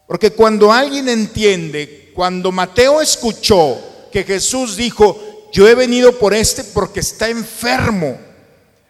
Porque 0.07 0.31
cuando 0.31 0.73
alguien 0.73 1.07
entiende, 1.07 2.11
cuando 2.15 2.51
Mateo 2.51 3.01
escuchó 3.01 3.77
que 4.11 4.23
Jesús 4.23 4.75
dijo, 4.75 5.49
yo 5.53 5.67
he 5.67 5.75
venido 5.75 6.17
por 6.17 6.33
este 6.33 6.63
porque 6.63 7.01
está 7.01 7.29
enfermo, 7.29 8.17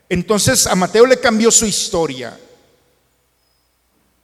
entonces 0.08 0.66
a 0.66 0.76
Mateo 0.76 1.06
le 1.06 1.20
cambió 1.20 1.52
su 1.52 1.66
historia 1.66 2.40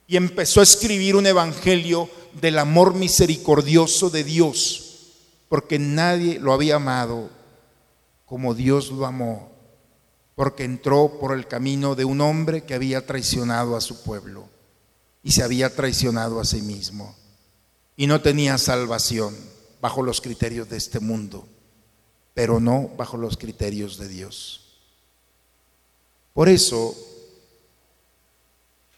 y 0.06 0.16
empezó 0.16 0.60
a 0.60 0.64
escribir 0.64 1.16
un 1.16 1.26
evangelio 1.26 2.08
del 2.40 2.58
amor 2.58 2.94
misericordioso 2.94 4.10
de 4.10 4.24
Dios, 4.24 5.12
porque 5.48 5.78
nadie 5.78 6.38
lo 6.38 6.52
había 6.52 6.76
amado 6.76 7.30
como 8.26 8.54
Dios 8.54 8.90
lo 8.90 9.06
amó, 9.06 9.52
porque 10.34 10.64
entró 10.64 11.18
por 11.20 11.34
el 11.36 11.46
camino 11.46 11.94
de 11.94 12.04
un 12.04 12.20
hombre 12.20 12.64
que 12.64 12.74
había 12.74 13.06
traicionado 13.06 13.76
a 13.76 13.80
su 13.80 14.02
pueblo 14.02 14.48
y 15.22 15.32
se 15.32 15.42
había 15.42 15.74
traicionado 15.74 16.40
a 16.40 16.44
sí 16.44 16.60
mismo 16.60 17.16
y 17.96 18.06
no 18.06 18.20
tenía 18.20 18.58
salvación 18.58 19.34
bajo 19.80 20.02
los 20.02 20.20
criterios 20.20 20.68
de 20.68 20.76
este 20.76 21.00
mundo, 21.00 21.46
pero 22.34 22.60
no 22.60 22.90
bajo 22.96 23.16
los 23.16 23.36
criterios 23.36 23.96
de 23.98 24.08
Dios. 24.08 24.62
Por 26.34 26.48
eso, 26.48 26.94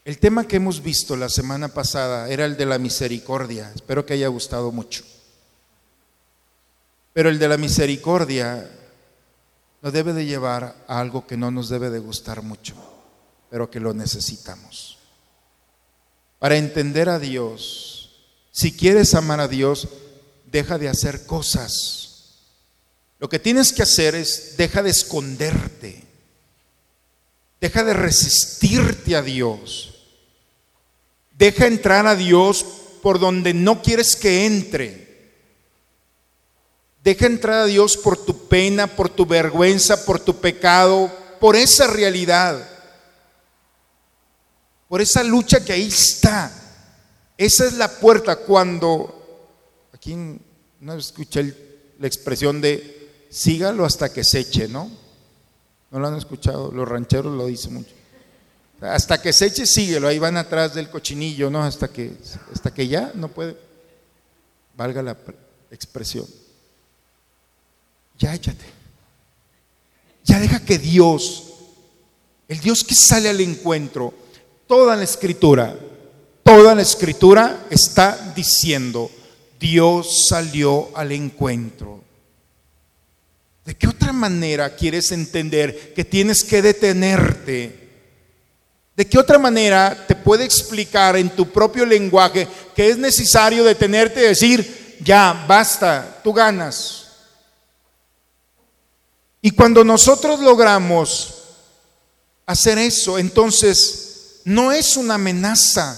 el 0.04 0.18
tema 0.18 0.46
que 0.46 0.56
hemos 0.56 0.82
visto 0.82 1.16
la 1.16 1.28
semana 1.28 1.68
pasada 1.68 2.28
era 2.28 2.44
el 2.44 2.56
de 2.56 2.66
la 2.66 2.78
misericordia. 2.78 3.70
Espero 3.74 4.06
que 4.06 4.14
haya 4.14 4.28
gustado 4.28 4.72
mucho. 4.72 5.04
Pero 7.12 7.28
el 7.28 7.38
de 7.38 7.48
la 7.48 7.56
misericordia 7.56 8.70
nos 9.82 9.92
debe 9.92 10.12
de 10.12 10.26
llevar 10.26 10.84
a 10.86 11.00
algo 11.00 11.26
que 11.26 11.36
no 11.36 11.50
nos 11.50 11.68
debe 11.68 11.90
de 11.90 11.98
gustar 11.98 12.42
mucho, 12.42 12.74
pero 13.50 13.70
que 13.70 13.80
lo 13.80 13.92
necesitamos 13.94 14.98
para 16.38 16.56
entender 16.56 17.08
a 17.08 17.18
Dios. 17.18 18.10
Si 18.50 18.72
quieres 18.72 19.14
amar 19.14 19.40
a 19.40 19.48
Dios, 19.48 19.88
deja 20.46 20.78
de 20.78 20.88
hacer 20.88 21.26
cosas. 21.26 22.38
Lo 23.18 23.28
que 23.28 23.38
tienes 23.38 23.72
que 23.72 23.82
hacer 23.82 24.14
es 24.14 24.54
deja 24.56 24.82
de 24.82 24.90
esconderte. 24.90 26.04
Deja 27.60 27.82
de 27.84 27.92
resistirte 27.92 29.16
a 29.16 29.22
Dios. 29.22 29.94
Deja 31.32 31.66
entrar 31.66 32.06
a 32.06 32.14
Dios 32.14 32.64
por 33.02 33.18
donde 33.18 33.54
no 33.54 33.82
quieres 33.82 34.16
que 34.16 34.46
entre. 34.46 35.08
Deja 37.02 37.26
entrar 37.26 37.60
a 37.60 37.66
Dios 37.66 37.96
por 37.96 38.16
tu 38.16 38.48
pena, 38.48 38.86
por 38.86 39.08
tu 39.08 39.24
vergüenza, 39.24 40.04
por 40.04 40.20
tu 40.20 40.40
pecado, 40.40 41.10
por 41.40 41.56
esa 41.56 41.86
realidad. 41.86 42.68
Por 44.88 45.00
esa 45.00 45.22
lucha 45.22 45.64
que 45.64 45.72
ahí 45.72 45.88
está. 45.88 46.52
Esa 47.36 47.66
es 47.66 47.74
la 47.74 47.88
puerta 47.88 48.36
cuando, 48.36 49.88
aquí 49.92 50.16
no 50.80 50.94
escuché 50.94 51.54
la 51.98 52.06
expresión 52.06 52.60
de 52.60 53.26
sígalo 53.30 53.84
hasta 53.84 54.12
que 54.12 54.24
se 54.24 54.40
eche, 54.40 54.68
¿no? 54.68 55.07
No 55.90 55.98
lo 55.98 56.08
han 56.08 56.16
escuchado, 56.16 56.70
los 56.70 56.88
rancheros 56.88 57.34
lo 57.34 57.46
dicen 57.46 57.74
mucho. 57.74 57.94
Hasta 58.80 59.20
que 59.20 59.32
se 59.32 59.46
eche, 59.46 59.66
síguelo, 59.66 60.08
ahí 60.08 60.18
van 60.18 60.36
atrás 60.36 60.74
del 60.74 60.88
cochinillo, 60.88 61.50
¿no? 61.50 61.62
Hasta 61.62 61.88
que, 61.88 62.12
hasta 62.52 62.72
que 62.72 62.86
ya 62.86 63.10
no 63.14 63.28
puede, 63.28 63.56
valga 64.76 65.02
la 65.02 65.16
expresión. 65.70 66.26
Ya 68.18 68.34
échate. 68.34 68.64
Ya 70.24 70.38
deja 70.38 70.64
que 70.64 70.78
Dios, 70.78 71.44
el 72.46 72.60
Dios 72.60 72.84
que 72.84 72.94
sale 72.94 73.28
al 73.28 73.40
encuentro, 73.40 74.12
toda 74.66 74.94
la 74.94 75.04
escritura, 75.04 75.76
toda 76.42 76.74
la 76.74 76.82
escritura 76.82 77.66
está 77.70 78.32
diciendo, 78.36 79.10
Dios 79.58 80.28
salió 80.28 80.96
al 80.96 81.12
encuentro. 81.12 82.04
¿De 83.68 83.76
qué 83.76 83.86
otra 83.86 84.14
manera 84.14 84.74
quieres 84.74 85.12
entender 85.12 85.92
que 85.92 86.02
tienes 86.02 86.42
que 86.42 86.62
detenerte? 86.62 87.90
¿De 88.96 89.06
qué 89.06 89.18
otra 89.18 89.38
manera 89.38 90.06
te 90.08 90.14
puede 90.14 90.46
explicar 90.46 91.18
en 91.18 91.28
tu 91.28 91.50
propio 91.50 91.84
lenguaje 91.84 92.48
que 92.74 92.88
es 92.88 92.96
necesario 92.96 93.62
detenerte 93.62 94.20
y 94.20 94.28
decir, 94.28 94.96
ya, 95.04 95.44
basta, 95.46 96.18
tú 96.24 96.32
ganas? 96.32 97.08
Y 99.42 99.50
cuando 99.50 99.84
nosotros 99.84 100.40
logramos 100.40 101.34
hacer 102.46 102.78
eso, 102.78 103.18
entonces 103.18 104.40
no 104.46 104.72
es 104.72 104.96
una 104.96 105.16
amenaza. 105.16 105.94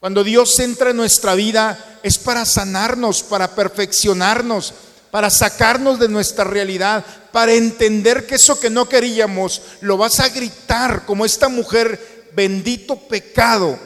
Cuando 0.00 0.24
Dios 0.24 0.58
entra 0.58 0.90
en 0.90 0.96
nuestra 0.96 1.36
vida 1.36 2.00
es 2.02 2.18
para 2.18 2.44
sanarnos, 2.44 3.22
para 3.22 3.54
perfeccionarnos, 3.54 4.74
para 5.10 5.30
sacarnos 5.30 5.98
de 5.98 6.08
nuestra 6.08 6.44
realidad, 6.44 7.04
para 7.32 7.52
entender 7.52 8.26
que 8.26 8.36
eso 8.36 8.58
que 8.60 8.70
no 8.70 8.88
queríamos 8.88 9.62
lo 9.80 9.96
vas 9.96 10.20
a 10.20 10.28
gritar 10.28 11.04
como 11.04 11.24
esta 11.24 11.48
mujer, 11.48 12.30
bendito 12.34 12.96
pecado. 12.96 13.78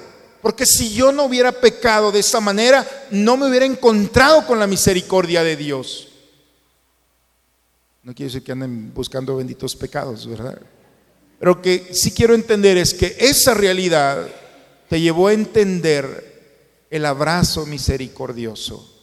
Porque 0.42 0.66
si 0.66 0.92
yo 0.92 1.10
no 1.10 1.24
hubiera 1.24 1.52
pecado 1.52 2.12
de 2.12 2.20
esa 2.20 2.40
manera, 2.40 2.86
no 3.10 3.36
me 3.36 3.48
hubiera 3.48 3.64
encontrado 3.64 4.46
con 4.46 4.58
la 4.58 4.66
misericordia 4.66 5.42
de 5.42 5.56
Dios. 5.56 6.08
No 8.02 8.14
quiere 8.14 8.28
decir 8.30 8.44
que 8.44 8.52
anden 8.52 8.92
buscando 8.92 9.36
benditos 9.36 9.74
pecados, 9.74 10.26
¿verdad? 10.26 10.60
Pero 11.40 11.62
que 11.62 11.94
sí 11.94 12.10
quiero 12.10 12.34
entender 12.34 12.76
es 12.76 12.92
que 12.92 13.16
esa 13.18 13.54
realidad 13.54 14.26
te 14.90 15.00
llevó 15.00 15.28
a 15.28 15.32
entender 15.32 16.86
el 16.90 17.06
abrazo 17.06 17.64
misericordioso. 17.64 18.93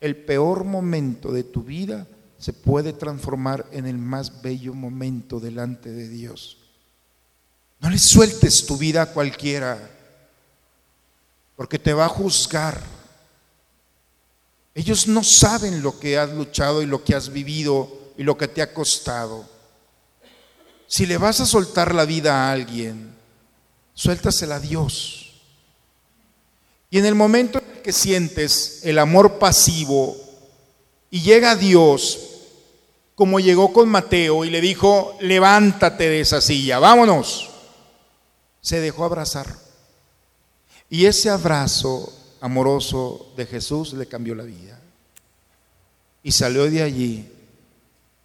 El 0.00 0.16
peor 0.16 0.64
momento 0.64 1.32
de 1.32 1.44
tu 1.44 1.62
vida 1.62 2.06
se 2.38 2.52
puede 2.52 2.92
transformar 2.92 3.66
en 3.72 3.86
el 3.86 3.98
más 3.98 4.42
bello 4.42 4.74
momento 4.74 5.40
delante 5.40 5.90
de 5.90 6.08
Dios. 6.08 6.58
No 7.80 7.90
le 7.90 7.98
sueltes 7.98 8.64
tu 8.66 8.76
vida 8.76 9.02
a 9.02 9.12
cualquiera, 9.12 9.90
porque 11.56 11.78
te 11.78 11.92
va 11.92 12.06
a 12.06 12.08
juzgar. 12.08 12.80
Ellos 14.74 15.08
no 15.08 15.24
saben 15.24 15.82
lo 15.82 15.98
que 15.98 16.18
has 16.18 16.32
luchado 16.32 16.82
y 16.82 16.86
lo 16.86 17.02
que 17.02 17.14
has 17.14 17.32
vivido 17.32 18.12
y 18.16 18.22
lo 18.22 18.38
que 18.38 18.46
te 18.46 18.62
ha 18.62 18.72
costado. 18.72 19.44
Si 20.86 21.06
le 21.06 21.18
vas 21.18 21.40
a 21.40 21.46
soltar 21.46 21.94
la 21.94 22.04
vida 22.04 22.34
a 22.34 22.52
alguien, 22.52 23.14
suéltasela 23.94 24.56
a 24.56 24.60
Dios. 24.60 25.27
Y 26.90 26.98
en 26.98 27.06
el 27.06 27.14
momento 27.14 27.58
en 27.58 27.82
que 27.82 27.92
sientes 27.92 28.80
el 28.84 28.98
amor 28.98 29.38
pasivo 29.38 30.16
y 31.10 31.20
llega 31.20 31.56
Dios, 31.56 32.18
como 33.14 33.40
llegó 33.40 33.72
con 33.72 33.88
Mateo 33.88 34.44
y 34.44 34.50
le 34.50 34.60
dijo, 34.60 35.16
levántate 35.20 36.08
de 36.08 36.20
esa 36.20 36.40
silla, 36.40 36.78
vámonos, 36.78 37.50
se 38.60 38.80
dejó 38.80 39.04
abrazar. 39.04 39.46
Y 40.88 41.06
ese 41.06 41.28
abrazo 41.28 42.12
amoroso 42.40 43.32
de 43.36 43.46
Jesús 43.46 43.92
le 43.92 44.06
cambió 44.06 44.34
la 44.34 44.44
vida. 44.44 44.80
Y 46.22 46.32
salió 46.32 46.70
de 46.70 46.82
allí 46.82 47.28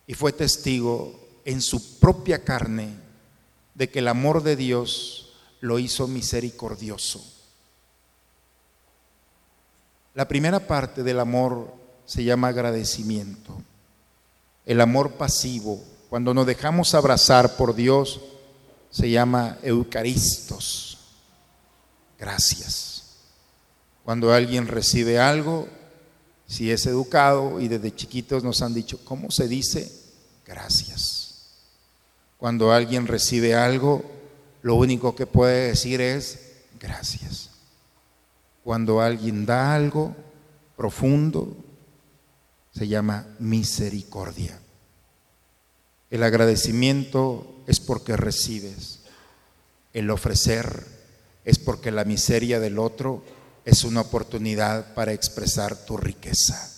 y 0.07 0.13
fue 0.13 0.31
testigo 0.31 1.19
en 1.45 1.61
su 1.61 1.99
propia 1.99 2.43
carne 2.43 2.93
de 3.73 3.89
que 3.89 3.99
el 3.99 4.07
amor 4.07 4.43
de 4.43 4.55
Dios 4.55 5.33
lo 5.59 5.79
hizo 5.79 6.07
misericordioso. 6.07 7.32
La 10.13 10.27
primera 10.27 10.59
parte 10.59 11.03
del 11.03 11.19
amor 11.19 11.73
se 12.05 12.23
llama 12.23 12.49
agradecimiento. 12.49 13.61
El 14.65 14.79
amor 14.81 15.13
pasivo, 15.13 15.83
cuando 16.09 16.33
nos 16.33 16.45
dejamos 16.45 16.93
abrazar 16.93 17.55
por 17.55 17.73
Dios, 17.73 18.21
se 18.91 19.09
llama 19.09 19.57
eucaristos. 19.63 20.99
Gracias. 22.19 23.03
Cuando 24.05 24.31
alguien 24.31 24.67
recibe 24.67 25.19
algo, 25.19 25.67
si 26.45 26.71
es 26.71 26.85
educado 26.85 27.59
y 27.59 27.67
desde 27.67 27.95
chiquitos 27.95 28.43
nos 28.43 28.61
han 28.61 28.73
dicho, 28.73 28.99
¿cómo 29.03 29.31
se 29.31 29.47
dice? 29.47 29.91
Gracias. 30.45 31.47
Cuando 32.37 32.71
alguien 32.71 33.07
recibe 33.07 33.55
algo, 33.55 34.03
lo 34.61 34.75
único 34.75 35.15
que 35.15 35.25
puede 35.25 35.69
decir 35.69 36.01
es 36.01 36.51
gracias. 36.79 37.52
Cuando 38.63 39.01
alguien 39.01 39.45
da 39.45 39.75
algo 39.75 40.15
profundo, 40.77 41.55
se 42.73 42.87
llama 42.87 43.27
misericordia. 43.39 44.59
El 46.09 46.23
agradecimiento 46.23 47.63
es 47.67 47.79
porque 47.79 48.17
recibes. 48.17 49.01
El 49.93 50.09
ofrecer 50.09 50.85
es 51.45 51.59
porque 51.59 51.91
la 51.91 52.05
miseria 52.05 52.59
del 52.59 52.79
otro 52.79 53.23
es 53.65 53.83
una 53.83 54.01
oportunidad 54.01 54.93
para 54.93 55.13
expresar 55.13 55.75
tu 55.85 55.97
riqueza. 55.97 56.71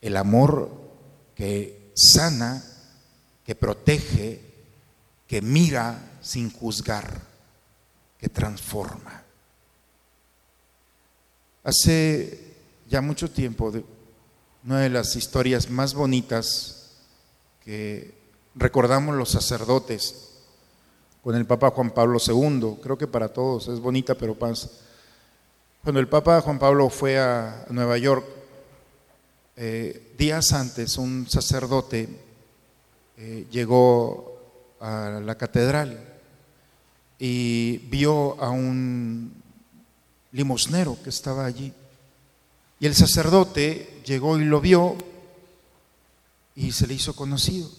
El 0.00 0.16
amor 0.16 0.70
que 1.34 1.92
sana, 1.94 2.62
que 3.44 3.54
protege, 3.54 4.40
que 5.26 5.42
mira 5.42 6.18
sin 6.20 6.52
juzgar, 6.52 7.22
que 8.18 8.28
transforma. 8.28 9.24
Hace 11.68 12.54
ya 12.88 13.02
mucho 13.02 13.30
tiempo, 13.30 13.70
una 14.64 14.80
de 14.80 14.88
las 14.88 15.16
historias 15.16 15.68
más 15.68 15.92
bonitas 15.92 16.96
que 17.62 18.14
recordamos 18.54 19.14
los 19.14 19.28
sacerdotes 19.28 20.30
con 21.22 21.34
el 21.34 21.44
Papa 21.44 21.68
Juan 21.68 21.90
Pablo 21.90 22.18
II, 22.26 22.78
creo 22.82 22.96
que 22.96 23.06
para 23.06 23.28
todos 23.28 23.68
es 23.68 23.80
bonita, 23.80 24.14
pero 24.14 24.34
pasa 24.34 24.70
cuando 25.82 26.00
el 26.00 26.08
Papa 26.08 26.40
Juan 26.40 26.58
Pablo 26.58 26.88
fue 26.88 27.18
a 27.18 27.66
Nueva 27.68 27.98
York, 27.98 28.24
eh, 29.54 30.14
días 30.16 30.54
antes 30.54 30.96
un 30.96 31.28
sacerdote 31.28 32.08
eh, 33.18 33.46
llegó 33.50 34.40
a 34.80 35.20
la 35.22 35.34
catedral 35.34 36.02
y 37.18 37.76
vio 37.90 38.42
a 38.42 38.48
un 38.48 39.37
limosnero 40.32 40.96
que 41.02 41.10
estaba 41.10 41.44
allí. 41.44 41.72
Y 42.80 42.86
el 42.86 42.94
sacerdote 42.94 44.02
llegó 44.04 44.38
y 44.38 44.44
lo 44.44 44.60
vio 44.60 44.96
y 46.54 46.72
se 46.72 46.86
le 46.86 46.94
hizo 46.94 47.14
conocido. 47.14 47.70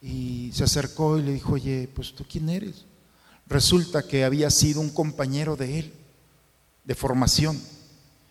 Y 0.00 0.50
se 0.54 0.64
acercó 0.64 1.18
y 1.18 1.22
le 1.22 1.32
dijo, 1.32 1.54
oye, 1.54 1.88
pues 1.94 2.14
tú 2.14 2.24
quién 2.28 2.48
eres. 2.48 2.84
Resulta 3.46 4.02
que 4.06 4.24
había 4.24 4.50
sido 4.50 4.80
un 4.80 4.90
compañero 4.90 5.56
de 5.56 5.80
él 5.80 5.92
de 6.84 6.94
formación. 6.94 7.60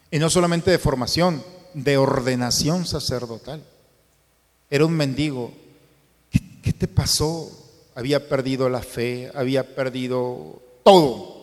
Y 0.10 0.20
no 0.20 0.30
solamente 0.30 0.72
de 0.72 0.80
formación, 0.80 1.44
de 1.74 1.98
ordenación 1.98 2.86
sacerdotal. 2.86 3.64
Era 4.70 4.86
un 4.86 4.94
mendigo. 4.94 5.54
¿Qué, 6.32 6.74
te 6.74 6.88
pasó? 6.88 7.52
Había 7.96 8.28
perdido 8.28 8.70
la 8.70 8.82
fe, 8.82 9.32
había 9.34 9.76
perdido 9.76 10.62
todo. 10.84 11.37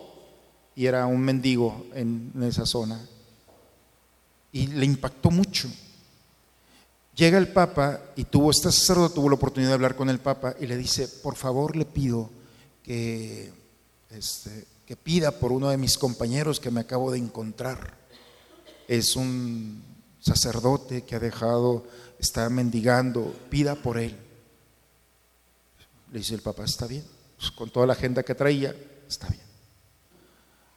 Y 0.75 0.85
era 0.85 1.05
un 1.05 1.21
mendigo 1.21 1.85
en, 1.93 2.31
esa 2.43 2.65
zona. 2.65 2.99
Y 4.51 4.67
le 4.67 4.85
impactó 4.85 5.31
mucho. 5.31 5.69
Llega 7.15 7.37
el 7.37 7.47
Papa 7.47 8.01
y 8.15 8.25
tuvo, 8.25 8.51
este 8.51 8.71
sacerdote 8.71 9.15
tuvo 9.15 9.29
la 9.29 9.35
oportunidad 9.35 9.71
de 9.71 9.75
hablar 9.75 9.95
con 9.95 10.09
el 10.09 10.19
Papa 10.19 10.55
y 10.59 10.67
le 10.67 10.75
dice, 10.75 11.07
por 11.07 11.35
favor 11.35 11.75
le 11.77 11.85
pido 11.85 12.29
que, 12.83 13.53
este, 14.09 14.67
que 14.85 14.97
pida 14.97 15.31
por 15.31 15.53
uno 15.53 15.69
de 15.69 15.77
mis 15.77 15.97
compañeros 15.97 16.59
que 16.59 16.71
me 16.71 16.81
acabo 16.81 17.11
de 17.11 17.19
encontrar. 17.19 17.97
Es 18.87 19.15
un 19.15 19.81
sacerdote 20.19 21.03
que 21.03 21.15
ha 21.15 21.19
dejado, 21.19 21.85
está 22.19 22.49
mendigando, 22.49 23.33
pida 23.49 23.75
por 23.75 23.97
él. 23.97 24.17
Le 26.11 26.19
dice 26.19 26.35
el 26.35 26.41
Papa, 26.41 26.65
está 26.65 26.85
bien, 26.87 27.03
pues, 27.37 27.51
con 27.51 27.69
toda 27.69 27.87
la 27.87 27.93
agenda 27.93 28.23
que 28.23 28.35
traía, 28.35 28.75
está 29.07 29.27
bien. 29.27 29.44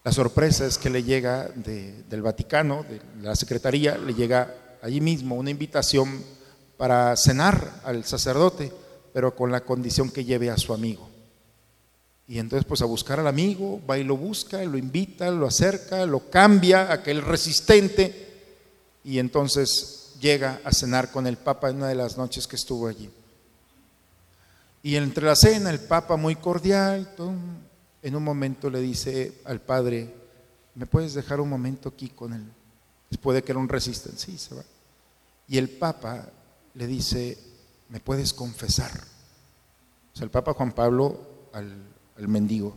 La 0.08 0.12
sorpresa 0.12 0.64
es 0.64 0.78
que 0.78 0.88
le 0.88 1.02
llega 1.04 1.50
de- 1.54 2.02
del 2.04 2.22
Vaticano, 2.22 2.82
de 2.82 2.98
la 3.22 3.36
Secretaría, 3.36 3.98
le 3.98 4.14
llega 4.14 4.54
allí 4.80 5.02
mismo 5.02 5.34
una 5.34 5.50
invitación 5.50 6.24
para 6.78 7.14
cenar 7.14 7.82
al 7.84 8.06
sacerdote, 8.06 8.72
pero 9.12 9.36
con 9.36 9.52
la 9.52 9.60
condición 9.60 10.10
que 10.10 10.24
lleve 10.24 10.48
a 10.48 10.56
su 10.56 10.72
amigo. 10.72 11.10
Y 12.26 12.38
entonces 12.38 12.64
pues 12.66 12.80
a 12.80 12.86
buscar 12.86 13.20
al 13.20 13.26
amigo, 13.26 13.82
va 13.86 13.98
y 13.98 14.02
lo 14.02 14.16
busca, 14.16 14.64
lo 14.64 14.78
invita, 14.78 15.30
lo 15.30 15.46
acerca, 15.46 16.06
lo 16.06 16.30
cambia, 16.30 16.90
aquel 16.90 17.20
resistente, 17.20 18.30
y 19.04 19.18
entonces 19.18 20.12
llega 20.22 20.62
a 20.64 20.72
cenar 20.72 21.10
con 21.10 21.26
el 21.26 21.36
Papa 21.36 21.68
en 21.68 21.76
una 21.76 21.88
de 21.88 21.96
las 21.96 22.16
noches 22.16 22.46
que 22.46 22.56
estuvo 22.56 22.88
allí. 22.88 23.10
Y 24.82 24.96
entre 24.96 25.26
la 25.26 25.36
cena, 25.36 25.68
el 25.68 25.80
Papa 25.80 26.16
muy 26.16 26.34
cordial, 26.36 27.12
todo, 27.14 27.34
en 28.08 28.16
un 28.16 28.24
momento 28.24 28.70
le 28.70 28.80
dice 28.80 29.40
al 29.44 29.60
padre, 29.60 30.14
¿me 30.74 30.86
puedes 30.86 31.14
dejar 31.14 31.40
un 31.40 31.48
momento 31.48 31.90
aquí 31.90 32.08
con 32.08 32.32
él? 32.32 32.44
Después 33.10 33.34
de 33.34 33.42
que 33.42 33.52
era 33.52 33.60
un 33.60 33.68
resistente, 33.68 34.18
sí, 34.18 34.36
se 34.38 34.54
va. 34.54 34.62
Y 35.46 35.58
el 35.58 35.68
Papa 35.68 36.28
le 36.74 36.86
dice, 36.86 37.38
¿me 37.88 38.00
puedes 38.00 38.32
confesar? 38.32 38.90
O 40.12 40.16
sea, 40.16 40.24
el 40.24 40.30
Papa 40.30 40.54
Juan 40.54 40.72
Pablo 40.72 41.20
al, 41.52 42.28
mendigo 42.28 42.76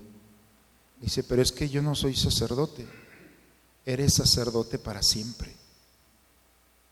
dice, 0.99 1.23
pero 1.23 1.41
es 1.41 1.51
que 1.51 1.67
yo 1.67 1.81
no 1.81 1.95
soy 1.95 2.15
sacerdote, 2.15 2.85
eres 3.85 4.13
sacerdote 4.13 4.79
para 4.79 5.01
siempre. 5.01 5.55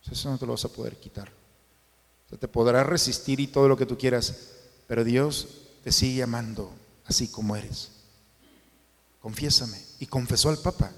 Eso 0.10 0.30
no 0.32 0.38
te 0.40 0.46
lo 0.46 0.54
vas 0.54 0.66
a 0.66 0.70
poder 0.70 0.96
quitar. 0.98 1.30
O 2.26 2.30
sea, 2.30 2.40
te 2.40 2.48
podrás 2.48 2.88
resistir 2.88 3.40
y 3.40 3.48
todo 3.48 3.68
lo 3.68 3.78
que 3.78 3.86
tú 3.86 3.98
quieras, 3.98 4.34
pero 4.88 5.04
Dios 5.04 5.48
te 5.84 5.92
sigue 5.92 6.24
amando 6.24 6.74
así 7.06 7.28
como 7.28 7.56
eres. 7.56 7.99
Confiésame. 9.22 9.78
Y 10.00 10.06
confesó 10.06 10.50
al 10.50 10.58
Papa. 10.58 10.92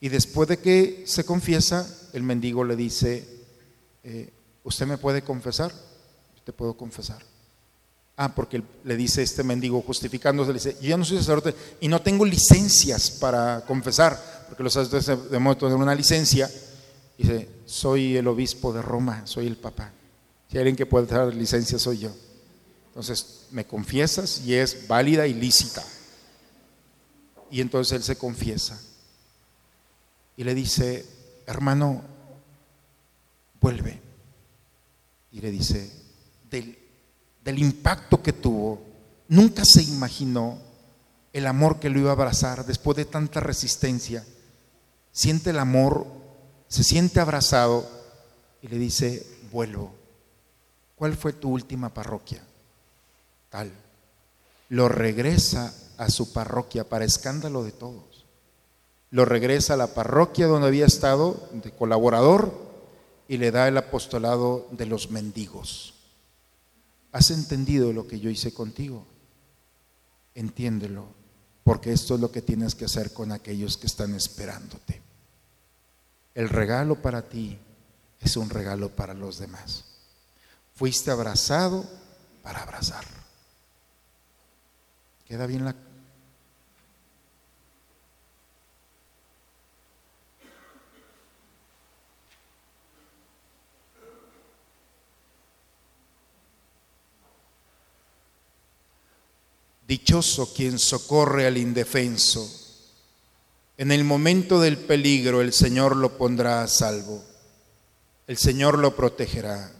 Y 0.00 0.08
después 0.08 0.48
de 0.48 0.58
que 0.58 1.04
se 1.06 1.24
confiesa, 1.24 1.86
el 2.12 2.22
mendigo 2.22 2.64
le 2.64 2.74
dice, 2.74 3.26
eh, 4.02 4.32
¿usted 4.64 4.86
me 4.86 4.96
puede 4.96 5.22
confesar? 5.22 5.72
Te 6.44 6.52
puedo 6.52 6.74
confesar. 6.74 7.22
Ah, 8.16 8.34
porque 8.34 8.62
le 8.84 8.96
dice 8.96 9.22
este 9.22 9.42
mendigo 9.42 9.82
justificándose, 9.82 10.52
le 10.52 10.58
dice, 10.58 10.76
yo 10.80 10.96
no 10.96 11.04
soy 11.04 11.18
sacerdote 11.18 11.54
y 11.80 11.88
no 11.88 12.02
tengo 12.02 12.24
licencias 12.24 13.10
para 13.10 13.62
confesar, 13.66 14.46
porque 14.48 14.62
los 14.62 14.72
sacerdotes 14.72 15.30
de 15.30 15.38
momento 15.38 15.66
tener 15.66 15.80
una 15.80 15.94
licencia. 15.94 16.50
Dice, 17.16 17.48
soy 17.66 18.16
el 18.16 18.26
obispo 18.26 18.72
de 18.72 18.80
Roma, 18.80 19.26
soy 19.26 19.46
el 19.46 19.56
papa. 19.56 19.92
Si 20.50 20.56
hay 20.56 20.62
alguien 20.62 20.76
que 20.76 20.86
puede 20.86 21.06
dar 21.06 21.32
licencia, 21.34 21.78
soy 21.78 21.98
yo. 21.98 22.10
Entonces, 22.88 23.46
me 23.50 23.66
confiesas 23.66 24.42
y 24.44 24.54
es 24.54 24.88
válida 24.88 25.26
y 25.26 25.34
lícita. 25.34 25.84
Y 27.50 27.60
entonces 27.60 27.96
él 27.96 28.02
se 28.02 28.16
confiesa. 28.16 28.80
Y 30.36 30.44
le 30.44 30.54
dice, 30.54 31.06
hermano, 31.46 32.02
vuelve. 33.60 34.00
Y 35.32 35.40
le 35.40 35.50
dice, 35.50 35.90
del, 36.50 36.78
del 37.44 37.58
impacto 37.58 38.22
que 38.22 38.32
tuvo, 38.32 38.82
nunca 39.28 39.64
se 39.64 39.82
imaginó 39.82 40.58
el 41.32 41.46
amor 41.46 41.78
que 41.78 41.90
lo 41.90 42.00
iba 42.00 42.10
a 42.10 42.14
abrazar 42.14 42.64
después 42.64 42.96
de 42.96 43.04
tanta 43.04 43.40
resistencia. 43.40 44.24
Siente 45.12 45.50
el 45.50 45.58
amor, 45.58 46.06
se 46.68 46.84
siente 46.84 47.20
abrazado 47.20 47.88
y 48.62 48.68
le 48.68 48.78
dice, 48.78 49.26
vuelvo. 49.50 49.94
¿Cuál 50.96 51.16
fue 51.16 51.32
tu 51.32 51.50
última 51.50 51.92
parroquia? 51.94 52.42
Tal. 53.48 53.72
Lo 54.68 54.88
regresa 54.88 55.74
a 56.00 56.08
su 56.08 56.32
parroquia 56.32 56.88
para 56.88 57.04
escándalo 57.04 57.62
de 57.62 57.72
todos. 57.72 58.24
Lo 59.10 59.26
regresa 59.26 59.74
a 59.74 59.76
la 59.76 59.88
parroquia 59.88 60.46
donde 60.46 60.68
había 60.68 60.86
estado 60.86 61.50
de 61.52 61.72
colaborador 61.72 62.54
y 63.28 63.36
le 63.36 63.50
da 63.50 63.68
el 63.68 63.76
apostolado 63.76 64.66
de 64.70 64.86
los 64.86 65.10
mendigos. 65.10 65.92
¿Has 67.12 67.30
entendido 67.30 67.92
lo 67.92 68.06
que 68.06 68.18
yo 68.18 68.30
hice 68.30 68.54
contigo? 68.54 69.04
Entiéndelo, 70.34 71.04
porque 71.64 71.92
esto 71.92 72.14
es 72.14 72.20
lo 72.20 72.32
que 72.32 72.40
tienes 72.40 72.74
que 72.74 72.86
hacer 72.86 73.12
con 73.12 73.30
aquellos 73.30 73.76
que 73.76 73.86
están 73.86 74.14
esperándote. 74.14 75.02
El 76.34 76.48
regalo 76.48 77.02
para 77.02 77.28
ti 77.28 77.58
es 78.20 78.38
un 78.38 78.48
regalo 78.48 78.88
para 78.88 79.12
los 79.12 79.38
demás. 79.38 79.84
Fuiste 80.74 81.10
abrazado 81.10 81.84
para 82.42 82.62
abrazar. 82.62 83.04
¿Queda 85.26 85.46
bien 85.46 85.66
la... 85.66 85.89
Dichoso 99.90 100.54
quien 100.54 100.78
socorre 100.78 101.48
al 101.48 101.58
indefenso. 101.58 102.48
En 103.76 103.90
el 103.90 104.04
momento 104.04 104.60
del 104.60 104.78
peligro 104.78 105.40
el 105.40 105.52
Señor 105.52 105.96
lo 105.96 106.16
pondrá 106.16 106.62
a 106.62 106.68
salvo. 106.68 107.24
El 108.28 108.38
Señor 108.38 108.78
lo 108.78 108.94
protegerá. 108.94 109.72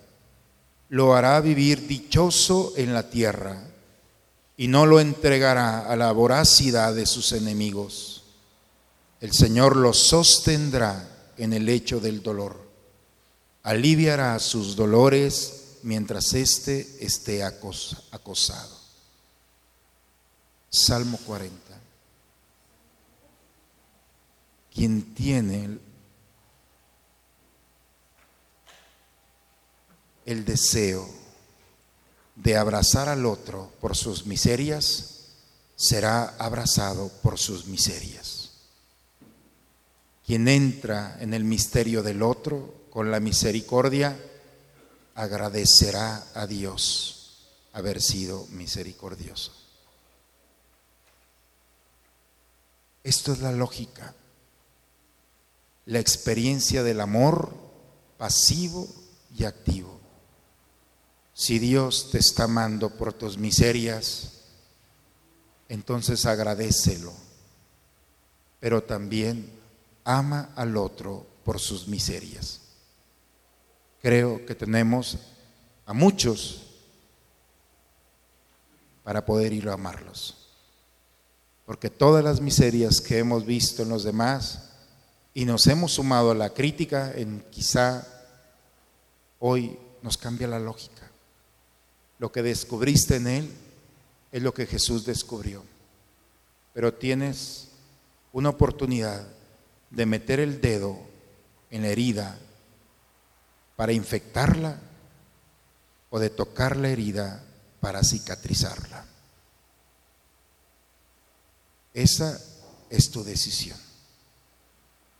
Lo 0.88 1.14
hará 1.14 1.40
vivir 1.40 1.86
dichoso 1.86 2.72
en 2.76 2.92
la 2.92 3.08
tierra 3.08 3.62
y 4.56 4.66
no 4.66 4.84
lo 4.84 4.98
entregará 4.98 5.86
a 5.88 5.94
la 5.94 6.10
voracidad 6.10 6.92
de 6.92 7.06
sus 7.06 7.30
enemigos. 7.30 8.24
El 9.20 9.32
Señor 9.32 9.76
lo 9.76 9.92
sostendrá 9.92 11.30
en 11.36 11.52
el 11.52 11.66
lecho 11.66 12.00
del 12.00 12.20
dolor. 12.20 12.60
Aliviará 13.62 14.36
sus 14.40 14.74
dolores 14.74 15.76
mientras 15.84 16.34
éste 16.34 16.96
esté 16.98 17.44
acos- 17.44 18.08
acosado. 18.10 18.79
Salmo 20.70 21.18
40. 21.26 21.58
Quien 24.72 25.14
tiene 25.14 25.64
el, 25.64 25.80
el 30.26 30.44
deseo 30.44 31.08
de 32.36 32.56
abrazar 32.56 33.08
al 33.08 33.26
otro 33.26 33.72
por 33.80 33.96
sus 33.96 34.26
miserias, 34.26 35.16
será 35.74 36.36
abrazado 36.38 37.08
por 37.22 37.38
sus 37.38 37.66
miserias. 37.66 38.50
Quien 40.24 40.46
entra 40.46 41.16
en 41.20 41.34
el 41.34 41.42
misterio 41.42 42.04
del 42.04 42.22
otro 42.22 42.74
con 42.90 43.10
la 43.10 43.18
misericordia, 43.18 44.16
agradecerá 45.16 46.24
a 46.34 46.46
Dios 46.46 47.40
haber 47.72 48.00
sido 48.00 48.46
misericordioso. 48.50 49.52
Esto 53.02 53.32
es 53.32 53.40
la 53.40 53.52
lógica, 53.52 54.14
la 55.86 55.98
experiencia 55.98 56.82
del 56.82 57.00
amor 57.00 57.54
pasivo 58.18 58.86
y 59.34 59.44
activo. 59.44 59.98
Si 61.32 61.58
Dios 61.58 62.10
te 62.10 62.18
está 62.18 62.44
amando 62.44 62.90
por 62.90 63.14
tus 63.14 63.38
miserias, 63.38 64.42
entonces 65.68 66.26
agradecelo, 66.26 67.12
pero 68.58 68.82
también 68.82 69.50
ama 70.04 70.52
al 70.56 70.76
otro 70.76 71.26
por 71.44 71.58
sus 71.58 71.88
miserias. 71.88 72.60
Creo 74.02 74.44
que 74.44 74.54
tenemos 74.54 75.18
a 75.86 75.94
muchos 75.94 76.66
para 79.02 79.24
poder 79.24 79.52
ir 79.52 79.68
a 79.68 79.74
amarlos. 79.74 80.39
Porque 81.70 81.88
todas 81.88 82.24
las 82.24 82.40
miserias 82.40 83.00
que 83.00 83.18
hemos 83.18 83.46
visto 83.46 83.84
en 83.84 83.90
los 83.90 84.02
demás 84.02 84.70
y 85.32 85.44
nos 85.44 85.68
hemos 85.68 85.92
sumado 85.92 86.32
a 86.32 86.34
la 86.34 86.50
crítica, 86.50 87.12
en 87.14 87.44
quizá 87.48 88.04
hoy 89.38 89.78
nos 90.02 90.16
cambia 90.16 90.48
la 90.48 90.58
lógica. 90.58 91.08
Lo 92.18 92.32
que 92.32 92.42
descubriste 92.42 93.14
en 93.14 93.28
Él 93.28 93.52
es 94.32 94.42
lo 94.42 94.52
que 94.52 94.66
Jesús 94.66 95.06
descubrió. 95.06 95.62
Pero 96.74 96.92
tienes 96.92 97.68
una 98.32 98.48
oportunidad 98.48 99.24
de 99.90 100.06
meter 100.06 100.40
el 100.40 100.60
dedo 100.60 100.98
en 101.70 101.82
la 101.82 101.88
herida 101.90 102.36
para 103.76 103.92
infectarla 103.92 104.76
o 106.10 106.18
de 106.18 106.30
tocar 106.30 106.76
la 106.76 106.88
herida 106.88 107.44
para 107.78 108.02
cicatrizarla. 108.02 109.09
Esa 111.94 112.40
es 112.88 113.10
tu 113.10 113.24
decisión. 113.24 113.78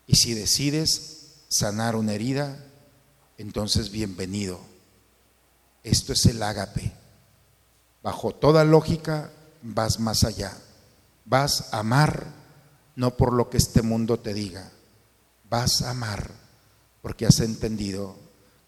Y 0.07 0.17
si 0.17 0.35
decides 0.35 1.35
sanar 1.49 1.97
una 1.97 2.15
herida, 2.15 2.65
entonces 3.39 3.91
bienvenido. 3.91 4.61
Esto 5.83 6.13
es 6.13 6.27
el 6.27 6.43
ágape. 6.43 6.93
Bajo 8.03 8.35
toda 8.35 8.65
lógica 8.65 9.31
vas 9.63 10.01
más 10.01 10.25
allá. 10.25 10.57
Vas 11.25 11.73
a 11.73 11.81
amar 11.81 12.27
no 12.97 13.17
por 13.17 13.33
lo 13.33 13.51
que 13.51 13.57
este 13.57 13.83
mundo 13.83 14.19
te 14.19 14.35
diga. 14.35 14.71
Vas 15.49 15.83
a 15.83 15.91
amar 15.91 16.31
porque 17.03 17.27
has 17.27 17.41
entendido 17.41 18.17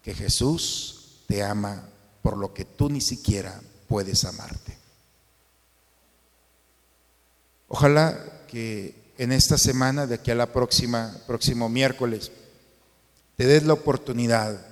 que 0.01 0.13
Jesús 0.13 1.23
te 1.27 1.43
ama 1.43 1.87
por 2.21 2.37
lo 2.37 2.53
que 2.53 2.65
tú 2.65 2.89
ni 2.89 3.01
siquiera 3.01 3.61
puedes 3.87 4.25
amarte. 4.25 4.82
Ojalá 7.73 8.45
que 8.47 8.93
en 9.17 9.31
esta 9.31 9.57
semana, 9.57 10.05
de 10.05 10.13
aquí 10.13 10.29
a 10.29 10.35
la 10.35 10.53
próxima, 10.53 11.11
próximo 11.25 11.69
miércoles, 11.69 12.31
te 13.35 13.47
des 13.47 13.63
la 13.63 13.73
oportunidad, 13.73 14.63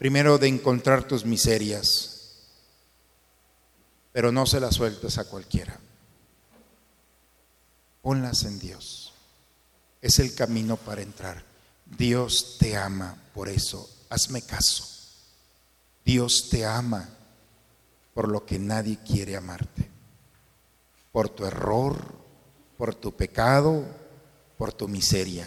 primero, 0.00 0.36
de 0.36 0.48
encontrar 0.48 1.04
tus 1.04 1.24
miserias, 1.24 2.40
pero 4.10 4.32
no 4.32 4.46
se 4.46 4.58
las 4.58 4.74
sueltes 4.74 5.16
a 5.18 5.26
cualquiera. 5.26 5.78
Ponlas 8.02 8.42
en 8.42 8.58
Dios. 8.58 9.14
Es 10.02 10.18
el 10.18 10.34
camino 10.34 10.76
para 10.76 11.02
entrar. 11.02 11.44
Dios 11.86 12.56
te 12.58 12.76
ama, 12.76 13.16
por 13.32 13.48
eso, 13.48 13.88
hazme 14.08 14.42
caso. 14.42 14.88
Dios 16.04 16.48
te 16.50 16.66
ama 16.66 17.10
por 18.12 18.26
lo 18.26 18.44
que 18.44 18.58
nadie 18.58 18.98
quiere 19.06 19.36
amarte. 19.36 19.88
Por 21.12 21.28
tu 21.28 21.44
error, 21.44 22.19
por 22.80 22.94
tu 22.94 23.12
pecado, 23.12 23.84
por 24.56 24.72
tu 24.72 24.88
miseria. 24.88 25.46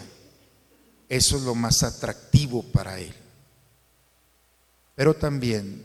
Eso 1.08 1.36
es 1.36 1.42
lo 1.42 1.56
más 1.56 1.82
atractivo 1.82 2.62
para 2.62 3.00
Él. 3.00 3.12
Pero 4.94 5.14
también, 5.14 5.84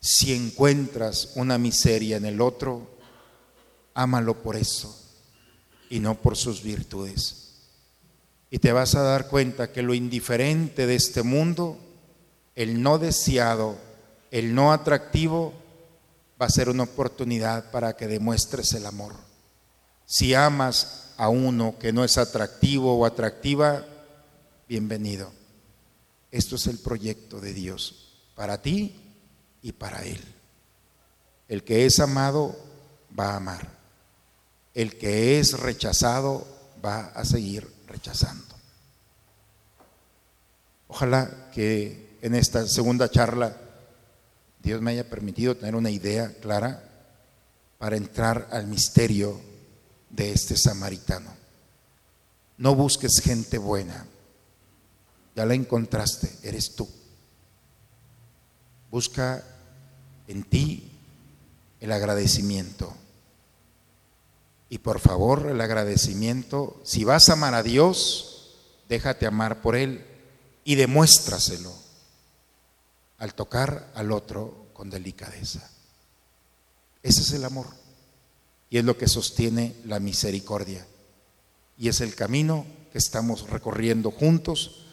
si 0.00 0.34
encuentras 0.34 1.32
una 1.34 1.56
miseria 1.56 2.18
en 2.18 2.26
el 2.26 2.42
otro, 2.42 2.90
ámalo 3.94 4.42
por 4.42 4.54
eso 4.54 4.94
y 5.88 5.98
no 5.98 6.20
por 6.20 6.36
sus 6.36 6.62
virtudes. 6.62 7.54
Y 8.50 8.58
te 8.58 8.70
vas 8.70 8.94
a 8.96 9.02
dar 9.02 9.28
cuenta 9.28 9.72
que 9.72 9.80
lo 9.80 9.94
indiferente 9.94 10.86
de 10.86 10.94
este 10.94 11.22
mundo, 11.22 11.78
el 12.54 12.82
no 12.82 12.98
deseado, 12.98 13.78
el 14.30 14.54
no 14.54 14.74
atractivo, 14.74 15.54
va 16.38 16.44
a 16.44 16.50
ser 16.50 16.68
una 16.68 16.82
oportunidad 16.82 17.70
para 17.70 17.96
que 17.96 18.08
demuestres 18.08 18.74
el 18.74 18.84
amor. 18.84 19.14
Si 20.06 20.34
amas 20.34 21.12
a 21.16 21.28
uno 21.28 21.78
que 21.80 21.92
no 21.92 22.04
es 22.04 22.16
atractivo 22.16 22.96
o 22.96 23.04
atractiva, 23.04 23.84
bienvenido. 24.68 25.32
Esto 26.30 26.54
es 26.54 26.68
el 26.68 26.78
proyecto 26.78 27.40
de 27.40 27.52
Dios 27.52 28.14
para 28.36 28.62
ti 28.62 28.94
y 29.62 29.72
para 29.72 30.04
Él. 30.04 30.20
El 31.48 31.64
que 31.64 31.86
es 31.86 31.98
amado 31.98 32.56
va 33.18 33.32
a 33.32 33.36
amar. 33.36 33.68
El 34.74 34.96
que 34.96 35.40
es 35.40 35.58
rechazado 35.58 36.46
va 36.84 37.06
a 37.06 37.24
seguir 37.24 37.68
rechazando. 37.88 38.54
Ojalá 40.86 41.50
que 41.52 42.16
en 42.22 42.36
esta 42.36 42.64
segunda 42.68 43.10
charla 43.10 43.56
Dios 44.62 44.80
me 44.80 44.92
haya 44.92 45.10
permitido 45.10 45.56
tener 45.56 45.74
una 45.74 45.90
idea 45.90 46.32
clara 46.40 46.84
para 47.78 47.96
entrar 47.96 48.46
al 48.52 48.68
misterio 48.68 49.40
de 50.16 50.32
este 50.32 50.56
samaritano. 50.56 51.30
No 52.56 52.74
busques 52.74 53.20
gente 53.22 53.58
buena, 53.58 54.06
ya 55.36 55.44
la 55.44 55.54
encontraste, 55.54 56.32
eres 56.42 56.74
tú. 56.74 56.88
Busca 58.90 59.44
en 60.26 60.42
ti 60.44 60.90
el 61.80 61.92
agradecimiento. 61.92 62.94
Y 64.70 64.78
por 64.78 64.98
favor, 64.98 65.46
el 65.46 65.60
agradecimiento, 65.60 66.80
si 66.82 67.04
vas 67.04 67.28
a 67.28 67.34
amar 67.34 67.54
a 67.54 67.62
Dios, 67.62 68.56
déjate 68.88 69.26
amar 69.26 69.60
por 69.60 69.76
Él 69.76 70.04
y 70.64 70.76
demuéstraselo 70.76 71.72
al 73.18 73.34
tocar 73.34 73.92
al 73.94 74.10
otro 74.10 74.66
con 74.72 74.88
delicadeza. 74.88 75.70
Ese 77.02 77.20
es 77.20 77.32
el 77.32 77.44
amor 77.44 77.85
y 78.70 78.78
es 78.78 78.84
lo 78.84 78.96
que 78.98 79.08
sostiene 79.08 79.76
la 79.84 80.00
misericordia 80.00 80.86
y 81.78 81.88
es 81.88 82.00
el 82.00 82.14
camino 82.14 82.66
que 82.92 82.98
estamos 82.98 83.48
recorriendo 83.50 84.10
juntos 84.10 84.86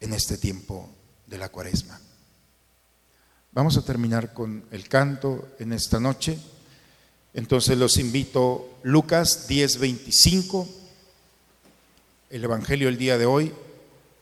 en 0.00 0.14
este 0.14 0.38
tiempo 0.38 0.88
de 1.26 1.38
la 1.38 1.50
cuaresma. 1.50 2.00
Vamos 3.52 3.76
a 3.76 3.84
terminar 3.84 4.32
con 4.32 4.64
el 4.70 4.88
canto 4.88 5.48
en 5.58 5.72
esta 5.72 6.00
noche. 6.00 6.38
Entonces 7.34 7.76
los 7.76 7.98
invito, 7.98 8.78
Lucas 8.82 9.48
10:25, 9.48 10.66
el 12.30 12.44
Evangelio 12.44 12.88
el 12.88 12.98
día 12.98 13.18
de 13.18 13.26
hoy, 13.26 13.52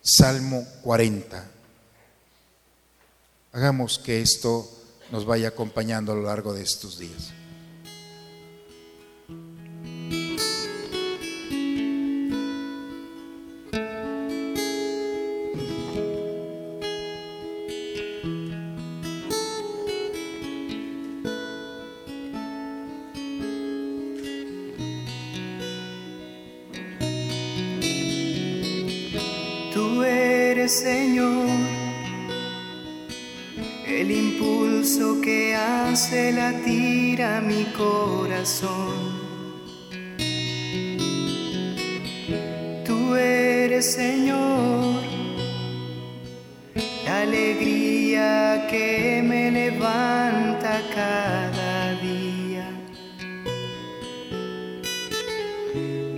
Salmo 0.02 0.66
40. 0.82 1.50
Hagamos 3.52 3.98
que 3.98 4.20
esto 4.20 4.68
nos 5.10 5.24
vaya 5.24 5.48
acompañando 5.48 6.12
a 6.12 6.16
lo 6.16 6.22
largo 6.22 6.52
de 6.52 6.62
estos 6.62 6.98
días. 6.98 7.32
Hace 36.07 36.30
latir 36.30 37.20
a 37.20 37.41
mi 37.41 37.64
corazón. 37.76 38.95
Tú 42.84 43.16
eres 43.16 43.87
Señor, 43.95 45.03
la 47.04 47.22
alegría 47.22 48.68
que 48.70 49.20
me 49.26 49.50
levanta 49.50 50.80
cada 50.95 51.95
día. 52.00 52.70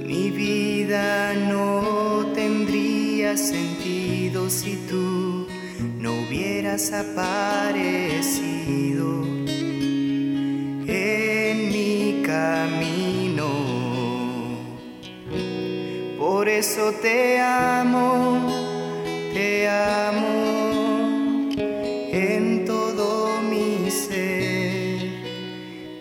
Mi 0.05 0.31
vida 0.31 1.33
no 1.33 2.27
tendría 2.35 3.39
sentido 3.39 4.51
si 4.51 4.77
tú 4.87 5.49
no 5.99 6.13
hubieras 6.13 6.93
aparecido 6.93 8.29
eso 16.59 16.93
te 17.01 17.39
amo, 17.39 18.51
te 19.33 19.69
amo 19.69 21.51
en 22.13 22.65
todo 22.65 23.41
mi 23.49 23.89
ser, 23.89 24.99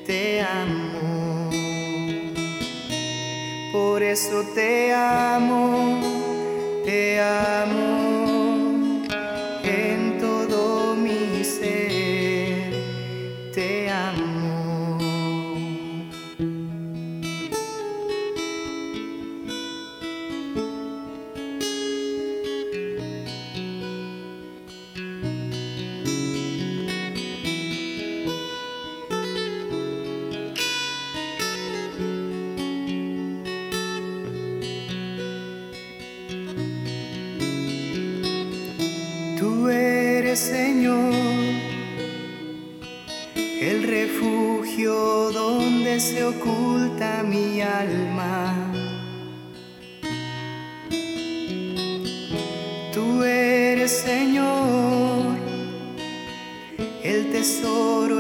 te 0.08 0.42
amo. 0.42 1.52
Por 3.72 4.02
eso 4.02 4.44
te 4.56 4.94
amo, 4.96 6.02
te 6.84 7.22
amo 7.22 7.87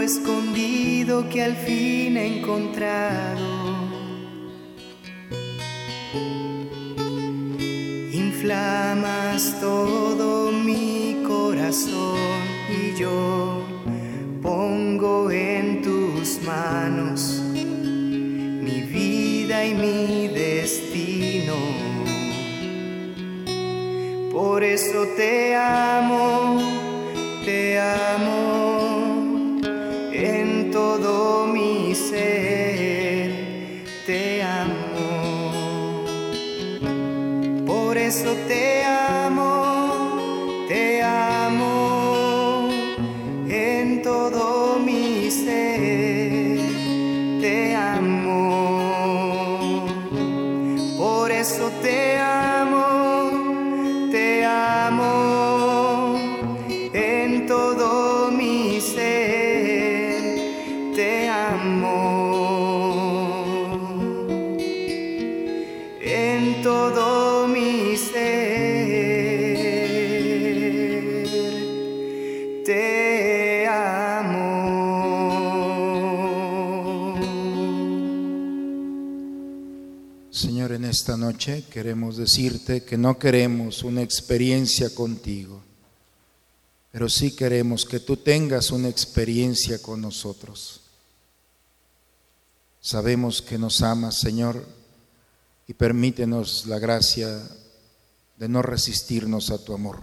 escondido 0.07 1.27
que 1.27 1.43
al 1.43 1.55
fin 1.57 2.15
he 2.15 2.38
encontrado. 2.38 3.47
Inflamas 8.13 9.57
todo 9.59 10.53
mi 10.53 11.23
corazón 11.27 12.41
y 12.69 12.97
yo 12.97 13.61
pongo 14.41 15.29
en 15.29 15.81
tus 15.81 16.41
manos 16.43 17.41
mi 18.67 18.79
vida 18.84 19.65
y 19.65 19.73
mi 19.73 20.29
destino. 20.29 21.57
Por 24.31 24.63
eso 24.63 24.99
te 25.17 25.53
amo, 25.53 26.66
esta 80.88 81.18
noche 81.18 81.65
queremos 81.69 82.18
decirte 82.18 82.84
que 82.84 82.97
no 82.97 83.19
queremos 83.19 83.84
una 83.84 84.01
experiencia 84.01 84.89
contigo, 84.93 85.61
pero 86.91 87.09
sí 87.09 87.35
queremos 87.35 87.85
que 87.85 87.99
tú 87.99 88.18
tengas 88.18 88.72
una 88.72 88.89
experiencia 88.89 89.81
con 89.81 90.01
nosotros. 90.01 90.81
Sabemos 92.80 93.41
que 93.41 93.57
nos 93.57 93.81
amas, 93.81 94.19
Señor, 94.19 94.65
y 95.68 95.73
permítenos 95.73 96.65
la 96.68 96.80
gracia 96.80 97.41
de 98.38 98.47
no 98.47 98.61
resistirnos 98.61 99.51
a 99.51 99.64
tu 99.64 99.73
amor. 99.73 99.99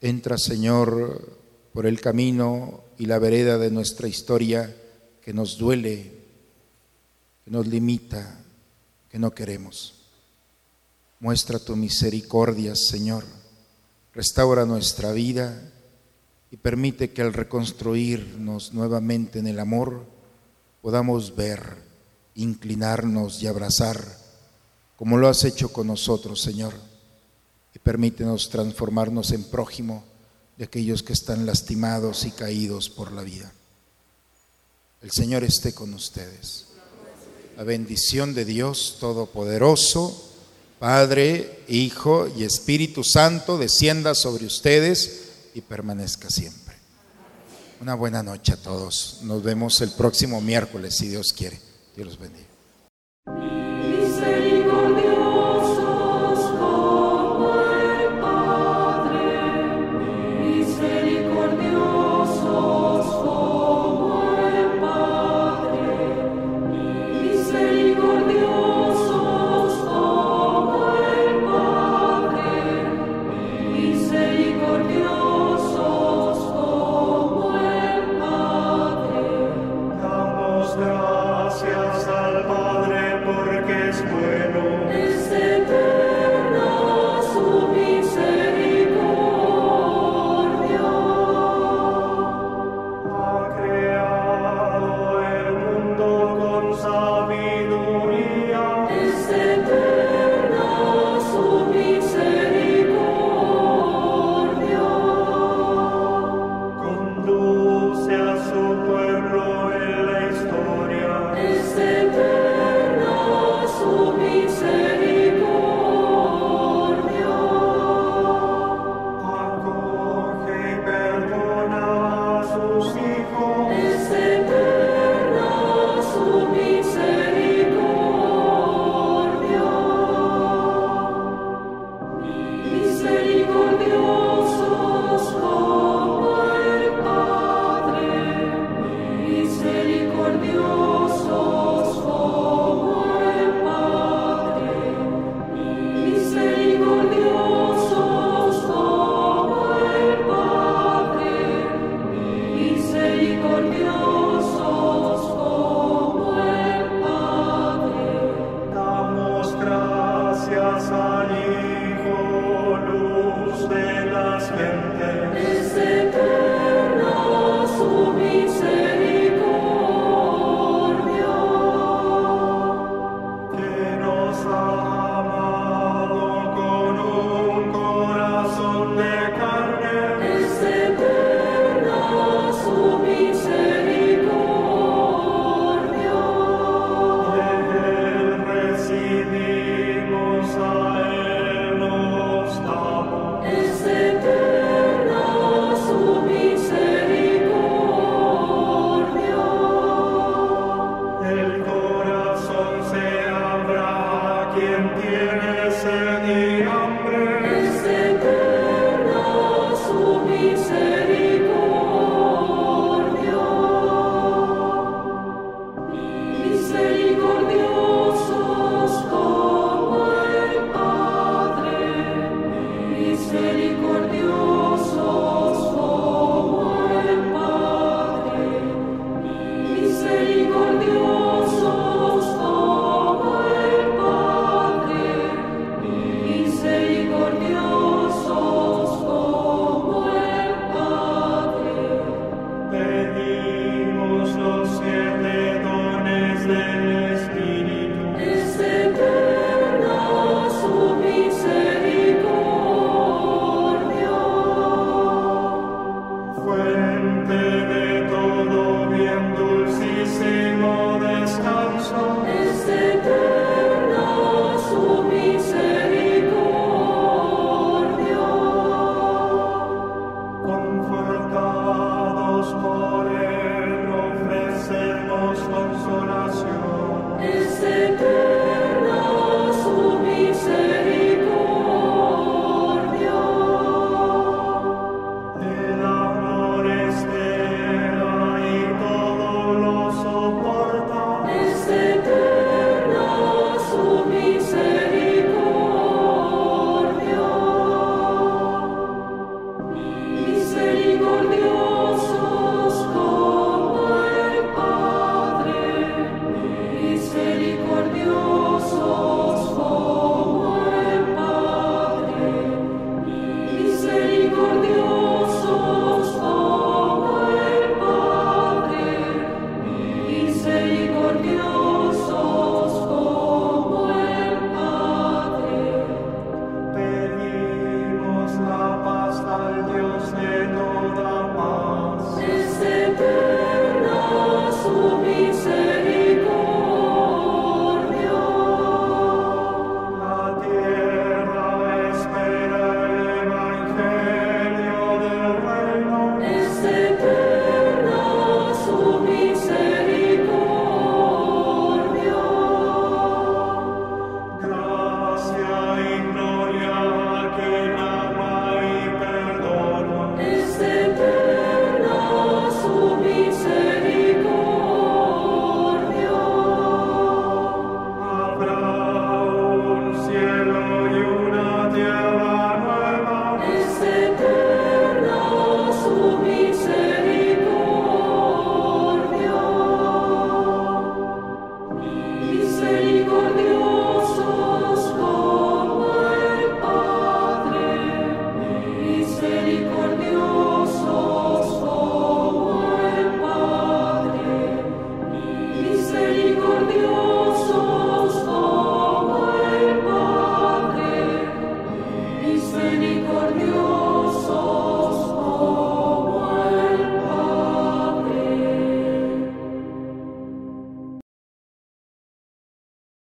Entra, 0.00 0.38
Señor, 0.38 1.38
por 1.72 1.86
el 1.86 2.00
camino 2.00 2.84
y 2.98 3.06
la 3.06 3.18
vereda 3.18 3.58
de 3.58 3.70
nuestra 3.70 4.06
historia 4.06 4.74
que 5.22 5.32
nos 5.32 5.58
duele, 5.58 6.12
que 7.44 7.50
nos 7.50 7.66
limita, 7.66 8.43
que 9.14 9.20
no 9.20 9.32
queremos. 9.32 9.94
Muestra 11.20 11.60
tu 11.60 11.76
misericordia, 11.76 12.74
Señor. 12.74 13.24
Restaura 14.12 14.66
nuestra 14.66 15.12
vida 15.12 15.70
y 16.50 16.56
permite 16.56 17.12
que 17.12 17.22
al 17.22 17.32
reconstruirnos 17.32 18.74
nuevamente 18.74 19.38
en 19.38 19.46
el 19.46 19.60
amor 19.60 20.04
podamos 20.82 21.36
ver, 21.36 21.76
inclinarnos 22.34 23.40
y 23.40 23.46
abrazar, 23.46 24.04
como 24.96 25.16
lo 25.16 25.28
has 25.28 25.44
hecho 25.44 25.72
con 25.72 25.86
nosotros, 25.86 26.42
Señor. 26.42 26.74
Y 27.72 27.78
permítenos 27.78 28.50
transformarnos 28.50 29.30
en 29.30 29.44
prójimo 29.44 30.02
de 30.58 30.64
aquellos 30.64 31.04
que 31.04 31.12
están 31.12 31.46
lastimados 31.46 32.24
y 32.24 32.32
caídos 32.32 32.90
por 32.90 33.12
la 33.12 33.22
vida. 33.22 33.52
El 35.02 35.12
Señor 35.12 35.44
esté 35.44 35.72
con 35.72 35.94
ustedes. 35.94 36.73
La 37.56 37.62
bendición 37.62 38.34
de 38.34 38.44
Dios 38.44 38.96
Todopoderoso, 38.98 40.32
Padre, 40.78 41.60
Hijo 41.68 42.28
y 42.36 42.44
Espíritu 42.44 43.04
Santo, 43.04 43.58
descienda 43.58 44.14
sobre 44.14 44.46
ustedes 44.46 45.28
y 45.54 45.60
permanezca 45.60 46.30
siempre. 46.30 46.74
Una 47.80 47.94
buena 47.94 48.22
noche 48.22 48.52
a 48.52 48.56
todos. 48.56 49.18
Nos 49.22 49.42
vemos 49.42 49.80
el 49.82 49.90
próximo 49.90 50.40
miércoles, 50.40 50.96
si 50.96 51.08
Dios 51.08 51.32
quiere. 51.32 51.60
Dios 51.94 52.08
los 52.08 52.18
bendiga. 52.18 52.53